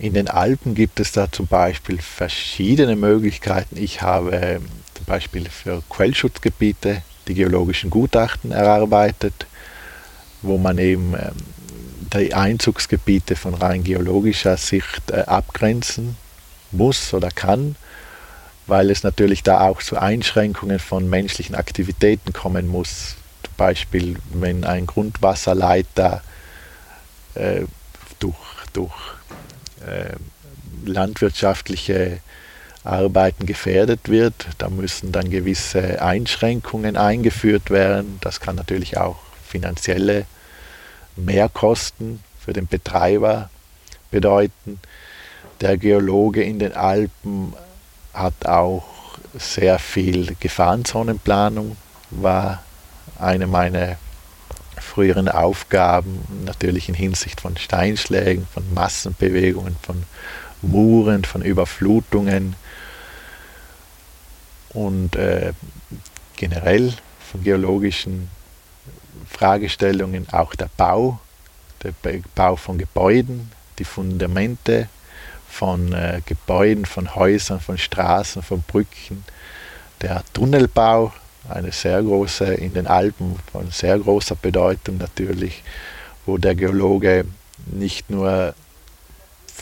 In 0.00 0.14
den 0.14 0.28
Alpen 0.28 0.74
gibt 0.74 0.98
es 0.98 1.12
da 1.12 1.30
zum 1.30 1.46
Beispiel 1.46 1.98
verschiedene 1.98 2.96
Möglichkeiten. 2.96 3.76
Ich 3.76 4.02
habe 4.02 4.32
ähm, 4.32 4.64
zum 5.02 5.06
Beispiel 5.06 5.48
für 5.48 5.82
Quellschutzgebiete 5.90 7.02
die 7.26 7.34
geologischen 7.34 7.90
Gutachten 7.90 8.52
erarbeitet, 8.52 9.46
wo 10.42 10.58
man 10.58 10.78
eben 10.78 11.14
ähm, 11.14 11.32
die 12.14 12.34
Einzugsgebiete 12.34 13.34
von 13.34 13.54
rein 13.54 13.82
geologischer 13.82 14.56
Sicht 14.56 15.10
äh, 15.10 15.22
abgrenzen 15.22 16.16
muss 16.70 17.12
oder 17.14 17.30
kann. 17.30 17.76
weil 18.68 18.90
es 18.90 19.02
natürlich 19.02 19.42
da 19.42 19.62
auch 19.62 19.82
zu 19.82 19.98
Einschränkungen 19.98 20.78
von 20.78 21.10
menschlichen 21.10 21.56
Aktivitäten 21.56 22.32
kommen 22.32 22.68
muss. 22.68 23.16
Zum 23.42 23.54
Beispiel, 23.56 24.16
wenn 24.32 24.62
ein 24.62 24.86
Grundwasserleiter 24.86 26.22
äh, 27.34 27.62
durch, 28.20 28.36
durch 28.72 28.94
äh, 29.84 30.14
landwirtschaftliche 30.84 32.20
Arbeiten 32.84 33.46
gefährdet 33.46 34.08
wird, 34.08 34.48
da 34.58 34.68
müssen 34.68 35.12
dann 35.12 35.30
gewisse 35.30 36.02
Einschränkungen 36.02 36.96
eingeführt 36.96 37.70
werden. 37.70 38.18
Das 38.20 38.40
kann 38.40 38.56
natürlich 38.56 38.96
auch 38.96 39.16
finanzielle 39.46 40.26
Mehrkosten 41.16 42.20
für 42.40 42.52
den 42.52 42.66
Betreiber 42.66 43.50
bedeuten. 44.10 44.80
Der 45.60 45.76
Geologe 45.76 46.42
in 46.42 46.58
den 46.58 46.72
Alpen 46.74 47.54
hat 48.12 48.46
auch 48.46 48.84
sehr 49.38 49.78
viel 49.78 50.34
Gefahrenzonenplanung, 50.40 51.76
war 52.10 52.62
eine 53.18 53.46
meiner 53.46 53.96
früheren 54.76 55.28
Aufgaben, 55.28 56.20
natürlich 56.44 56.88
in 56.88 56.94
Hinsicht 56.94 57.40
von 57.40 57.56
Steinschlägen, 57.56 58.46
von 58.52 58.64
Massenbewegungen, 58.74 59.76
von 59.80 60.02
Muren, 60.62 61.24
von 61.24 61.42
Überflutungen 61.42 62.56
und 64.74 65.16
äh, 65.16 65.52
generell 66.36 66.92
von 67.30 67.42
geologischen 67.42 68.28
Fragestellungen 69.28 70.26
auch 70.32 70.54
der 70.54 70.68
Bau, 70.76 71.18
der 71.82 71.92
Bau 72.34 72.56
von 72.56 72.78
Gebäuden, 72.78 73.50
die 73.78 73.84
Fundamente 73.84 74.88
von 75.48 75.92
äh, 75.92 76.20
Gebäuden, 76.24 76.86
von 76.86 77.14
Häusern, 77.14 77.60
von 77.60 77.76
Straßen, 77.76 78.42
von 78.42 78.62
Brücken, 78.62 79.24
der 80.00 80.22
Tunnelbau, 80.32 81.12
eine 81.48 81.72
sehr 81.72 82.02
große 82.02 82.54
in 82.54 82.72
den 82.72 82.86
Alpen, 82.86 83.36
von 83.50 83.70
sehr 83.70 83.98
großer 83.98 84.36
Bedeutung 84.36 84.98
natürlich, 84.98 85.62
wo 86.24 86.38
der 86.38 86.54
Geologe 86.54 87.24
nicht 87.66 88.10
nur 88.10 88.54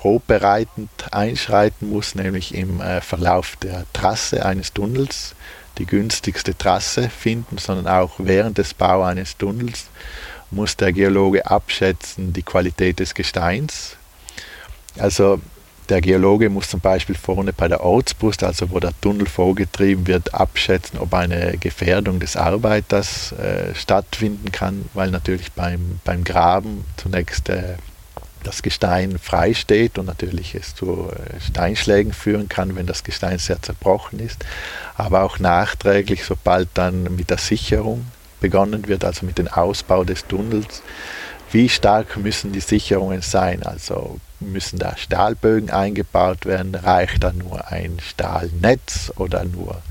vorbereitend 0.00 0.90
einschreiten 1.12 1.90
muss, 1.90 2.14
nämlich 2.14 2.54
im 2.54 2.80
äh, 2.80 3.00
Verlauf 3.00 3.56
der 3.56 3.84
Trasse 3.92 4.44
eines 4.46 4.72
Tunnels 4.72 5.34
die 5.78 5.86
günstigste 5.86 6.56
Trasse 6.56 7.10
finden, 7.10 7.58
sondern 7.58 7.86
auch 7.86 8.12
während 8.18 8.58
des 8.58 8.74
Bau 8.74 9.02
eines 9.02 9.36
Tunnels 9.36 9.88
muss 10.50 10.76
der 10.76 10.92
Geologe 10.92 11.46
abschätzen 11.46 12.32
die 12.32 12.42
Qualität 12.42 12.98
des 12.98 13.14
Gesteins. 13.14 13.96
Also 14.98 15.40
der 15.88 16.00
Geologe 16.00 16.48
muss 16.48 16.68
zum 16.68 16.80
Beispiel 16.80 17.16
vorne 17.16 17.52
bei 17.52 17.68
der 17.68 17.82
Ortsbrust, 17.82 18.42
also 18.42 18.70
wo 18.70 18.80
der 18.80 18.92
Tunnel 19.00 19.26
vorgetrieben 19.26 20.06
wird, 20.06 20.34
abschätzen, 20.34 20.98
ob 20.98 21.12
eine 21.14 21.56
Gefährdung 21.58 22.20
des 22.20 22.36
Arbeiters 22.36 23.32
äh, 23.32 23.74
stattfinden 23.74 24.52
kann, 24.52 24.84
weil 24.94 25.10
natürlich 25.10 25.52
beim, 25.52 26.00
beim 26.04 26.24
Graben 26.24 26.84
zunächst 26.96 27.48
äh, 27.48 27.74
das 28.42 28.62
Gestein 28.62 29.18
frei 29.18 29.54
steht 29.54 29.98
und 29.98 30.06
natürlich 30.06 30.54
es 30.54 30.74
zu 30.74 31.10
äh, 31.10 31.40
Steinschlägen 31.40 32.12
führen 32.12 32.48
kann, 32.48 32.76
wenn 32.76 32.86
das 32.86 33.04
Gestein 33.04 33.38
sehr 33.38 33.60
zerbrochen 33.60 34.18
ist, 34.18 34.44
aber 34.96 35.22
auch 35.22 35.38
nachträglich, 35.38 36.24
sobald 36.24 36.68
dann 36.74 37.14
mit 37.16 37.30
der 37.30 37.38
Sicherung 37.38 38.06
begonnen 38.40 38.88
wird, 38.88 39.04
also 39.04 39.26
mit 39.26 39.38
dem 39.38 39.48
Ausbau 39.48 40.04
des 40.04 40.26
Tunnels, 40.26 40.82
wie 41.52 41.68
stark 41.68 42.16
müssen 42.16 42.52
die 42.52 42.60
Sicherungen 42.60 43.22
sein? 43.22 43.64
Also 43.64 44.20
müssen 44.38 44.78
da 44.78 44.96
Stahlbögen 44.96 45.70
eingebaut 45.70 46.46
werden? 46.46 46.74
Reicht 46.74 47.24
da 47.24 47.32
nur 47.32 47.68
ein 47.68 47.98
Stahlnetz 48.00 49.12
oder 49.16 49.44
nur 49.44 49.82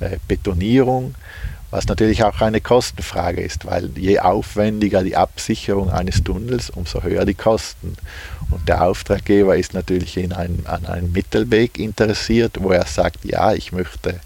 äh, 0.00 0.18
Betonierung? 0.28 1.14
Was 1.70 1.86
natürlich 1.86 2.24
auch 2.24 2.40
eine 2.40 2.60
Kostenfrage 2.60 3.42
ist, 3.42 3.64
weil 3.64 3.90
je 3.96 4.18
aufwendiger 4.18 5.04
die 5.04 5.16
Absicherung 5.16 5.90
eines 5.90 6.24
Tunnels, 6.24 6.68
umso 6.70 7.02
höher 7.02 7.24
die 7.24 7.34
Kosten. 7.34 7.96
Und 8.50 8.68
der 8.68 8.82
Auftraggeber 8.82 9.56
ist 9.56 9.72
natürlich 9.72 10.16
in 10.16 10.32
ein, 10.32 10.64
an 10.66 10.84
einem 10.86 11.12
Mittelweg 11.12 11.78
interessiert, 11.78 12.56
wo 12.58 12.72
er 12.72 12.86
sagt, 12.86 13.24
ja, 13.24 13.52
ich 13.52 13.70
möchte 13.70 14.20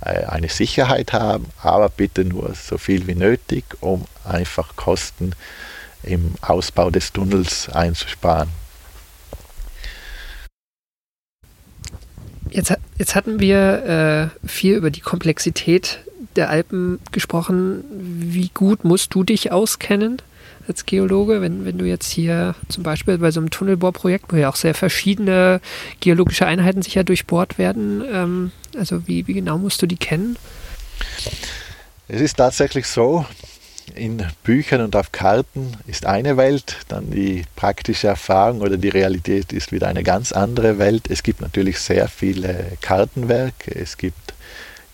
äh, 0.00 0.24
eine 0.24 0.48
Sicherheit 0.48 1.12
haben, 1.12 1.46
aber 1.62 1.90
bitte 1.90 2.24
nur 2.24 2.54
so 2.54 2.76
viel 2.76 3.06
wie 3.06 3.14
nötig, 3.14 3.64
um 3.80 4.04
einfach 4.24 4.74
Kosten 4.74 5.32
im 6.02 6.34
Ausbau 6.40 6.90
des 6.90 7.12
Tunnels 7.12 7.68
einzusparen. 7.68 8.48
Jetzt, 12.50 12.74
jetzt 12.98 13.14
hatten 13.14 13.38
wir 13.38 14.32
äh, 14.42 14.48
viel 14.48 14.74
über 14.74 14.90
die 14.90 15.00
Komplexität 15.00 16.00
der 16.36 16.50
Alpen 16.50 16.98
gesprochen. 17.12 17.84
Wie 17.90 18.50
gut 18.52 18.84
musst 18.84 19.14
du 19.14 19.24
dich 19.24 19.52
auskennen 19.52 20.18
als 20.68 20.86
Geologe, 20.86 21.40
wenn, 21.40 21.64
wenn 21.64 21.78
du 21.78 21.84
jetzt 21.84 22.10
hier 22.10 22.54
zum 22.68 22.82
Beispiel 22.82 23.18
bei 23.18 23.30
so 23.30 23.40
einem 23.40 23.50
Tunnelbohrprojekt, 23.50 24.32
wo 24.32 24.36
ja 24.36 24.48
auch 24.48 24.56
sehr 24.56 24.74
verschiedene 24.74 25.60
geologische 26.00 26.46
Einheiten 26.46 26.82
sicher 26.82 27.02
durchbohrt 27.02 27.58
werden, 27.58 28.04
ähm, 28.12 28.52
also 28.76 29.06
wie, 29.08 29.26
wie 29.26 29.34
genau 29.34 29.58
musst 29.58 29.82
du 29.82 29.86
die 29.86 29.96
kennen? 29.96 30.36
Es 32.08 32.20
ist 32.20 32.36
tatsächlich 32.36 32.86
so, 32.86 33.24
in 33.94 34.24
Büchern 34.44 34.80
und 34.82 34.96
auf 34.96 35.12
Karten 35.12 35.76
ist 35.86 36.06
eine 36.06 36.36
Welt, 36.36 36.76
dann 36.88 37.10
die 37.10 37.44
praktische 37.56 38.08
Erfahrung 38.08 38.60
oder 38.60 38.76
die 38.76 38.88
Realität 38.88 39.52
ist 39.52 39.72
wieder 39.72 39.88
eine 39.88 40.02
ganz 40.02 40.32
andere 40.32 40.78
Welt. 40.78 41.10
Es 41.10 41.22
gibt 41.22 41.40
natürlich 41.40 41.78
sehr 41.80 42.08
viele 42.08 42.72
Kartenwerke, 42.80 43.74
es 43.74 43.96
gibt 43.96 44.34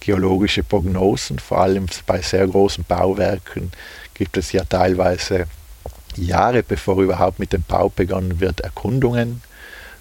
geologische 0.00 0.62
Prognosen, 0.62 1.38
vor 1.38 1.60
allem 1.60 1.86
bei 2.06 2.20
sehr 2.22 2.46
großen 2.46 2.84
Bauwerken 2.84 3.72
gibt 4.14 4.36
es 4.36 4.52
ja 4.52 4.64
teilweise 4.64 5.46
Jahre 6.16 6.62
bevor 6.62 6.98
überhaupt 6.98 7.38
mit 7.38 7.52
dem 7.52 7.62
Bau 7.62 7.88
begonnen 7.88 8.40
wird, 8.40 8.60
Erkundungen. 8.60 9.42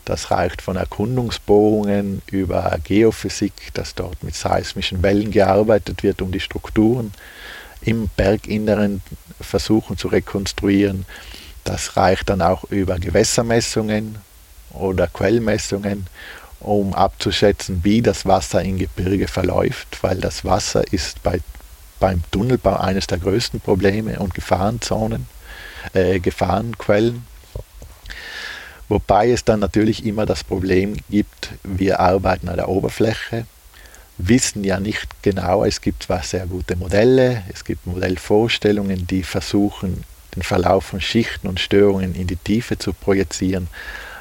Das 0.06 0.30
reicht 0.30 0.62
von 0.62 0.76
Erkundungsbohrungen 0.76 2.22
über 2.28 2.78
Geophysik, 2.84 3.74
dass 3.74 3.96
dort 3.96 4.24
mit 4.24 4.36
seismischen 4.36 5.02
Wellen 5.02 5.32
gearbeitet 5.32 6.04
wird, 6.04 6.22
um 6.22 6.32
die 6.32 6.40
Strukturen 6.40 7.12
im 7.82 8.10
Berginneren 8.16 9.02
versuchen 9.42 9.98
zu 9.98 10.08
rekonstruieren. 10.08 11.06
Das 11.64 11.98
reicht 11.98 12.30
dann 12.30 12.42
auch 12.44 12.66
über 12.66 13.00
Gewässermessungen 13.00 14.20
oder 14.72 15.08
Quellmessungen 15.08 16.06
um 16.60 16.94
abzuschätzen, 16.94 17.82
wie 17.84 18.02
das 18.02 18.26
Wasser 18.26 18.64
im 18.64 18.78
Gebirge 18.78 19.28
verläuft, 19.28 20.00
weil 20.02 20.18
das 20.18 20.46
Wasser 20.46 20.84
ist 20.92 21.22
bei, 21.24 21.40
beim 22.00 22.24
Tunnelbau 22.32 22.76
eines 22.76 23.08
der 23.08 23.20
größten 23.20 23.60
Probleme 23.60 24.20
und 24.20 24.34
Gefahrenzonen, 24.34 25.28
äh, 25.94 26.20
Gefahrenquellen. 26.20 27.26
Wobei 28.88 29.32
es 29.32 29.44
dann 29.44 29.60
natürlich 29.60 30.06
immer 30.06 30.26
das 30.26 30.44
Problem 30.44 30.96
gibt, 31.10 31.54
wir 31.64 32.00
arbeiten 32.00 32.50
an 32.50 32.58
der 32.58 32.70
Oberfläche, 32.70 33.46
wissen 34.18 34.64
ja 34.64 34.80
nicht 34.80 35.08
genau, 35.24 35.66
es 35.66 35.82
gibt 35.82 36.04
zwar 36.04 36.24
sehr 36.24 36.46
gute 36.46 36.76
Modelle, 36.76 37.44
es 37.52 37.66
gibt 37.66 37.86
Modellvorstellungen, 37.88 39.08
die 39.08 39.24
versuchen, 39.24 40.04
den 40.36 40.44
Verlauf 40.44 40.86
von 40.86 41.02
Schichten 41.02 41.48
und 41.48 41.60
Störungen 41.60 42.14
in 42.14 42.28
die 42.28 42.36
Tiefe 42.36 42.78
zu 42.78 42.94
projizieren, 42.94 43.68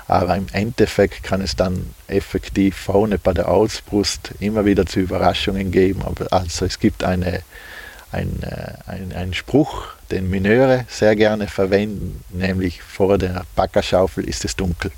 aber 0.07 0.37
im 0.37 0.47
Endeffekt 0.53 1.23
kann 1.23 1.41
es 1.41 1.57
dann 1.57 1.91
effektiv 2.09 2.77
vorne 2.77 3.19
bei 3.19 3.33
der 3.33 3.49
Ausbrust 3.49 4.33
immer 4.41 4.65
wieder 4.65 4.87
zu 4.87 5.01
Überraschungen 5.01 5.71
geben. 5.71 6.03
Also 6.31 6.67
es 6.67 6.79
gibt 6.79 7.05
eine, 7.05 7.41
ein, 8.13 8.43
äh, 8.43 8.75
ein, 8.91 9.13
einen 9.15 9.35
Spruch, 9.35 9.87
den 10.11 10.29
Mineure 10.29 10.85
sehr 10.89 11.17
gerne 11.17 11.49
verwenden, 11.49 12.23
nämlich 12.31 12.83
vor 12.83 13.19
der 13.19 13.45
Backerschaufel 13.57 14.25
ist 14.25 14.45
es 14.45 14.57
dunkel. 14.57 14.91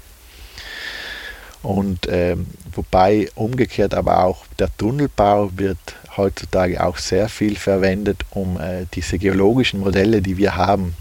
Und 1.63 2.07
ähm, 2.09 2.47
wobei 2.73 3.29
umgekehrt 3.35 3.95
aber 3.95 4.25
auch 4.25 4.47
der 4.59 4.69
Tunnelbau 4.77 5.51
wird 5.57 5.79
heutzutage 6.17 6.83
auch 6.85 6.97
sehr 6.97 7.29
viel 7.29 7.57
verwendet, 7.57 8.25
um 8.31 8.61
äh, 8.61 8.87
diese 8.95 9.19
geologischen 9.19 9.81
Modelle, 9.81 10.23
die 10.23 10.37
wir 10.37 10.57
haben, 10.57 10.95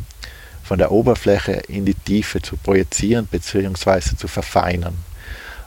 von 0.66 0.80
der 0.80 0.92
Oberfläche 0.92 1.54
in 1.68 1.86
die 1.86 1.94
Tiefe 1.94 2.42
zu 2.42 2.58
projizieren 2.58 3.28
bzw. 3.28 4.16
zu 4.18 4.28
verfeinern. 4.28 4.96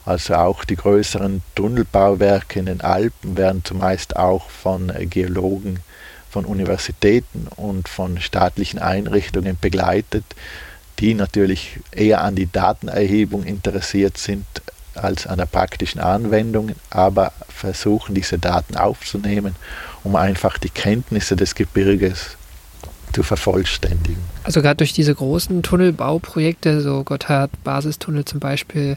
Also 0.05 0.35
auch 0.35 0.65
die 0.65 0.77
größeren 0.77 1.43
Tunnelbauwerke 1.55 2.59
in 2.59 2.67
den 2.67 2.81
Alpen 2.81 3.37
werden 3.37 3.65
zumeist 3.65 4.17
auch 4.17 4.49
von 4.51 4.93
Geologen 5.11 5.81
von 6.31 6.45
Universitäten 6.45 7.47
und 7.57 7.89
von 7.89 8.21
staatlichen 8.21 8.79
Einrichtungen 8.79 9.57
begleitet, 9.61 10.25
die 10.99 11.15
natürlich 11.15 11.79
eher 11.93 12.23
an 12.23 12.35
die 12.35 12.51
Datenerhebung 12.51 13.45
interessiert 13.45 14.19
sind 14.19 14.47
als 14.95 15.27
an 15.27 15.39
der 15.39 15.47
praktischen 15.47 16.01
Anwendung, 16.01 16.73
aber 16.91 17.33
versuchen 17.49 18.15
diese 18.15 18.39
Daten 18.39 18.77
aufzunehmen, 18.77 19.55
um 20.03 20.17
einfach 20.17 20.59
die 20.59 20.71
Kenntnisse 20.71 21.37
des 21.37 21.55
Gebirges 21.55 22.38
zu 23.13 23.23
vervollständigen. 23.23 24.23
Also 24.45 24.63
gerade 24.63 24.77
durch 24.77 24.93
diese 24.93 25.15
großen 25.15 25.63
Tunnelbauprojekte, 25.63 26.81
so 26.81 27.05
Gotthard 27.05 27.51
Basistunnel 27.65 28.25
zum 28.25 28.41
Beispiel, 28.41 28.97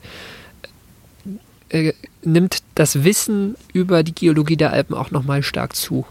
äh, 1.70 1.94
nimmt 2.24 2.64
das 2.76 3.04
Wissen 3.04 3.56
über 3.74 4.04
die 4.04 4.14
Geologie 4.14 4.58
der 4.58 4.74
Alpen 4.74 4.96
auch 4.96 5.12
nochmal 5.12 5.44
stark 5.44 5.76
zu 5.76 6.06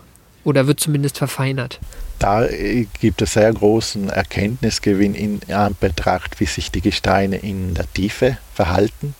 oder 0.44 0.66
wird 0.66 0.80
zumindest 0.80 1.18
verfeinert. 1.18 1.80
Da 2.18 2.44
äh, 2.44 2.86
gibt 3.01 3.22
es 3.22 3.34
sehr 3.34 3.53
großen 3.53 4.11
Erkenntnisgewinn 4.11 5.14
in 5.14 5.40
Anbetracht, 5.53 6.40
wie 6.40 6.46
sich 6.46 6.70
die 6.70 6.80
Gesteine 6.80 7.36
in 7.36 7.74
der 7.74 7.92
Tiefe 7.92 8.38
verhalten, 8.55 9.14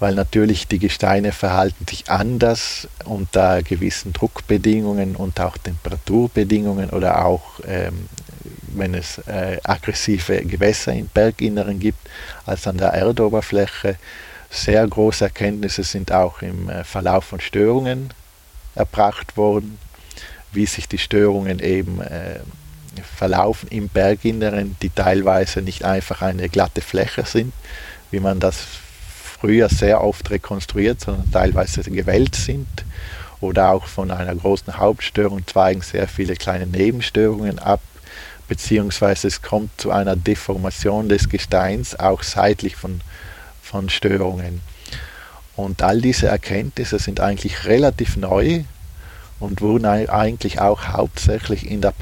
weil 0.00 0.14
natürlich 0.14 0.66
die 0.66 0.78
Gesteine 0.78 1.30
verhalten 1.30 1.86
sich 1.88 2.10
anders 2.10 2.88
unter 3.04 3.62
gewissen 3.62 4.12
Druckbedingungen 4.12 5.14
und 5.14 5.38
auch 5.40 5.58
Temperaturbedingungen 5.58 6.90
oder 6.90 7.24
auch 7.24 7.60
ähm, 7.66 8.08
wenn 8.74 8.94
es 8.94 9.18
äh, 9.26 9.58
aggressive 9.62 10.44
Gewässer 10.44 10.92
im 10.92 11.08
Berginneren 11.08 11.78
gibt, 11.78 11.98
als 12.46 12.66
an 12.66 12.78
der 12.78 12.88
Erdoberfläche. 12.88 13.96
Sehr 14.48 14.86
große 14.86 15.24
Erkenntnisse 15.24 15.84
sind 15.84 16.12
auch 16.12 16.42
im 16.42 16.68
äh, 16.68 16.84
Verlauf 16.84 17.24
von 17.24 17.40
Störungen 17.40 18.12
erbracht 18.74 19.36
worden, 19.36 19.78
wie 20.52 20.66
sich 20.66 20.88
die 20.88 20.98
Störungen 20.98 21.58
eben 21.58 22.00
äh, 22.00 22.40
verlaufen 23.16 23.68
im 23.70 23.88
Berginneren, 23.88 24.76
die 24.82 24.90
teilweise 24.90 25.62
nicht 25.62 25.84
einfach 25.84 26.22
eine 26.22 26.48
glatte 26.48 26.80
Fläche 26.80 27.24
sind, 27.24 27.52
wie 28.10 28.20
man 28.20 28.40
das 28.40 28.64
früher 29.40 29.68
sehr 29.68 30.02
oft 30.02 30.30
rekonstruiert, 30.30 31.00
sondern 31.00 31.30
teilweise 31.30 31.82
gewellt 31.82 32.34
sind. 32.34 32.68
Oder 33.40 33.70
auch 33.70 33.86
von 33.86 34.10
einer 34.10 34.34
großen 34.34 34.76
Hauptstörung 34.76 35.46
zweigen 35.46 35.80
sehr 35.80 36.06
viele 36.08 36.36
kleine 36.36 36.66
Nebenstörungen 36.66 37.58
ab, 37.58 37.80
beziehungsweise 38.48 39.28
es 39.28 39.40
kommt 39.40 39.80
zu 39.80 39.90
einer 39.90 40.14
Deformation 40.14 41.08
des 41.08 41.28
Gesteins, 41.28 41.98
auch 41.98 42.22
seitlich 42.22 42.76
von 42.76 43.00
von 43.70 43.88
Störungen. 43.88 44.60
Und 45.56 45.82
all 45.82 46.00
diese 46.00 46.26
Erkenntnisse 46.26 46.98
sind 46.98 47.20
eigentlich 47.20 47.66
relativ 47.66 48.16
neu 48.16 48.64
und 49.38 49.60
wurden 49.60 49.86
eigentlich 49.86 50.60
auch 50.60 50.88
hauptsächlich 50.88 51.70
in 51.70 51.80
der 51.80 51.94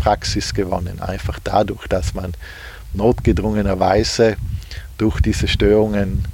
Praxis 0.00 0.54
gewonnen. 0.54 1.00
Einfach 1.00 1.38
dadurch, 1.44 1.86
dass 1.86 2.14
man 2.14 2.32
notgedrungenerweise 2.94 4.36
durch 4.98 5.20
diese 5.20 5.48
Störungen 5.48 6.24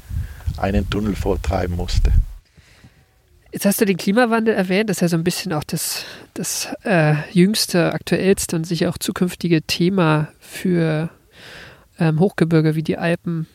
einen 0.61 0.89
Tunnel 0.91 1.15
vortreiben 1.17 1.77
musste. 1.77 2.13
Jetzt 3.51 3.65
hast 3.65 3.81
du 3.81 3.87
den 3.87 3.97
Klimawandel 3.97 4.55
erwähnt, 4.55 4.91
das 4.91 4.99
ist 4.99 5.01
ja 5.01 5.09
so 5.09 5.17
ein 5.17 5.25
bisschen 5.25 5.55
auch 5.55 5.65
das, 5.65 6.05
das 6.35 6.69
äh, 6.85 7.15
jüngste, 7.33 7.95
aktuellste 7.95 8.57
und 8.57 8.65
sicher 8.65 8.91
auch 8.91 8.99
zukünftige 8.99 9.63
Thema 9.63 10.29
für 10.39 11.09
ähm, 11.99 12.21
Hochgebirge 12.21 12.75
wie 12.75 12.83
die 12.83 12.99
Alpen. 12.99 13.47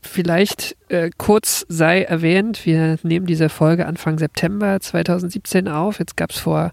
Vielleicht 0.00 0.76
äh, 0.88 1.10
kurz 1.18 1.66
sei 1.68 2.02
erwähnt, 2.02 2.64
wir 2.64 2.98
nehmen 3.02 3.26
diese 3.26 3.48
Folge 3.48 3.86
Anfang 3.86 4.18
September 4.18 4.80
2017 4.80 5.68
auf. 5.68 5.98
Jetzt 5.98 6.16
gab 6.16 6.30
es 6.30 6.38
vor 6.38 6.70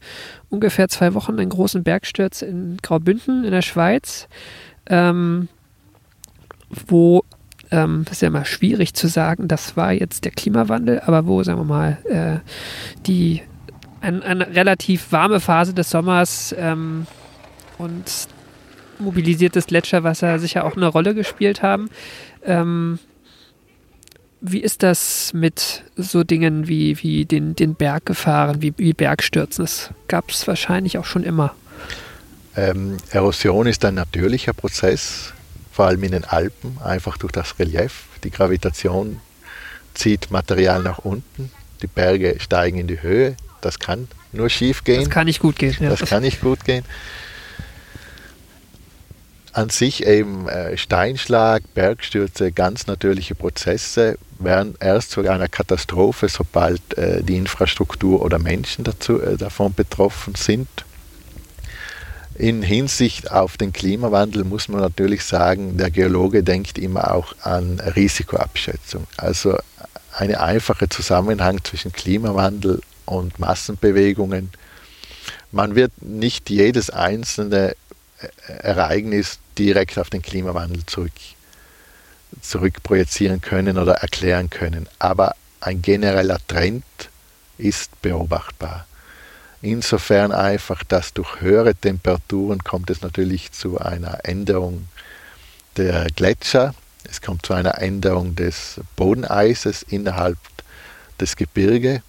ungefähr 0.50 0.88
zwei 0.88 1.14
Wochen 1.16 1.40
einen 1.40 1.50
großen 1.50 1.84
Bergsturz 1.84 2.44
in 2.44 2.78
Graubünden 2.82 3.44
in 3.44 3.52
der 3.52 3.64
Schweiz, 3.64 4.28
ähm, 4.86 5.50
wo, 6.70 7.24
ähm, 7.72 8.04
das 8.06 8.18
ist 8.18 8.22
ja 8.22 8.28
immer 8.28 8.46
schwierig 8.46 8.94
zu 8.94 9.08
sagen, 9.08 9.48
das 9.48 9.78
war 9.78 9.92
jetzt 9.92 10.26
der 10.26 10.32
Klimawandel, 10.32 11.02
aber 11.02 11.26
wo, 11.28 11.44
sagen 11.44 11.60
wir 11.60 11.66
mal, 11.66 11.98
äh, 12.06 12.40
die 13.06 13.42
ein, 14.02 14.22
eine 14.24 14.56
relativ 14.56 15.12
warme 15.12 15.40
Phase 15.40 15.74
des 15.74 15.90
Sommers 15.90 16.56
ähm, 16.58 17.08
und 17.78 18.04
mobilisiertes 19.00 19.68
Gletscherwasser 19.68 20.40
sicher 20.40 20.64
auch 20.64 20.78
eine 20.78 20.88
Rolle 20.88 21.16
gespielt 21.16 21.62
haben. 21.62 21.90
Ähm, 22.44 23.00
wie 24.42 24.60
ist 24.60 24.84
das 24.84 25.34
mit 25.34 25.84
so 25.96 26.24
Dingen 26.24 26.68
wie, 26.68 27.02
wie 27.02 27.26
den, 27.26 27.56
den 27.56 27.74
Berg 27.74 28.06
gefahren, 28.06 28.62
wie, 28.62 28.74
wie 28.78 28.94
Bergstürzen? 28.94 29.66
Das 29.66 29.90
gab 30.08 30.30
es 30.30 30.48
wahrscheinlich 30.48 30.98
auch 30.98 31.06
schon 31.06 31.24
immer. 31.24 31.56
Ähm, 32.56 32.98
Erosion 33.12 33.68
ist 33.68 33.84
ein 33.86 33.96
natürlicher 33.96 34.54
Prozess, 34.54 35.34
vor 35.76 35.88
allem 35.88 36.04
in 36.04 36.12
den 36.12 36.24
Alpen, 36.24 36.78
einfach 36.84 37.18
durch 37.18 37.32
das 37.34 37.60
Relief. 37.60 38.04
Die 38.24 38.32
Gravitation 38.32 39.20
zieht 39.94 40.32
Material 40.32 40.82
nach 40.82 41.00
unten, 41.00 41.52
die 41.82 41.88
Berge 41.88 42.38
steigen 42.40 42.78
in 42.78 42.88
die 42.88 43.02
Höhe. 43.02 43.36
Das 43.62 43.80
kann 43.80 44.08
nur 44.32 44.50
schief 44.50 44.84
gehen. 44.84 45.02
Das 45.02 45.10
kann 45.10 45.26
nicht 45.26 45.40
gut 45.40 45.58
gehen. 45.58 45.76
Ja. 45.80 45.90
Das 45.90 46.08
kann 46.08 46.22
nicht 46.24 46.42
gut 46.42 46.64
gehen 46.64 46.86
an 49.56 49.70
sich 49.70 50.06
eben 50.06 50.50
äh, 50.50 50.78
Steinschlag, 50.78 51.64
Bergstürze, 51.74 52.52
ganz 52.52 52.88
natürliche 52.88 53.36
Prozesse 53.36 54.18
werden 54.38 54.76
erst 54.82 55.12
zu 55.12 55.22
einer 55.22 55.48
Katastrophe, 55.48 56.28
sobald 56.28 56.82
äh, 56.98 57.24
die 57.24 57.38
Infrastruktur 57.38 58.22
oder 58.22 58.38
Menschen 58.38 58.84
dazu, 58.84 59.22
äh, 59.22 59.38
davon 59.38 59.74
betroffen 59.74 60.36
sind. 60.36 60.68
In 62.38 62.62
Hinsicht 62.62 63.32
auf 63.32 63.56
den 63.56 63.72
Klimawandel 63.72 64.44
muss 64.44 64.68
man 64.68 64.82
natürlich 64.82 65.24
sagen, 65.24 65.78
der 65.78 65.90
Geologe 65.90 66.44
denkt 66.44 66.78
immer 66.78 67.14
auch 67.14 67.34
an 67.42 67.80
Risikoabschätzung. 67.80 69.08
Also 69.16 69.58
eine 70.12 70.42
einfache 70.42 70.90
Zusammenhang 70.90 71.64
zwischen 71.64 71.94
Klimawandel 71.94 72.82
und 73.06 73.40
Massenbewegungen. 73.40 74.50
Man 75.54 75.76
wird 75.76 75.94
nicht 76.02 76.50
jedes 76.50 76.90
einzelne 76.90 77.76
äh, 78.20 78.28
Ereignis 78.48 79.40
direkt 79.58 79.98
auf 79.98 80.10
den 80.10 80.22
Klimawandel 80.22 80.86
zurück, 80.86 81.14
zurückprojizieren 82.42 83.40
können 83.40 83.78
oder 83.78 83.94
erklären 83.96 84.50
können. 84.50 84.90
Aber 85.00 85.36
ein 85.62 85.82
genereller 85.82 86.40
Trend 86.48 86.84
ist 87.58 88.02
beobachtbar. 88.02 88.86
Insofern 89.66 90.32
einfach, 90.32 90.84
dass 90.84 91.12
durch 91.12 91.42
höhere 91.42 91.74
Temperaturen 91.74 92.64
kommt 92.64 92.92
es 92.92 93.02
natürlich 93.02 93.52
zu 93.52 93.80
einer 93.80 94.20
Änderung 94.24 94.88
der 95.76 96.06
Gletscher, 96.16 96.76
es 97.10 97.20
kommt 97.20 97.48
zu 97.48 97.54
einer 97.54 97.82
Änderung 97.82 98.36
des 98.36 98.80
Bodeneises 98.96 99.82
innerhalb 99.82 100.38
des 101.20 101.36
Gebirges, 101.36 102.02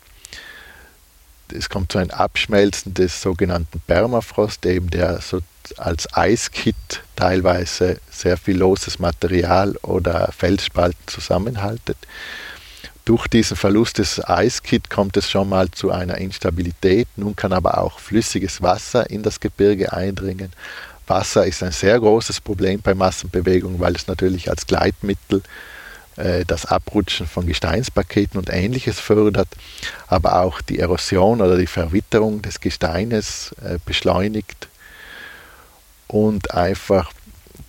es 1.51 1.71
kommt 1.71 1.93
zu 1.93 1.97
einem 1.97 2.11
Abschmelzen 2.11 2.93
des 2.93 3.23
sogenannten 3.23 3.81
Permafrost, 3.81 4.67
eben 4.67 4.91
der 4.91 5.23
so 5.23 5.41
als 5.79 6.15
Eiskit 6.15 6.77
teilweise 7.17 8.01
sehr 8.11 8.37
viel 8.37 8.59
loses 8.59 8.99
Material 8.99 9.77
oder 9.79 10.31
Felsspalten 10.37 11.07
zusammenhaltet. 11.07 11.97
Durch 13.07 13.29
diesen 13.29 13.57
Verlust 13.57 13.99
des 13.99 14.23
Eiskit 14.29 14.91
kommt 14.91 15.17
es 15.17 15.31
schon 15.31 15.49
mal 15.49 15.71
zu 15.71 15.93
einer 15.93 16.19
Instabilität. 16.19 17.07
Nun 17.15 17.37
kann 17.37 17.53
aber 17.53 17.79
auch 17.79 18.01
flüssiges 18.01 18.63
Wasser 18.63 19.09
in 19.09 19.23
das 19.23 19.39
Gebirge 19.39 19.93
eindringen. 19.93 20.53
Wasser 21.07 21.47
ist 21.47 21.63
ein 21.63 21.71
sehr 21.71 22.01
großes 22.01 22.41
Problem 22.41 22.83
bei 22.83 22.97
Massenbewegung, 22.97 23.79
weil 23.79 23.95
es 23.95 24.09
natürlich 24.09 24.51
als 24.51 24.67
Gleitmittel 24.67 25.45
äh, 26.17 26.45
das 26.45 26.67
Abrutschen 26.67 27.29
von 27.29 27.47
Gesteinspaketen 27.47 28.41
und 28.41 28.51
ähnliches 28.51 28.99
fördert, 28.99 29.51
aber 30.09 30.43
auch 30.43 30.61
die 30.61 30.81
Erosion 30.81 31.41
oder 31.41 31.57
die 31.57 31.69
Verwitterung 31.69 32.43
des 32.43 32.59
Gesteines 32.59 33.55
äh, 33.63 33.79
beschleunigt 33.85 34.67
und 36.09 36.53
einfach 36.55 37.13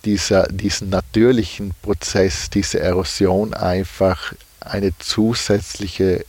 dieser, 0.04 0.48
diesen 0.48 0.90
natürlichen 0.90 1.74
Prozess, 1.80 2.50
diese 2.50 2.80
Erosion 2.80 3.54
einfach 3.54 4.32
eine 4.60 4.96
zusätzliche 4.98 6.24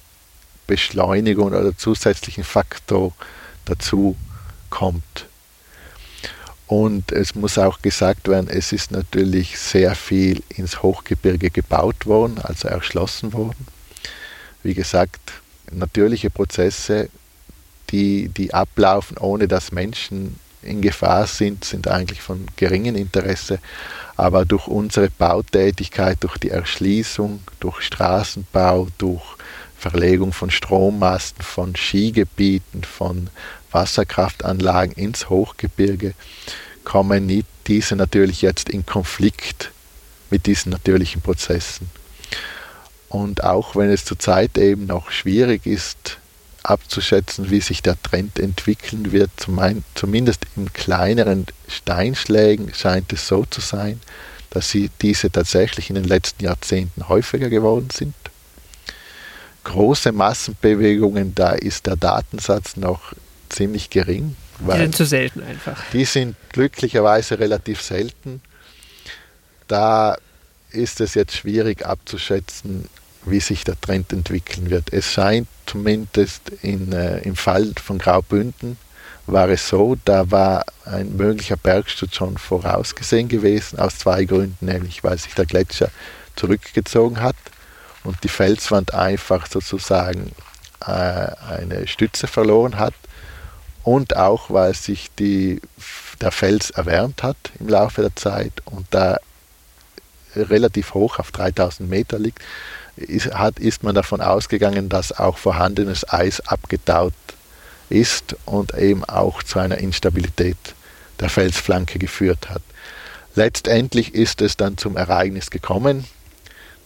Beschleunigung 0.68 1.48
oder 1.48 1.76
zusätzlichen 1.78 2.44
Faktor 2.44 3.14
dazu 3.66 4.16
kommt. 4.70 5.26
Und 6.68 7.12
es 7.12 7.34
muss 7.34 7.58
auch 7.58 7.82
gesagt 7.82 8.28
werden, 8.28 8.48
es 8.48 8.72
ist 8.72 8.92
natürlich 8.92 9.58
sehr 9.58 9.96
viel 9.96 10.44
ins 10.50 10.84
Hochgebirge 10.84 11.50
gebaut 11.50 12.06
worden, 12.06 12.38
also 12.44 12.68
erschlossen 12.68 13.34
worden. 13.34 13.66
Wie 14.62 14.76
gesagt, 14.76 15.32
natürliche 15.72 16.30
Prozesse, 16.30 17.10
die, 17.90 18.30
die 18.30 18.54
ablaufen, 18.54 19.18
ohne 19.18 19.48
dass 19.48 19.72
Menschen 19.72 20.40
in 20.62 20.82
Gefahr 20.82 21.28
sind, 21.28 21.64
sind 21.64 21.88
eigentlich 21.88 22.22
von 22.22 22.46
geringem 22.56 22.96
Interesse. 22.96 23.60
Aber 24.16 24.46
durch 24.46 24.68
unsere 24.68 25.10
Bautätigkeit, 25.10 26.18
durch 26.22 26.38
die 26.38 26.50
Erschließung, 26.50 27.42
durch 27.60 27.82
Straßenbau, 27.82 28.88
durch 28.98 29.24
Verlegung 29.78 30.34
von 30.34 30.52
Strommasten, 30.52 31.44
von 31.44 31.76
Skigebieten, 31.76 32.84
von 32.84 33.30
Wasserkraftanlagen 33.72 34.94
ins 34.96 35.30
Hochgebirge, 35.30 36.14
kommen 36.84 37.44
diese 37.68 37.96
natürlich 37.96 38.42
jetzt 38.42 38.70
in 38.70 38.86
Konflikt 38.86 39.72
mit 40.30 40.46
diesen 40.48 40.72
natürlichen 40.72 41.22
Prozessen. 41.22 41.90
Und 43.10 43.44
auch 43.44 43.76
wenn 43.76 43.90
es 43.90 44.06
zurzeit 44.06 44.58
eben 44.58 44.86
noch 44.86 45.12
schwierig 45.12 45.66
ist, 45.66 46.19
abzuschätzen, 46.64 47.50
wie 47.50 47.62
sich 47.62 47.82
der 47.82 48.02
Trend 48.02 48.40
entwickeln 48.40 49.12
wird. 49.12 49.32
Zumindest 49.96 50.46
in 50.56 50.72
kleineren 50.74 51.46
Steinschlägen 51.68 52.74
scheint 52.74 53.12
es 53.14 53.28
so 53.28 53.46
zu 53.46 53.62
sein, 53.62 54.00
dass 54.50 54.70
sie 54.70 54.90
diese 55.02 55.32
tatsächlich 55.32 55.90
in 55.90 55.96
den 55.96 56.06
letzten 56.06 56.44
Jahrzehnten 56.44 57.08
häufiger 57.08 57.50
geworden 57.50 57.90
sind. 57.92 58.16
große 59.64 60.12
Massenbewegungen, 60.12 61.36
da 61.36 61.52
ist 61.52 61.86
der 61.86 61.96
Datensatz 61.96 62.76
noch 62.76 63.14
ziemlich 63.50 63.90
gering. 63.90 64.36
die 64.60 64.78
sind 64.78 64.96
zu 64.96 65.06
selten 65.06 65.44
einfach. 65.44 65.84
Die 65.94 66.06
sind 66.06 66.36
glücklicherweise 66.52 67.40
relativ 67.40 67.82
selten. 67.82 68.42
Da 69.68 70.18
ist 70.72 71.02
es 71.02 71.14
jetzt 71.14 71.36
schwierig 71.36 71.86
abzuschätzen, 71.86 72.90
wie 73.32 73.40
sich 73.40 73.64
der 73.64 73.80
Trend 73.80 74.12
entwickeln 74.14 74.70
wird. 74.70 74.92
Es 74.94 75.12
scheint 75.12 75.48
zumindest 75.66 76.50
in, 76.62 76.92
äh, 76.92 77.20
im 77.20 77.36
Fall 77.36 77.74
von 77.84 77.98
Graubünden 77.98 78.78
war 79.32 79.50
es 79.50 79.68
so, 79.68 79.96
da 80.06 80.32
war 80.32 80.66
ein 80.86 81.16
möglicher 81.16 81.58
Bergsturz 81.58 82.16
schon 82.16 82.38
vorausgesehen 82.38 83.28
gewesen, 83.28 83.80
aus 83.80 84.00
zwei 84.00 84.26
Gründen, 84.26 84.66
nämlich 84.66 85.04
weil 85.04 85.18
sich 85.18 85.34
der 85.36 85.46
Gletscher 85.46 85.90
zurückgezogen 86.36 87.22
hat 87.22 87.36
und 88.04 88.24
die 88.24 88.30
Felswand 88.30 88.94
einfach 88.94 89.48
sozusagen 89.48 90.32
äh, 90.82 90.88
eine 90.88 91.88
Stütze 91.88 92.28
verloren 92.28 92.80
hat 92.80 92.94
und 93.84 94.16
auch 94.16 94.50
weil 94.50 94.74
sich 94.74 95.10
die, 95.20 95.62
der 96.22 96.32
Fels 96.32 96.70
erwärmt 96.72 97.24
hat 97.24 97.38
im 97.60 97.70
Laufe 97.70 98.02
der 98.02 98.16
Zeit 98.16 98.54
und 98.66 98.88
da 98.92 99.18
relativ 100.36 100.94
hoch 100.94 101.20
auf 101.20 101.32
3000 101.32 101.90
Meter 101.90 102.20
liegt, 102.20 102.40
ist, 103.00 103.34
hat, 103.34 103.60
ist 103.60 103.84
man 103.84 103.96
davon 103.96 104.22
ausgegangen, 104.22 104.90
dass 104.90 105.18
auch 105.18 105.38
vorhandenes 105.38 106.08
Eis 106.12 106.42
abgetaut 106.42 107.14
ist 107.90 108.36
und 108.46 108.74
eben 108.76 109.04
auch 109.06 109.44
zu 109.44 109.60
einer 109.60 109.78
Instabilität 109.78 110.58
der 111.20 111.30
Felsflanke 111.30 112.00
geführt 112.00 112.50
hat. 112.50 112.62
Letztendlich 113.36 114.14
ist 114.14 114.42
es 114.42 114.58
dann 114.58 114.78
zum 114.78 114.98
Ereignis 114.98 115.50
gekommen. 115.50 116.06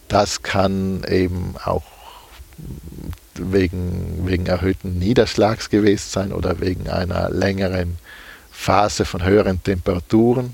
Das 0.07 0.43
kann 0.43 1.03
eben 1.07 1.55
auch 1.63 1.83
wegen, 3.35 4.27
wegen 4.27 4.45
erhöhten 4.45 4.99
Niederschlags 4.99 5.69
gewesen 5.69 6.09
sein 6.09 6.33
oder 6.33 6.59
wegen 6.59 6.89
einer 6.89 7.29
längeren 7.29 7.97
Phase 8.51 9.05
von 9.05 9.23
höheren 9.23 9.63
Temperaturen 9.63 10.53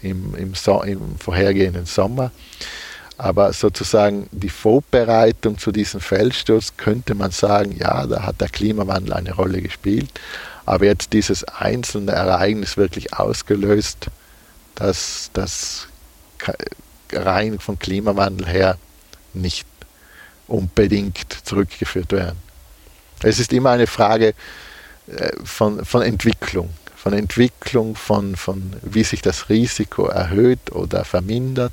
im, 0.00 0.34
im, 0.34 0.54
so 0.54 0.82
im 0.82 1.18
vorhergehenden 1.18 1.86
Sommer. 1.86 2.30
Aber 3.18 3.52
sozusagen 3.52 4.28
die 4.30 4.50
Vorbereitung 4.50 5.58
zu 5.58 5.72
diesem 5.72 6.00
Feldsturz 6.00 6.74
könnte 6.76 7.14
man 7.14 7.30
sagen, 7.30 7.76
ja, 7.78 8.06
da 8.06 8.22
hat 8.24 8.40
der 8.40 8.48
Klimawandel 8.48 9.14
eine 9.14 9.34
Rolle 9.34 9.62
gespielt. 9.62 10.10
Aber 10.66 10.84
jetzt 10.84 11.12
dieses 11.12 11.44
einzelne 11.44 12.12
Ereignis 12.12 12.76
wirklich 12.76 13.14
ausgelöst, 13.14 14.08
dass 14.74 15.30
das 15.32 15.88
rein 17.12 17.58
vom 17.58 17.78
Klimawandel 17.78 18.46
her 18.46 18.78
nicht 19.32 19.66
unbedingt 20.46 21.38
zurückgeführt 21.44 22.12
werden. 22.12 22.38
Es 23.22 23.38
ist 23.38 23.52
immer 23.52 23.70
eine 23.70 23.86
Frage 23.86 24.34
äh, 25.06 25.32
von, 25.42 25.84
von 25.84 26.02
Entwicklung, 26.02 26.70
von 26.94 27.14
Entwicklung, 27.14 27.96
von, 27.96 28.36
von 28.36 28.74
wie 28.82 29.04
sich 29.04 29.22
das 29.22 29.48
Risiko 29.48 30.06
erhöht 30.06 30.72
oder 30.72 31.04
vermindert 31.04 31.72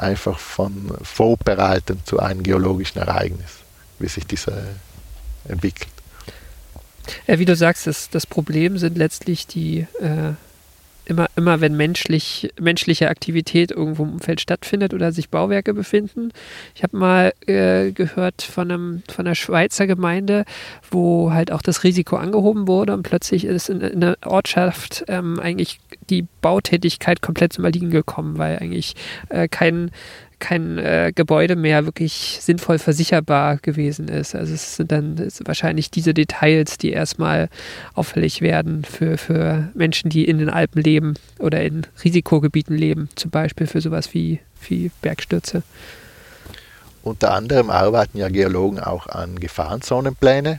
einfach 0.00 0.38
von 0.38 0.92
Vorbereiten 1.02 2.00
zu 2.04 2.18
einem 2.20 2.42
geologischen 2.42 2.98
Ereignis, 2.98 3.50
wie 3.98 4.08
sich 4.08 4.26
dieser 4.26 4.62
entwickelt. 5.48 5.90
Ja, 7.26 7.38
wie 7.38 7.44
du 7.44 7.56
sagst, 7.56 7.86
das, 7.86 8.10
das 8.10 8.26
Problem 8.26 8.78
sind 8.78 8.96
letztlich 8.96 9.46
die 9.46 9.86
äh, 10.00 10.34
immer, 11.10 11.26
immer 11.36 11.60
wenn 11.60 11.76
menschlich, 11.76 12.52
menschliche 12.58 13.08
Aktivität 13.08 13.72
irgendwo 13.72 14.04
im 14.04 14.12
Umfeld 14.12 14.40
stattfindet 14.40 14.94
oder 14.94 15.12
sich 15.12 15.28
Bauwerke 15.28 15.74
befinden. 15.74 16.30
Ich 16.74 16.82
habe 16.82 16.96
mal 16.96 17.32
äh, 17.46 17.90
gehört 17.90 18.42
von, 18.42 18.70
einem, 18.70 19.02
von 19.12 19.26
einer 19.26 19.34
Schweizer 19.34 19.86
Gemeinde, 19.86 20.44
wo 20.90 21.32
halt 21.32 21.50
auch 21.50 21.62
das 21.62 21.82
Risiko 21.82 22.16
angehoben 22.16 22.68
wurde 22.68 22.94
und 22.94 23.02
plötzlich 23.02 23.44
ist 23.44 23.68
in, 23.68 23.80
in 23.80 24.00
der 24.00 24.16
Ortschaft 24.24 25.04
ähm, 25.08 25.40
eigentlich 25.40 25.80
die 26.10 26.26
Bautätigkeit 26.40 27.22
komplett 27.22 27.52
zum 27.52 27.64
Erliegen 27.64 27.90
gekommen, 27.90 28.38
weil 28.38 28.58
eigentlich 28.58 28.94
äh, 29.28 29.48
kein 29.48 29.90
kein 30.40 30.78
äh, 30.78 31.12
Gebäude 31.14 31.54
mehr 31.54 31.84
wirklich 31.84 32.38
sinnvoll 32.40 32.78
versicherbar 32.78 33.58
gewesen 33.58 34.08
ist. 34.08 34.34
Also 34.34 34.54
es 34.54 34.76
sind 34.76 34.90
dann 34.90 35.28
wahrscheinlich 35.44 35.90
diese 35.90 36.14
Details, 36.14 36.78
die 36.78 36.90
erstmal 36.90 37.48
auffällig 37.94 38.40
werden 38.40 38.84
für, 38.84 39.18
für 39.18 39.68
Menschen, 39.74 40.10
die 40.10 40.24
in 40.24 40.38
den 40.38 40.50
Alpen 40.50 40.82
leben 40.82 41.14
oder 41.38 41.62
in 41.62 41.86
Risikogebieten 42.02 42.76
leben, 42.76 43.10
zum 43.14 43.30
Beispiel 43.30 43.66
für 43.66 43.80
sowas 43.80 44.14
wie, 44.14 44.40
wie 44.66 44.90
Bergstürze. 45.02 45.62
Unter 47.02 47.34
anderem 47.34 47.70
arbeiten 47.70 48.18
ja 48.18 48.28
Geologen 48.28 48.80
auch 48.80 49.06
an 49.06 49.38
Gefahrenzonenpläne. 49.38 50.58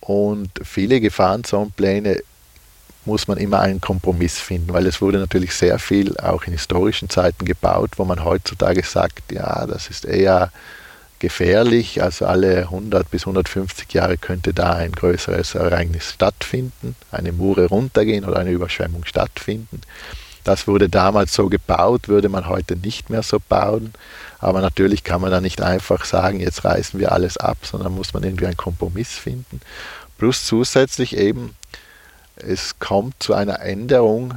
Und 0.00 0.50
viele 0.62 1.00
Gefahrenzonenpläne 1.00 2.20
muss 3.04 3.28
man 3.28 3.38
immer 3.38 3.60
einen 3.60 3.80
Kompromiss 3.80 4.38
finden, 4.38 4.72
weil 4.72 4.86
es 4.86 5.00
wurde 5.00 5.18
natürlich 5.18 5.54
sehr 5.54 5.78
viel 5.78 6.16
auch 6.18 6.44
in 6.44 6.52
historischen 6.52 7.08
Zeiten 7.08 7.44
gebaut, 7.44 7.92
wo 7.96 8.04
man 8.04 8.24
heutzutage 8.24 8.82
sagt, 8.82 9.32
ja, 9.32 9.66
das 9.66 9.88
ist 9.88 10.04
eher 10.04 10.50
gefährlich, 11.18 12.02
also 12.02 12.26
alle 12.26 12.62
100 12.62 13.10
bis 13.10 13.22
150 13.22 13.92
Jahre 13.92 14.16
könnte 14.16 14.54
da 14.54 14.72
ein 14.72 14.92
größeres 14.92 15.54
Ereignis 15.54 16.10
stattfinden, 16.12 16.96
eine 17.10 17.32
Mure 17.32 17.66
runtergehen 17.66 18.24
oder 18.24 18.38
eine 18.38 18.50
Überschwemmung 18.50 19.04
stattfinden. 19.04 19.82
Das 20.44 20.66
wurde 20.66 20.88
damals 20.88 21.34
so 21.34 21.48
gebaut, 21.48 22.08
würde 22.08 22.30
man 22.30 22.48
heute 22.48 22.74
nicht 22.76 23.10
mehr 23.10 23.22
so 23.22 23.38
bauen. 23.46 23.92
Aber 24.38 24.62
natürlich 24.62 25.04
kann 25.04 25.20
man 25.20 25.30
da 25.30 25.42
nicht 25.42 25.60
einfach 25.60 26.06
sagen, 26.06 26.40
jetzt 26.40 26.64
reißen 26.64 26.98
wir 26.98 27.12
alles 27.12 27.36
ab, 27.36 27.58
sondern 27.62 27.94
muss 27.94 28.14
man 28.14 28.22
irgendwie 28.22 28.46
einen 28.46 28.56
Kompromiss 28.56 29.10
finden. 29.10 29.60
Plus 30.16 30.46
zusätzlich 30.46 31.16
eben 31.16 31.54
es 32.42 32.78
kommt 32.78 33.22
zu 33.22 33.34
einer 33.34 33.60
Änderung 33.60 34.34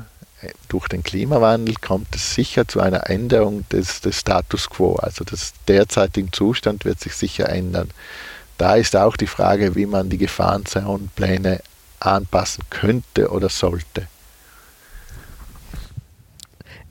durch 0.68 0.88
den 0.88 1.04
Klimawandel 1.04 1.76
kommt 1.76 2.16
es 2.16 2.34
sicher 2.34 2.68
zu 2.68 2.80
einer 2.80 3.10
Änderung 3.10 3.68
des, 3.70 4.02
des 4.02 4.20
Status 4.20 4.70
quo. 4.70 4.96
Also 4.96 5.24
des 5.24 5.54
derzeitigen 5.68 6.34
Zustand 6.34 6.86
wird 6.86 7.00
sich 7.00 7.16
sicher 7.16 7.50
ändern. 7.50 7.90
Da 8.58 8.76
ist 8.76 8.96
auch 8.96 9.18
die 9.18 9.28
Frage, 9.28 9.76
wie 9.76 9.86
man 9.86 10.10
die 10.10 10.18
Gefahrenzonenpläne 10.18 11.62
anpassen 12.00 12.64
könnte 12.70 13.30
oder 13.30 13.50
sollte. 13.50 14.08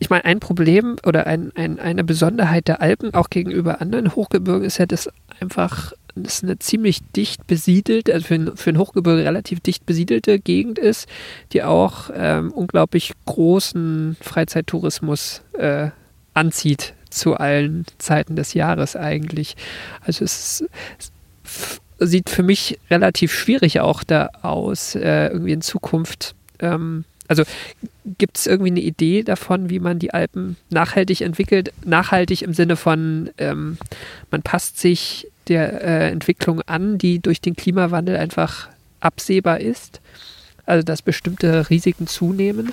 Ich 0.03 0.11
meine, 0.11 0.25
ein 0.25 0.41
Problem 0.41 0.97
oder 1.07 1.29
ein, 1.29 1.53
ein, 1.55 1.79
eine 1.79 2.03
Besonderheit 2.03 2.67
der 2.67 2.83
Alpen 2.83 3.15
auch 3.15 3.31
gegenüber 3.31 3.81
anderen 3.81 4.17
Hochgebirgen 4.17 4.65
ist 4.65 4.79
ja, 4.79 4.87
dass 4.87 5.09
einfach 5.39 5.93
das 6.17 6.43
eine 6.43 6.59
ziemlich 6.59 7.03
dicht 7.15 7.47
besiedelte, 7.47 8.13
also 8.13 8.27
für 8.27 8.35
ein, 8.35 8.57
für 8.57 8.71
ein 8.71 8.79
Hochgebirge 8.79 9.25
relativ 9.25 9.61
dicht 9.61 9.87
besiedelte 9.87 10.41
Gegend 10.41 10.81
ist, 10.81 11.09
die 11.53 11.63
auch 11.63 12.11
ähm, 12.17 12.51
unglaublich 12.51 13.13
großen 13.27 14.17
Freizeittourismus 14.21 15.43
äh, 15.53 15.91
anzieht 16.35 16.95
zu 17.09 17.37
allen 17.37 17.87
Zeiten 17.99 18.35
des 18.35 18.55
Jahres 18.55 18.97
eigentlich. 18.97 19.55
Also 20.01 20.25
es, 20.25 20.65
es 20.99 21.13
sieht 22.11 22.29
für 22.29 22.43
mich 22.43 22.81
relativ 22.91 23.33
schwierig 23.33 23.79
auch 23.79 24.03
da 24.03 24.31
aus, 24.43 24.97
äh, 24.97 25.29
irgendwie 25.29 25.53
in 25.53 25.63
Zukunft. 25.63 26.35
Ähm, 26.59 27.05
also 27.33 27.45
gibt 28.19 28.37
es 28.37 28.47
irgendwie 28.47 28.71
eine 28.71 28.81
Idee 28.81 29.23
davon, 29.23 29.71
wie 29.71 29.81
man 29.81 29.99
die 29.99 30.13
Alpen 30.13 30.57
nachhaltig 30.69 31.23
entwickelt? 31.23 31.73
Nachhaltig 31.85 32.43
im 32.43 32.53
Sinne 32.53 32.77
von, 32.77 33.31
ähm, 33.39 33.79
man 34.31 34.43
passt 34.43 34.79
sich 34.79 35.29
der 35.49 35.83
äh, 35.83 36.11
Entwicklung 36.11 36.61
an, 36.63 36.99
die 36.99 37.21
durch 37.21 37.41
den 37.41 37.57
Klimawandel 37.57 38.17
einfach 38.17 38.69
absehbar 39.01 39.61
ist? 39.61 40.01
Also 40.67 40.85
dass 40.85 41.01
bestimmte 41.01 41.71
Risiken 41.71 42.07
zunehmen? 42.07 42.73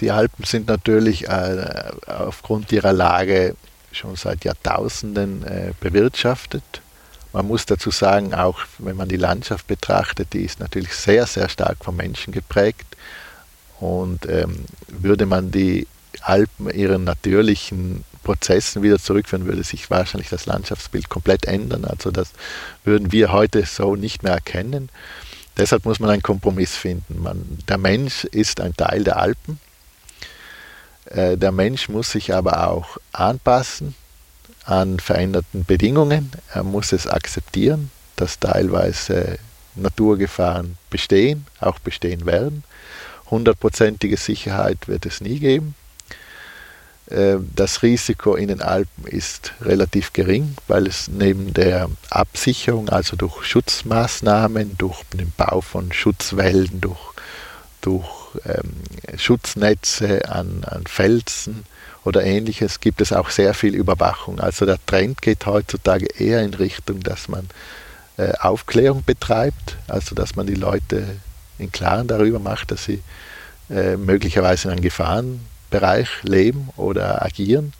Die 0.00 0.10
Alpen 0.10 0.44
sind 0.44 0.68
natürlich 0.68 1.28
äh, 1.28 1.90
aufgrund 2.06 2.70
ihrer 2.70 2.92
Lage 2.92 3.56
schon 3.92 4.16
seit 4.16 4.44
Jahrtausenden 4.44 5.42
äh, 5.44 5.72
bewirtschaftet. 5.80 6.62
Man 7.34 7.48
muss 7.48 7.66
dazu 7.66 7.90
sagen, 7.90 8.32
auch 8.32 8.60
wenn 8.78 8.94
man 8.94 9.08
die 9.08 9.16
Landschaft 9.16 9.66
betrachtet, 9.66 10.34
die 10.34 10.44
ist 10.44 10.60
natürlich 10.60 10.94
sehr, 10.94 11.26
sehr 11.26 11.48
stark 11.48 11.78
vom 11.84 11.96
Menschen 11.96 12.32
geprägt. 12.32 12.96
Und 13.80 14.24
ähm, 14.28 14.66
würde 14.86 15.26
man 15.26 15.50
die 15.50 15.88
Alpen 16.20 16.70
ihren 16.70 17.02
natürlichen 17.02 18.04
Prozessen 18.22 18.84
wieder 18.84 19.00
zurückführen, 19.00 19.46
würde 19.46 19.64
sich 19.64 19.90
wahrscheinlich 19.90 20.28
das 20.28 20.46
Landschaftsbild 20.46 21.08
komplett 21.08 21.46
ändern. 21.46 21.84
Also 21.84 22.12
das 22.12 22.30
würden 22.84 23.10
wir 23.10 23.32
heute 23.32 23.66
so 23.66 23.96
nicht 23.96 24.22
mehr 24.22 24.34
erkennen. 24.34 24.88
Deshalb 25.56 25.86
muss 25.86 25.98
man 25.98 26.10
einen 26.10 26.22
Kompromiss 26.22 26.76
finden. 26.76 27.20
Man, 27.20 27.58
der 27.68 27.78
Mensch 27.78 28.22
ist 28.26 28.60
ein 28.60 28.76
Teil 28.76 29.02
der 29.02 29.16
Alpen. 29.16 29.58
Äh, 31.06 31.36
der 31.36 31.50
Mensch 31.50 31.88
muss 31.88 32.12
sich 32.12 32.32
aber 32.32 32.68
auch 32.68 32.96
anpassen 33.10 33.96
an 34.64 34.98
veränderten 34.98 35.64
Bedingungen. 35.64 36.32
Er 36.52 36.62
muss 36.62 36.92
es 36.92 37.06
akzeptieren, 37.06 37.90
dass 38.16 38.38
teilweise 38.38 39.38
Naturgefahren 39.74 40.76
bestehen, 40.90 41.46
auch 41.60 41.78
bestehen 41.78 42.26
werden. 42.26 42.64
Hundertprozentige 43.30 44.16
Sicherheit 44.16 44.88
wird 44.88 45.06
es 45.06 45.20
nie 45.20 45.38
geben. 45.38 45.74
Äh, 47.06 47.36
das 47.54 47.82
Risiko 47.82 48.34
in 48.34 48.48
den 48.48 48.62
Alpen 48.62 49.06
ist 49.06 49.52
relativ 49.60 50.12
gering, 50.12 50.56
weil 50.68 50.86
es 50.86 51.08
neben 51.08 51.52
der 51.52 51.90
Absicherung, 52.10 52.88
also 52.88 53.16
durch 53.16 53.44
Schutzmaßnahmen, 53.44 54.78
durch 54.78 55.02
den 55.12 55.32
Bau 55.36 55.60
von 55.60 55.92
Schutzwälden, 55.92 56.80
durch, 56.80 57.12
durch 57.80 58.08
ähm, 58.46 59.18
Schutznetze 59.18 60.28
an, 60.28 60.64
an 60.64 60.86
Felsen 60.86 61.64
oder 62.04 62.24
ähnliches, 62.24 62.80
gibt 62.80 63.00
es 63.00 63.12
auch 63.12 63.30
sehr 63.30 63.54
viel 63.54 63.74
Überwachung. 63.74 64.40
Also 64.40 64.66
der 64.66 64.78
Trend 64.86 65.22
geht 65.22 65.46
heutzutage 65.46 66.06
eher 66.18 66.42
in 66.42 66.54
Richtung, 66.54 67.00
dass 67.00 67.28
man 67.28 67.48
äh, 68.16 68.32
Aufklärung 68.40 69.02
betreibt, 69.04 69.76
also 69.88 70.14
dass 70.14 70.36
man 70.36 70.46
die 70.46 70.54
Leute 70.54 71.04
in 71.58 71.72
Klaren 71.72 72.06
darüber 72.06 72.38
macht, 72.38 72.70
dass 72.70 72.84
sie 72.84 73.02
äh, 73.70 73.96
möglicherweise 73.96 74.68
in 74.68 74.72
einem 74.72 74.82
Gefahrenbereich 74.82 76.08
leben 76.22 76.68
oder 76.76 77.24
agieren. 77.24 77.72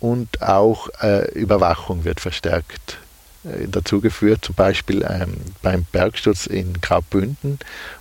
Und 0.00 0.40
auch 0.40 0.88
äh, 1.02 1.30
Überwachung 1.32 2.04
wird 2.04 2.20
verstärkt 2.20 2.96
äh, 3.44 3.68
dazu 3.68 4.00
geführt. 4.00 4.44
Zum 4.44 4.54
Beispiel 4.54 5.06
ähm, 5.08 5.36
beim 5.60 5.84
Bergsturz 5.92 6.46
in 6.46 6.80
Graubünden 6.80 7.58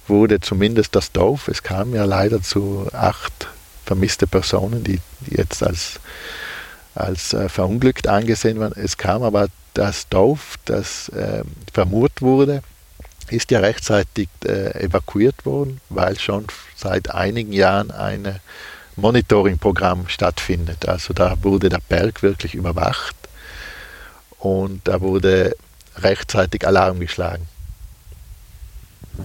wurde 0.08 0.40
zumindest 0.40 0.96
das 0.96 1.12
Dorf, 1.12 1.50
es 1.50 1.62
kam 1.62 1.94
ja 1.94 2.06
leider 2.06 2.42
zu 2.42 2.88
acht 2.94 3.50
vermisste 3.90 4.28
Personen, 4.28 4.84
die, 4.84 5.00
jetzt 5.26 5.64
als, 5.64 6.00
als 6.94 7.34
äh, 7.34 7.50
verunglückt 7.50 8.08
angesehen 8.08 8.60
waren. 8.60 8.74
Es 8.76 8.98
kam 8.98 9.24
aber 9.24 9.48
das 9.74 10.08
Dorf, 10.10 10.58
das 10.66 11.10
äh, 11.10 11.44
vermurt 11.74 12.22
wurde, 12.22 12.62
ist 13.30 13.50
ja 13.50 13.62
rechtzeitig 13.62 14.30
äh, 14.46 14.84
evakuiert 14.84 15.44
worden, 15.44 15.82
weil 15.90 16.20
schon 16.20 16.46
seit 16.76 17.10
einigen 17.10 17.52
Jahren 17.52 17.90
ein 17.90 18.40
Monitoring-Programm 18.96 20.08
stattfindet. 20.08 20.88
Also 20.88 21.16
da 21.16 21.36
wurde 21.42 21.70
der 21.70 21.82
Berg 21.90 22.22
wirklich 22.22 22.54
überwacht 22.54 23.16
und 24.38 24.88
da 24.88 25.02
wurde 25.02 25.56
rechtzeitig 25.98 26.68
Alarm 26.68 27.00
geschlagen. 27.00 27.48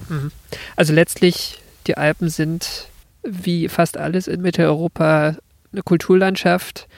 Mhm. 0.09 0.33
Also 0.75 0.95
letztlich, 0.95 1.61
die 1.87 1.99
Alpen 1.99 2.31
sind 2.31 2.89
wie 3.27 3.69
fast 3.69 3.97
alles 3.97 4.27
in 4.27 4.43
Mitteleuropa 4.43 5.37
eine 5.73 5.83
Kulturlandschaft. 5.83 6.89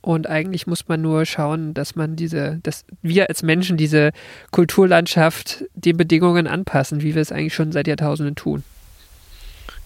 Und 0.00 0.28
eigentlich 0.28 0.66
muss 0.66 0.88
man 0.88 1.02
nur 1.02 1.26
schauen, 1.26 1.74
dass 1.74 1.96
man 1.96 2.16
diese, 2.16 2.60
dass 2.62 2.84
wir 3.02 3.28
als 3.28 3.42
Menschen 3.42 3.76
diese 3.76 4.12
Kulturlandschaft 4.52 5.64
den 5.74 5.96
Bedingungen 5.96 6.46
anpassen, 6.46 7.02
wie 7.02 7.14
wir 7.14 7.22
es 7.22 7.32
eigentlich 7.32 7.54
schon 7.54 7.72
seit 7.72 7.88
Jahrtausenden 7.88 8.36
tun. 8.36 8.62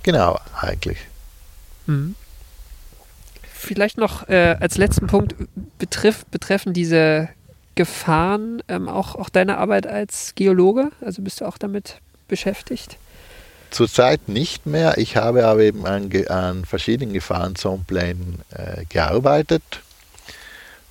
Genau, 0.03 0.39
eigentlich. 0.61 0.99
Mhm. 1.87 2.15
Vielleicht 3.43 3.97
noch 3.97 4.29
äh, 4.29 4.57
als 4.61 4.77
letzten 4.77 5.07
Punkt 5.07 5.35
betrifft, 5.79 6.31
betreffen 6.31 6.73
diese 6.73 7.29
Gefahren 7.75 8.63
ähm, 8.69 8.89
auch, 8.89 9.15
auch 9.15 9.29
deine 9.29 9.59
Arbeit 9.59 9.87
als 9.87 10.35
Geologe? 10.35 10.91
Also 11.01 11.23
bist 11.23 11.41
du 11.41 11.47
auch 11.47 11.59
damit 11.59 12.01
beschäftigt? 12.29 12.99
Zurzeit 13.73 14.29
nicht 14.29 14.67
mehr. 14.67 14.99
Ich 14.99 15.17
habe 15.17 15.47
aber 15.47 15.61
eben 15.61 15.87
an, 15.87 16.11
an 16.29 16.65
verschiedenen 16.65 17.13
Gefahrenzonenplänen 17.13 18.43
äh, 18.51 18.85
gearbeitet. 18.89 19.63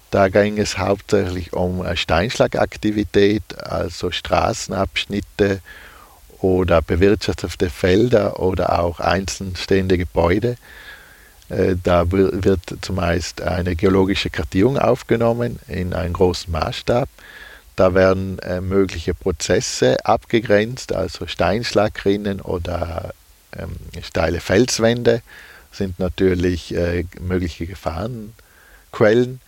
Da 0.10 0.28
ging 0.28 0.58
es 0.58 0.78
hauptsächlich 0.78 1.54
um 1.54 1.86
äh, 1.86 1.96
Steinschlagaktivität, 1.96 3.44
also 3.58 4.12
Straßenabschnitte 4.12 5.62
oder 6.40 6.82
bewirtschaftete 6.82 7.70
Felder 7.70 8.40
oder 8.40 8.80
auch 8.80 9.00
einzeln 9.00 9.56
stehende 9.56 9.98
Gebäude. 9.98 10.58
Äh, 11.50 11.76
da 11.82 12.12
wird 12.12 12.62
zumeist 12.82 13.42
eine 13.42 13.76
geologische 13.76 14.30
Kartierung 14.30 14.78
aufgenommen 14.78 15.60
in 15.68 15.94
einem 15.94 16.14
großen 16.14 16.52
Maßstab. 16.52 17.08
Da 17.76 17.93
werden 17.93 18.39
äh, 18.39 18.61
mögliche 18.61 19.13
Prozesse 19.13 20.05
abgegrenzt, 20.05 20.93
also 20.93 21.26
Steinschlagrinnen 21.26 22.41
oder 22.41 23.13
ähm, 23.57 23.76
steile 24.03 24.39
Felswände 24.39 25.22
sind 25.72 25.99
natürlich 25.99 26.76
äh, 26.76 27.05
mögliche 27.19 27.65
Gefahrenquellen. 27.65 29.39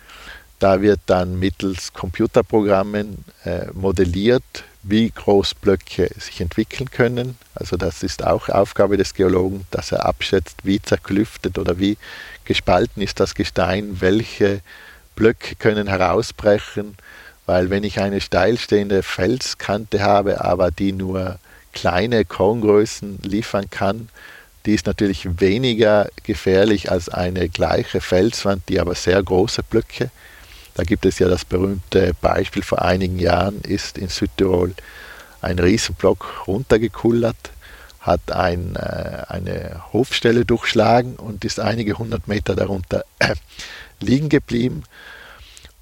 Da 0.60 0.82
wird 0.82 1.02
dann 1.08 1.40
mittels 1.40 1.92
Computerprogrammen 1.94 3.26
äh, 3.44 3.68
modelliert, 3.74 4.64
wie 4.84 5.10
groß 5.10 5.56
Blöcke 5.56 6.10
sich 6.18 6.40
entwickeln 6.40 6.90
können. 6.90 7.38
Also 7.56 7.76
das 7.76 8.04
ist 8.04 8.24
auch 8.24 8.50
Aufgabe 8.50 8.98
des 8.98 9.14
Geologen, 9.14 9.66
dass 9.72 9.92
er 9.92 10.06
abschätzt, 10.06 10.58
wie 10.64 10.82
zerklüftet 10.82 11.58
oder 11.58 11.80
wie 11.80 11.98
gespalten 12.46 13.02
ist 13.02 13.20
das 13.20 13.36
Gestein, 13.36 14.00
welche 14.00 14.62
Blöcke 15.16 15.56
können 15.56 15.88
herausbrechen, 15.88 16.96
weil 17.46 17.70
wenn 17.70 17.84
ich 17.84 18.00
eine 18.00 18.22
steilstehende 18.22 19.04
Felskante 19.04 20.02
habe, 20.02 20.44
aber 20.44 20.72
die 20.72 20.94
nur 20.94 21.40
kleine 21.74 22.24
Korngrößen 22.24 23.20
liefern 23.24 23.70
kann, 23.70 24.10
die 24.66 24.74
ist 24.74 24.86
natürlich 24.86 25.42
weniger 25.42 26.08
gefährlich 26.24 26.90
als 26.90 27.10
eine 27.10 27.50
gleiche 27.50 28.00
Felswand, 28.00 28.70
die 28.70 28.80
aber 28.80 28.96
sehr 28.96 29.22
große 29.22 29.64
Blöcke. 29.64 30.10
Da 30.76 30.84
gibt 30.84 31.06
es 31.06 31.20
ja 31.20 31.28
das 31.28 31.44
berühmte 31.44 32.14
Beispiel 32.22 32.64
vor 32.64 32.82
einigen 32.82 33.20
Jahren, 33.20 33.62
ist 33.62 33.98
in 33.98 34.08
Südtirol 34.08 34.74
ein 35.42 35.60
Riesenblock 35.60 36.48
runtergekullert, 36.48 37.52
hat 38.00 38.32
ein, 38.32 38.76
äh, 38.76 39.24
eine 39.28 39.82
Hofstelle 39.92 40.46
durchschlagen 40.46 41.16
und 41.16 41.44
ist 41.46 41.60
einige 41.60 41.98
hundert 41.98 42.28
Meter 42.28 42.56
darunter 42.56 43.04
liegen 44.00 44.30
geblieben. 44.30 44.84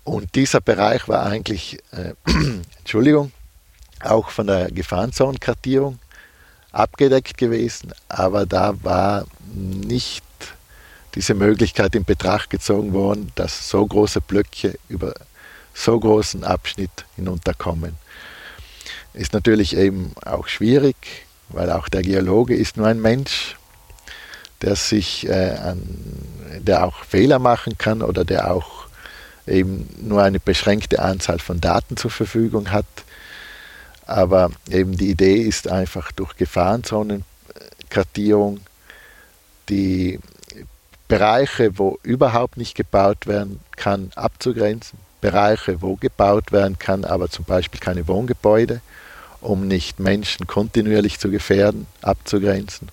Und 0.03 0.35
dieser 0.35 0.61
Bereich 0.61 1.07
war 1.07 1.23
eigentlich, 1.25 1.79
äh, 1.91 2.13
Entschuldigung, 2.79 3.31
auch 4.03 4.29
von 4.29 4.47
der 4.47 4.71
Gefahrenzonenkartierung 4.71 5.99
abgedeckt 6.71 7.37
gewesen, 7.37 7.93
aber 8.07 8.45
da 8.45 8.73
war 8.81 9.25
nicht 9.53 10.23
diese 11.15 11.33
Möglichkeit 11.33 11.93
in 11.95 12.05
Betracht 12.05 12.49
gezogen 12.49 12.93
worden, 12.93 13.31
dass 13.35 13.69
so 13.69 13.85
große 13.85 14.21
Blöcke 14.21 14.79
über 14.87 15.13
so 15.73 15.99
großen 15.99 16.43
Abschnitt 16.43 17.05
hinunterkommen. 17.15 17.95
Ist 19.13 19.33
natürlich 19.33 19.75
eben 19.75 20.13
auch 20.25 20.47
schwierig, 20.47 20.95
weil 21.49 21.69
auch 21.71 21.89
der 21.89 22.01
Geologe 22.01 22.55
ist 22.55 22.77
nur 22.77 22.87
ein 22.87 23.01
Mensch, 23.01 23.57
der 24.61 24.75
sich 24.75 25.27
äh, 25.27 25.57
an, 25.57 25.81
der 26.59 26.85
auch 26.85 27.03
Fehler 27.03 27.39
machen 27.39 27.77
kann 27.77 28.01
oder 28.01 28.23
der 28.23 28.51
auch 28.51 28.87
eben 29.47 29.89
nur 30.01 30.23
eine 30.23 30.39
beschränkte 30.39 31.01
Anzahl 31.01 31.39
von 31.39 31.59
Daten 31.61 31.97
zur 31.97 32.11
Verfügung 32.11 32.71
hat. 32.71 32.85
Aber 34.05 34.51
eben 34.69 34.95
die 34.97 35.09
Idee 35.09 35.41
ist 35.41 35.67
einfach 35.67 36.11
durch 36.11 36.35
Gefahrenzonenkartierung 36.35 38.59
die 39.69 40.19
Bereiche, 41.07 41.77
wo 41.77 41.99
überhaupt 42.03 42.57
nicht 42.57 42.75
gebaut 42.75 43.25
werden 43.27 43.59
kann, 43.75 44.11
abzugrenzen. 44.15 44.99
Bereiche, 45.21 45.81
wo 45.81 45.95
gebaut 45.97 46.51
werden 46.51 46.79
kann, 46.79 47.05
aber 47.05 47.29
zum 47.29 47.45
Beispiel 47.45 47.79
keine 47.79 48.07
Wohngebäude, 48.07 48.81
um 49.39 49.67
nicht 49.67 49.99
Menschen 49.99 50.47
kontinuierlich 50.47 51.19
zu 51.19 51.29
gefährden, 51.29 51.85
abzugrenzen 52.01 52.89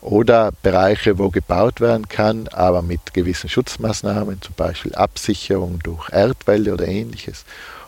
oder 0.00 0.52
Bereiche, 0.62 1.18
wo 1.18 1.30
gebaut 1.30 1.80
werden 1.80 2.08
kann, 2.08 2.48
aber 2.48 2.82
mit 2.82 3.14
gewissen 3.14 3.48
Schutzmaßnahmen, 3.48 4.40
zum 4.40 4.54
Beispiel 4.54 4.94
Absicherung 4.94 5.80
durch 5.82 6.10
Erdwälder 6.10 6.74
oder 6.74 6.86
ähnliches. 6.86 7.44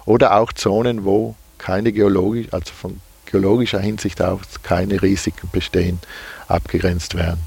Oder 0.06 0.36
auch 0.36 0.52
Zonen, 0.52 1.04
wo 1.04 1.36
keine 1.58 1.92
geologisch, 1.92 2.48
also 2.50 2.72
von 2.72 3.00
geologischer 3.26 3.80
Hinsicht 3.80 4.20
aus 4.20 4.40
keine 4.62 5.02
Risiken 5.02 5.48
bestehen, 5.52 6.00
abgegrenzt 6.48 7.14
werden. 7.14 7.40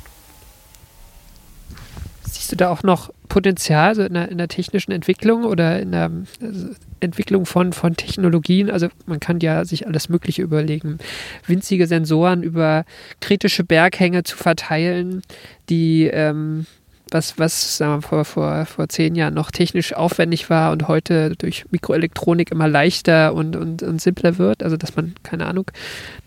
Siehst 2.23 2.51
du 2.51 2.55
da 2.55 2.69
auch 2.69 2.83
noch 2.83 3.09
Potenzial 3.27 3.89
also 3.89 4.03
in, 4.03 4.13
der, 4.13 4.29
in 4.29 4.37
der 4.37 4.47
technischen 4.47 4.91
Entwicklung 4.91 5.43
oder 5.43 5.79
in 5.79 5.91
der 5.91 6.09
also 6.41 6.67
Entwicklung 7.03 7.45
von, 7.45 7.73
von 7.73 7.95
Technologien? 7.95 8.69
Also 8.69 8.87
man 9.05 9.19
kann 9.19 9.39
ja 9.39 9.65
sich 9.65 9.87
alles 9.87 10.09
Mögliche 10.09 10.41
überlegen. 10.41 10.97
Winzige 11.45 11.87
Sensoren 11.87 12.43
über 12.43 12.85
kritische 13.19 13.63
Berghänge 13.63 14.23
zu 14.23 14.37
verteilen, 14.37 15.21
die 15.69 16.07
ähm, 16.07 16.65
was, 17.13 17.37
was 17.37 17.77
sagen 17.77 18.01
wir, 18.01 18.01
vor, 18.01 18.25
vor, 18.25 18.65
vor 18.65 18.89
zehn 18.89 19.15
Jahren 19.15 19.33
noch 19.33 19.51
technisch 19.51 19.93
aufwendig 19.93 20.49
war 20.49 20.71
und 20.71 20.87
heute 20.87 21.35
durch 21.37 21.65
Mikroelektronik 21.71 22.51
immer 22.51 22.67
leichter 22.67 23.33
und, 23.33 23.55
und, 23.55 23.83
und 23.83 24.01
simpler 24.01 24.37
wird. 24.37 24.63
Also 24.63 24.77
dass 24.77 24.95
man, 24.95 25.15
keine 25.23 25.45
Ahnung, 25.45 25.69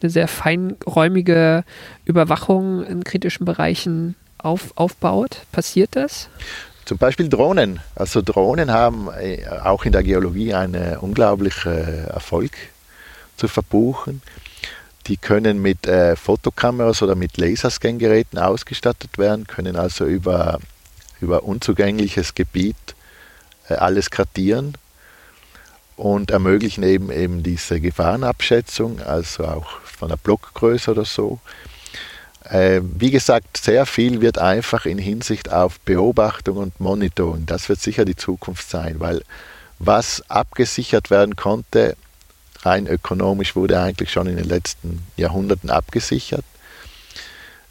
eine 0.00 0.10
sehr 0.10 0.28
feinräumige 0.28 1.64
Überwachung 2.04 2.84
in 2.84 3.04
kritischen 3.04 3.44
Bereichen 3.44 4.14
auf, 4.38 4.72
aufbaut? 4.76 5.42
Passiert 5.52 5.96
das? 5.96 6.28
Zum 6.86 6.98
Beispiel 6.98 7.28
Drohnen. 7.28 7.80
Also 7.94 8.22
Drohnen 8.22 8.70
haben 8.70 9.08
äh, 9.12 9.46
auch 9.46 9.84
in 9.84 9.92
der 9.92 10.02
Geologie 10.02 10.54
einen 10.54 10.96
unglaublichen 10.96 12.06
Erfolg 12.06 12.52
zu 13.36 13.48
verbuchen. 13.48 14.22
Die 15.06 15.18
können 15.18 15.60
mit 15.60 15.86
äh, 15.86 16.16
Fotokameras 16.16 17.02
oder 17.02 17.14
mit 17.14 17.36
Laserscan-Geräten 17.36 18.38
ausgestattet 18.38 19.18
werden, 19.18 19.46
können 19.46 19.76
also 19.76 20.06
über 20.06 20.58
über 21.20 21.44
unzugängliches 21.44 22.34
Gebiet 22.34 22.76
äh, 23.68 23.74
alles 23.74 24.10
kartieren 24.10 24.74
und 25.96 26.30
ermöglichen 26.30 26.84
eben, 26.84 27.10
eben 27.10 27.42
diese 27.42 27.80
Gefahrenabschätzung, 27.80 29.00
also 29.00 29.44
auch 29.44 29.80
von 29.82 30.08
der 30.08 30.16
Blockgröße 30.16 30.90
oder 30.90 31.04
so. 31.04 31.40
Äh, 32.50 32.80
wie 32.82 33.10
gesagt, 33.10 33.56
sehr 33.56 33.86
viel 33.86 34.20
wird 34.20 34.38
einfach 34.38 34.86
in 34.86 34.98
Hinsicht 34.98 35.52
auf 35.52 35.80
Beobachtung 35.80 36.58
und 36.58 36.80
Monitoring. 36.80 37.46
Das 37.46 37.68
wird 37.68 37.80
sicher 37.80 38.04
die 38.04 38.16
Zukunft 38.16 38.68
sein, 38.68 39.00
weil 39.00 39.22
was 39.78 40.22
abgesichert 40.28 41.10
werden 41.10 41.36
konnte, 41.36 41.96
rein 42.62 42.86
ökonomisch 42.86 43.56
wurde 43.56 43.80
eigentlich 43.80 44.10
schon 44.10 44.26
in 44.26 44.36
den 44.36 44.48
letzten 44.48 45.06
Jahrhunderten 45.16 45.70
abgesichert. 45.70 46.44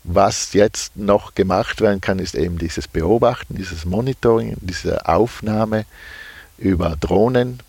Was 0.04 0.54
jetzt 0.54 0.96
noch 0.98 1.34
gemacht 1.34 1.82
werden 1.82 2.00
kann, 2.00 2.20
ist 2.20 2.36
eben 2.36 2.60
dieses 2.60 2.88
Beobachten, 2.88 3.56
dieses 3.56 3.86
Monitoring, 3.86 4.56
diese 4.62 5.08
Aufnahme 5.08 5.86
über 6.58 6.96
Drohnen 7.00 7.64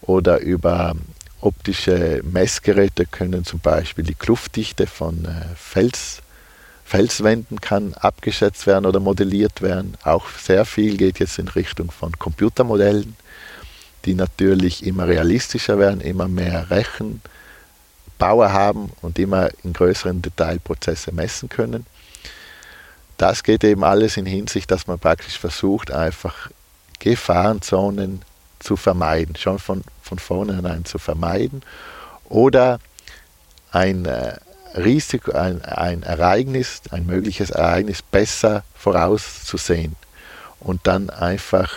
oder 0.00 0.40
über 0.40 0.94
optische 1.40 2.22
Messgeräte 2.24 3.04
können 3.04 3.44
zum 3.44 3.60
Beispiel 3.60 4.04
die 4.04 4.14
Kluftdichte 4.14 4.86
von 4.86 5.26
äh, 5.26 5.54
Fels, 5.54 6.22
Felswänden 6.86 7.60
kann 7.60 7.94
abgeschätzt 7.94 8.66
werden 8.68 8.86
oder 8.86 9.00
modelliert 9.00 9.60
werden. 9.60 9.96
Auch 10.04 10.30
sehr 10.30 10.64
viel 10.64 10.96
geht 10.96 11.18
jetzt 11.18 11.38
in 11.40 11.48
Richtung 11.48 11.90
von 11.90 12.16
Computermodellen, 12.16 13.16
die 14.04 14.14
natürlich 14.14 14.86
immer 14.86 15.08
realistischer 15.08 15.80
werden, 15.80 16.00
immer 16.00 16.28
mehr 16.28 16.70
Rechen 16.70 17.20
Bauer 18.18 18.52
haben 18.52 18.92
und 19.02 19.18
immer 19.18 19.48
in 19.64 19.72
größeren 19.72 20.22
Detailprozesse 20.22 21.12
messen 21.12 21.48
können. 21.48 21.86
Das 23.18 23.42
geht 23.42 23.64
eben 23.64 23.82
alles 23.82 24.16
in 24.16 24.24
Hinsicht, 24.24 24.70
dass 24.70 24.86
man 24.86 25.00
praktisch 25.00 25.38
versucht, 25.40 25.90
einfach 25.90 26.50
Gefahrenzonen 27.00 28.22
zu 28.60 28.76
vermeiden, 28.76 29.34
schon 29.34 29.58
von, 29.58 29.82
von 30.02 30.20
vornherein 30.20 30.84
zu 30.84 30.98
vermeiden 30.98 31.62
oder 32.28 32.78
ein 33.72 34.04
äh, 34.04 34.36
Risiko, 34.76 35.32
ein, 35.32 35.62
ein 35.64 36.02
Ereignis, 36.02 36.82
ein 36.90 37.06
mögliches 37.06 37.50
Ereignis 37.50 38.02
besser 38.02 38.64
vorauszusehen 38.74 39.96
und 40.60 40.86
dann 40.86 41.10
einfach 41.10 41.72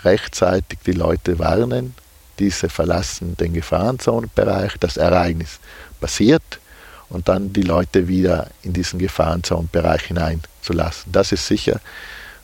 rechtzeitig 0.00 0.78
die 0.86 0.92
Leute 0.92 1.38
warnen, 1.38 1.94
diese 2.38 2.68
verlassen 2.68 3.36
den 3.36 3.52
Gefahrenzonenbereich, 3.52 4.74
das 4.78 4.96
Ereignis 4.96 5.58
passiert 6.00 6.60
und 7.08 7.28
dann 7.28 7.52
die 7.52 7.62
Leute 7.62 8.06
wieder 8.06 8.48
in 8.62 8.72
diesen 8.72 8.98
Gefahrenzonenbereich 8.98 10.04
hineinzulassen. 10.04 11.10
Das 11.12 11.32
ist 11.32 11.46
sicher, 11.46 11.80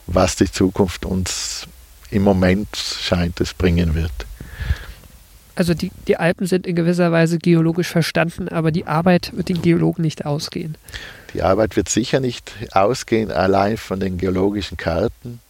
was 0.07 0.37
die 0.37 0.51
Zukunft 0.51 1.05
uns 1.05 1.67
im 2.11 2.23
Moment 2.23 2.77
scheint 2.77 3.41
es 3.41 3.55
bringen 3.55 3.95
wird. 3.95 4.13
Also 5.57 5.75
die, 5.75 5.91
die 6.09 6.17
Alpen 6.17 6.47
sind 6.47 6.67
in 6.67 6.75
gewisser 6.75 7.13
Weise 7.13 7.39
geologisch 7.39 7.89
verstanden, 7.89 8.49
aber 8.49 8.73
die 8.73 8.87
Arbeit 8.87 9.33
wird 9.37 9.49
den 9.49 9.63
Geologen 9.63 10.03
nicht 10.03 10.27
ausgehen. 10.27 10.77
Die 11.33 11.43
Arbeit 11.43 11.77
wird 11.77 11.89
sicher 11.89 12.21
nicht 12.21 12.53
ausgehen, 12.73 13.31
allein 13.31 13.77
von 13.77 14.01
den 14.01 14.19
geologischen 14.19 14.77
Karten 14.77 15.41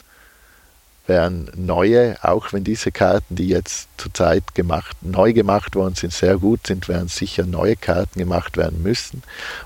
werden 1.07 1.51
neue, 1.55 2.17
auch 2.23 2.53
wenn 2.53 2.65
diese 2.65 2.91
Karten, 2.91 3.37
die 3.37 3.49
jetzt 3.49 3.89
zurzeit 3.99 4.55
gemacht, 4.55 4.97
neu 5.03 5.33
gemacht 5.33 5.75
worden 5.75 5.95
sind, 5.95 6.13
sehr 6.13 6.39
gut 6.39 6.67
sind, 6.67 6.89
werden 6.89 7.09
sicher 7.09 7.45
neue 7.45 7.77
Karten 7.77 8.19
gemacht 8.19 8.57
werden 8.57 8.83
müssen, 8.83 9.23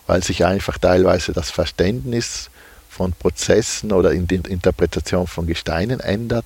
weil 0.06 0.22
sich 0.22 0.44
einfach 0.44 0.78
teilweise 0.78 1.32
das 1.32 1.50
Verständnis 1.50 2.50
von 2.88 3.12
Prozessen 3.12 3.92
oder 3.92 4.12
in 4.12 4.26
der 4.26 4.46
Interpretation 4.46 5.28
von 5.28 5.46
Gesteinen 5.46 6.00
ändert 6.00 6.44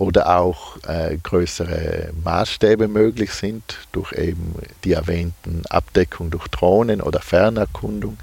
oder 0.00 0.38
auch 0.38 0.78
äh, 0.88 1.18
größere 1.22 2.12
Maßstäbe 2.24 2.88
möglich 2.88 3.32
sind 3.32 3.62
durch 3.92 4.12
eben 4.12 4.54
die 4.82 4.92
erwähnten 4.92 5.62
Abdeckung 5.68 6.30
durch 6.30 6.48
Drohnen 6.48 7.02
oder 7.02 7.20
Fernerkundung. 7.20 8.16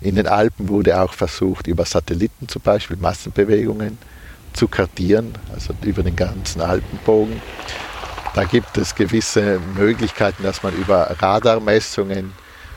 In 0.00 0.16
den 0.16 0.26
Alpen 0.26 0.68
wurde 0.68 1.00
auch 1.00 1.12
versucht, 1.12 1.68
über 1.68 1.84
Satelliten 1.84 2.48
zum 2.48 2.62
Beispiel 2.62 2.96
Massenbewegungen 2.96 3.96
zu 4.54 4.66
kartieren, 4.66 5.34
also 5.54 5.72
über 5.82 6.02
den 6.02 6.16
ganzen 6.16 6.60
Alpenbogen. 6.62 7.40
Da 8.34 8.42
gibt 8.42 8.76
es 8.76 8.92
gewisse 8.92 9.60
Möglichkeiten, 9.76 10.42
dass 10.42 10.64
man 10.64 10.74
über 10.74 11.14
Radarmessungen, 11.20 12.32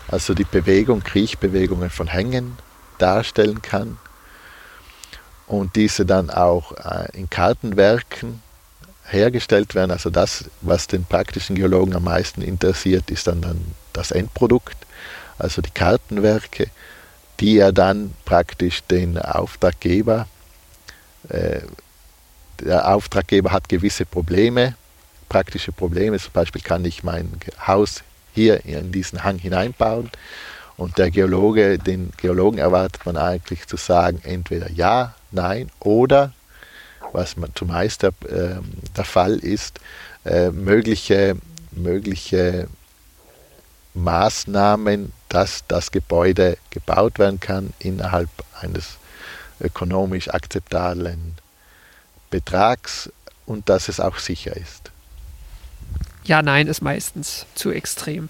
also 0.08 0.36
die 0.36 0.44
Bewegung, 0.44 1.02
Kriechbewegungen 1.02 1.90
von 1.90 2.06
Hängen 2.06 2.56
darstellen 3.00 3.64
kann 3.64 3.98
und 5.52 5.76
diese 5.76 6.06
dann 6.06 6.30
auch 6.30 6.72
äh, 6.74 7.18
in 7.18 7.30
Kartenwerken 7.30 8.42
hergestellt 9.06 9.76
werden. 9.76 9.92
Also 9.92 10.10
das, 10.10 10.46
was 10.62 10.88
den 10.88 11.04
praktischen 11.04 11.56
Geologen 11.56 11.96
am 11.96 12.06
meisten 12.06 12.42
interessiert, 12.42 13.12
ist 13.12 13.28
dann, 13.28 13.42
dann 13.42 13.60
das 13.92 14.12
Endprodukt, 14.12 14.78
also 15.38 15.62
die 15.62 15.72
Kartenwerke, 15.72 16.68
die 17.40 17.58
er 17.58 17.74
dann 17.74 18.14
praktisch 18.24 18.84
den 18.84 19.18
Auftraggeber 19.18 20.28
äh, 21.30 21.62
der 22.60 22.94
Auftraggeber 22.94 23.52
hat 23.52 23.68
gewisse 23.70 24.06
Probleme, 24.06 24.76
praktische 25.30 25.72
Probleme. 25.72 26.20
Zum 26.20 26.32
Beispiel 26.32 26.62
kann 26.62 26.86
ich 26.86 27.04
mein 27.04 27.32
Haus 27.66 28.04
hier 28.34 28.64
in 28.66 28.92
diesen 28.92 29.24
Hang 29.24 29.38
hineinbauen. 29.38 30.10
Und 30.82 30.98
der 30.98 31.12
Geologe, 31.12 31.78
den 31.78 32.12
Geologen 32.18 32.58
erwartet 32.58 33.06
man 33.06 33.16
eigentlich 33.16 33.68
zu 33.68 33.78
sagen, 33.78 34.20
entweder 34.24 34.72
ja, 34.72 35.14
nein 35.30 35.70
oder, 35.80 36.34
was 37.12 37.38
man 37.38 37.52
zumeist 37.54 38.02
der, 38.02 38.14
äh, 38.28 38.56
der 38.98 39.06
Fall 39.06 39.38
ist, 39.38 39.80
äh, 40.26 40.50
mögliche, 40.50 41.38
mögliche 41.70 42.68
Maßnahmen, 43.94 45.14
dass 45.30 45.64
das 45.68 45.92
Gebäude 45.92 46.58
gebaut 46.72 47.20
werden 47.20 47.40
kann 47.40 47.74
innerhalb 47.78 48.30
eines 48.60 48.98
ökonomisch 49.60 50.30
akzeptablen 50.30 51.36
Betrags 52.32 53.12
und 53.46 53.70
dass 53.70 53.88
es 53.88 54.00
auch 54.00 54.18
sicher 54.18 54.58
ist. 54.58 54.91
Ja, 56.24 56.42
nein 56.42 56.68
ist 56.68 56.82
meistens 56.82 57.46
zu 57.56 57.72
extrem. 57.72 58.30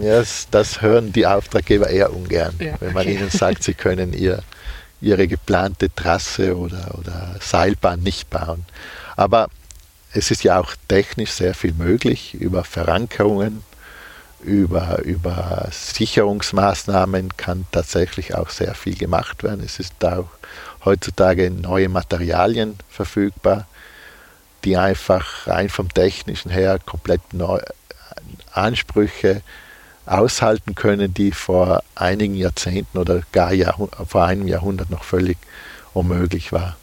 das, 0.00 0.48
das, 0.50 0.80
hören 0.80 1.12
die 1.12 1.26
Auftraggeber 1.26 1.88
eher 1.90 2.12
ungern, 2.12 2.54
ja, 2.58 2.74
wenn 2.80 2.92
man 2.92 3.06
okay. 3.06 3.16
ihnen 3.16 3.30
sagt, 3.30 3.62
sie 3.62 3.74
können 3.74 4.12
ihr, 4.12 4.42
ihre 5.00 5.26
geplante 5.26 5.94
Trasse 5.94 6.56
oder, 6.56 6.96
oder 6.98 7.36
Seilbahn 7.40 8.00
nicht 8.00 8.30
bauen. 8.30 8.64
Aber 9.16 9.48
es 10.12 10.30
ist 10.30 10.44
ja 10.44 10.60
auch 10.60 10.74
technisch 10.88 11.32
sehr 11.32 11.54
viel 11.54 11.72
möglich 11.72 12.34
über 12.34 12.62
Verankerungen 12.64 13.62
über, 14.44 15.02
über 15.02 15.68
Sicherungsmaßnahmen 15.70 17.36
kann 17.36 17.64
tatsächlich 17.72 18.34
auch 18.34 18.50
sehr 18.50 18.74
viel 18.74 18.94
gemacht 18.94 19.42
werden. 19.42 19.62
Es 19.64 19.80
ist 19.80 20.04
auch 20.04 20.28
heutzutage 20.84 21.50
neue 21.50 21.88
Materialien 21.88 22.76
verfügbar, 22.88 23.66
die 24.64 24.76
einfach 24.76 25.46
rein 25.46 25.68
vom 25.68 25.92
technischen 25.92 26.50
her 26.50 26.78
komplett 26.84 27.20
neue 27.32 27.64
Ansprüche 28.52 29.42
aushalten 30.06 30.74
können, 30.74 31.14
die 31.14 31.32
vor 31.32 31.82
einigen 31.94 32.34
Jahrzehnten 32.34 32.98
oder 32.98 33.22
gar 33.32 33.52
Jahrh 33.52 33.88
vor 34.06 34.24
einem 34.24 34.48
Jahrhundert 34.48 34.90
noch 34.90 35.04
völlig 35.04 35.38
unmöglich 35.92 36.52
war. 36.52 36.76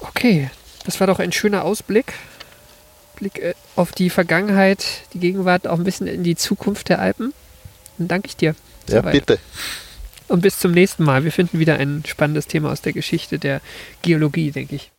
Okay, 0.00 0.50
das 0.84 0.98
war 0.98 1.06
doch 1.06 1.18
ein 1.18 1.32
schöner 1.32 1.64
Ausblick 1.64 2.14
Blick 3.20 3.38
äh, 3.38 3.54
auf 3.76 3.92
die 3.92 4.10
Vergangenheit, 4.10 4.84
die 5.12 5.20
Gegenwart, 5.20 5.68
auch 5.68 5.78
ein 5.78 5.84
bisschen 5.84 6.08
in 6.08 6.24
die 6.24 6.34
Zukunft 6.34 6.88
der 6.88 6.98
Alpen. 6.98 7.32
Dann 7.98 8.08
danke 8.08 8.26
ich 8.26 8.36
dir. 8.36 8.56
Ja, 8.88 9.02
bitte. 9.02 9.38
Und 10.30 10.42
bis 10.42 10.60
zum 10.60 10.70
nächsten 10.70 11.02
Mal. 11.02 11.24
Wir 11.24 11.32
finden 11.32 11.58
wieder 11.58 11.76
ein 11.78 12.04
spannendes 12.06 12.46
Thema 12.46 12.70
aus 12.70 12.82
der 12.82 12.92
Geschichte 12.92 13.40
der 13.40 13.60
Geologie, 14.02 14.52
denke 14.52 14.76
ich. 14.76 14.92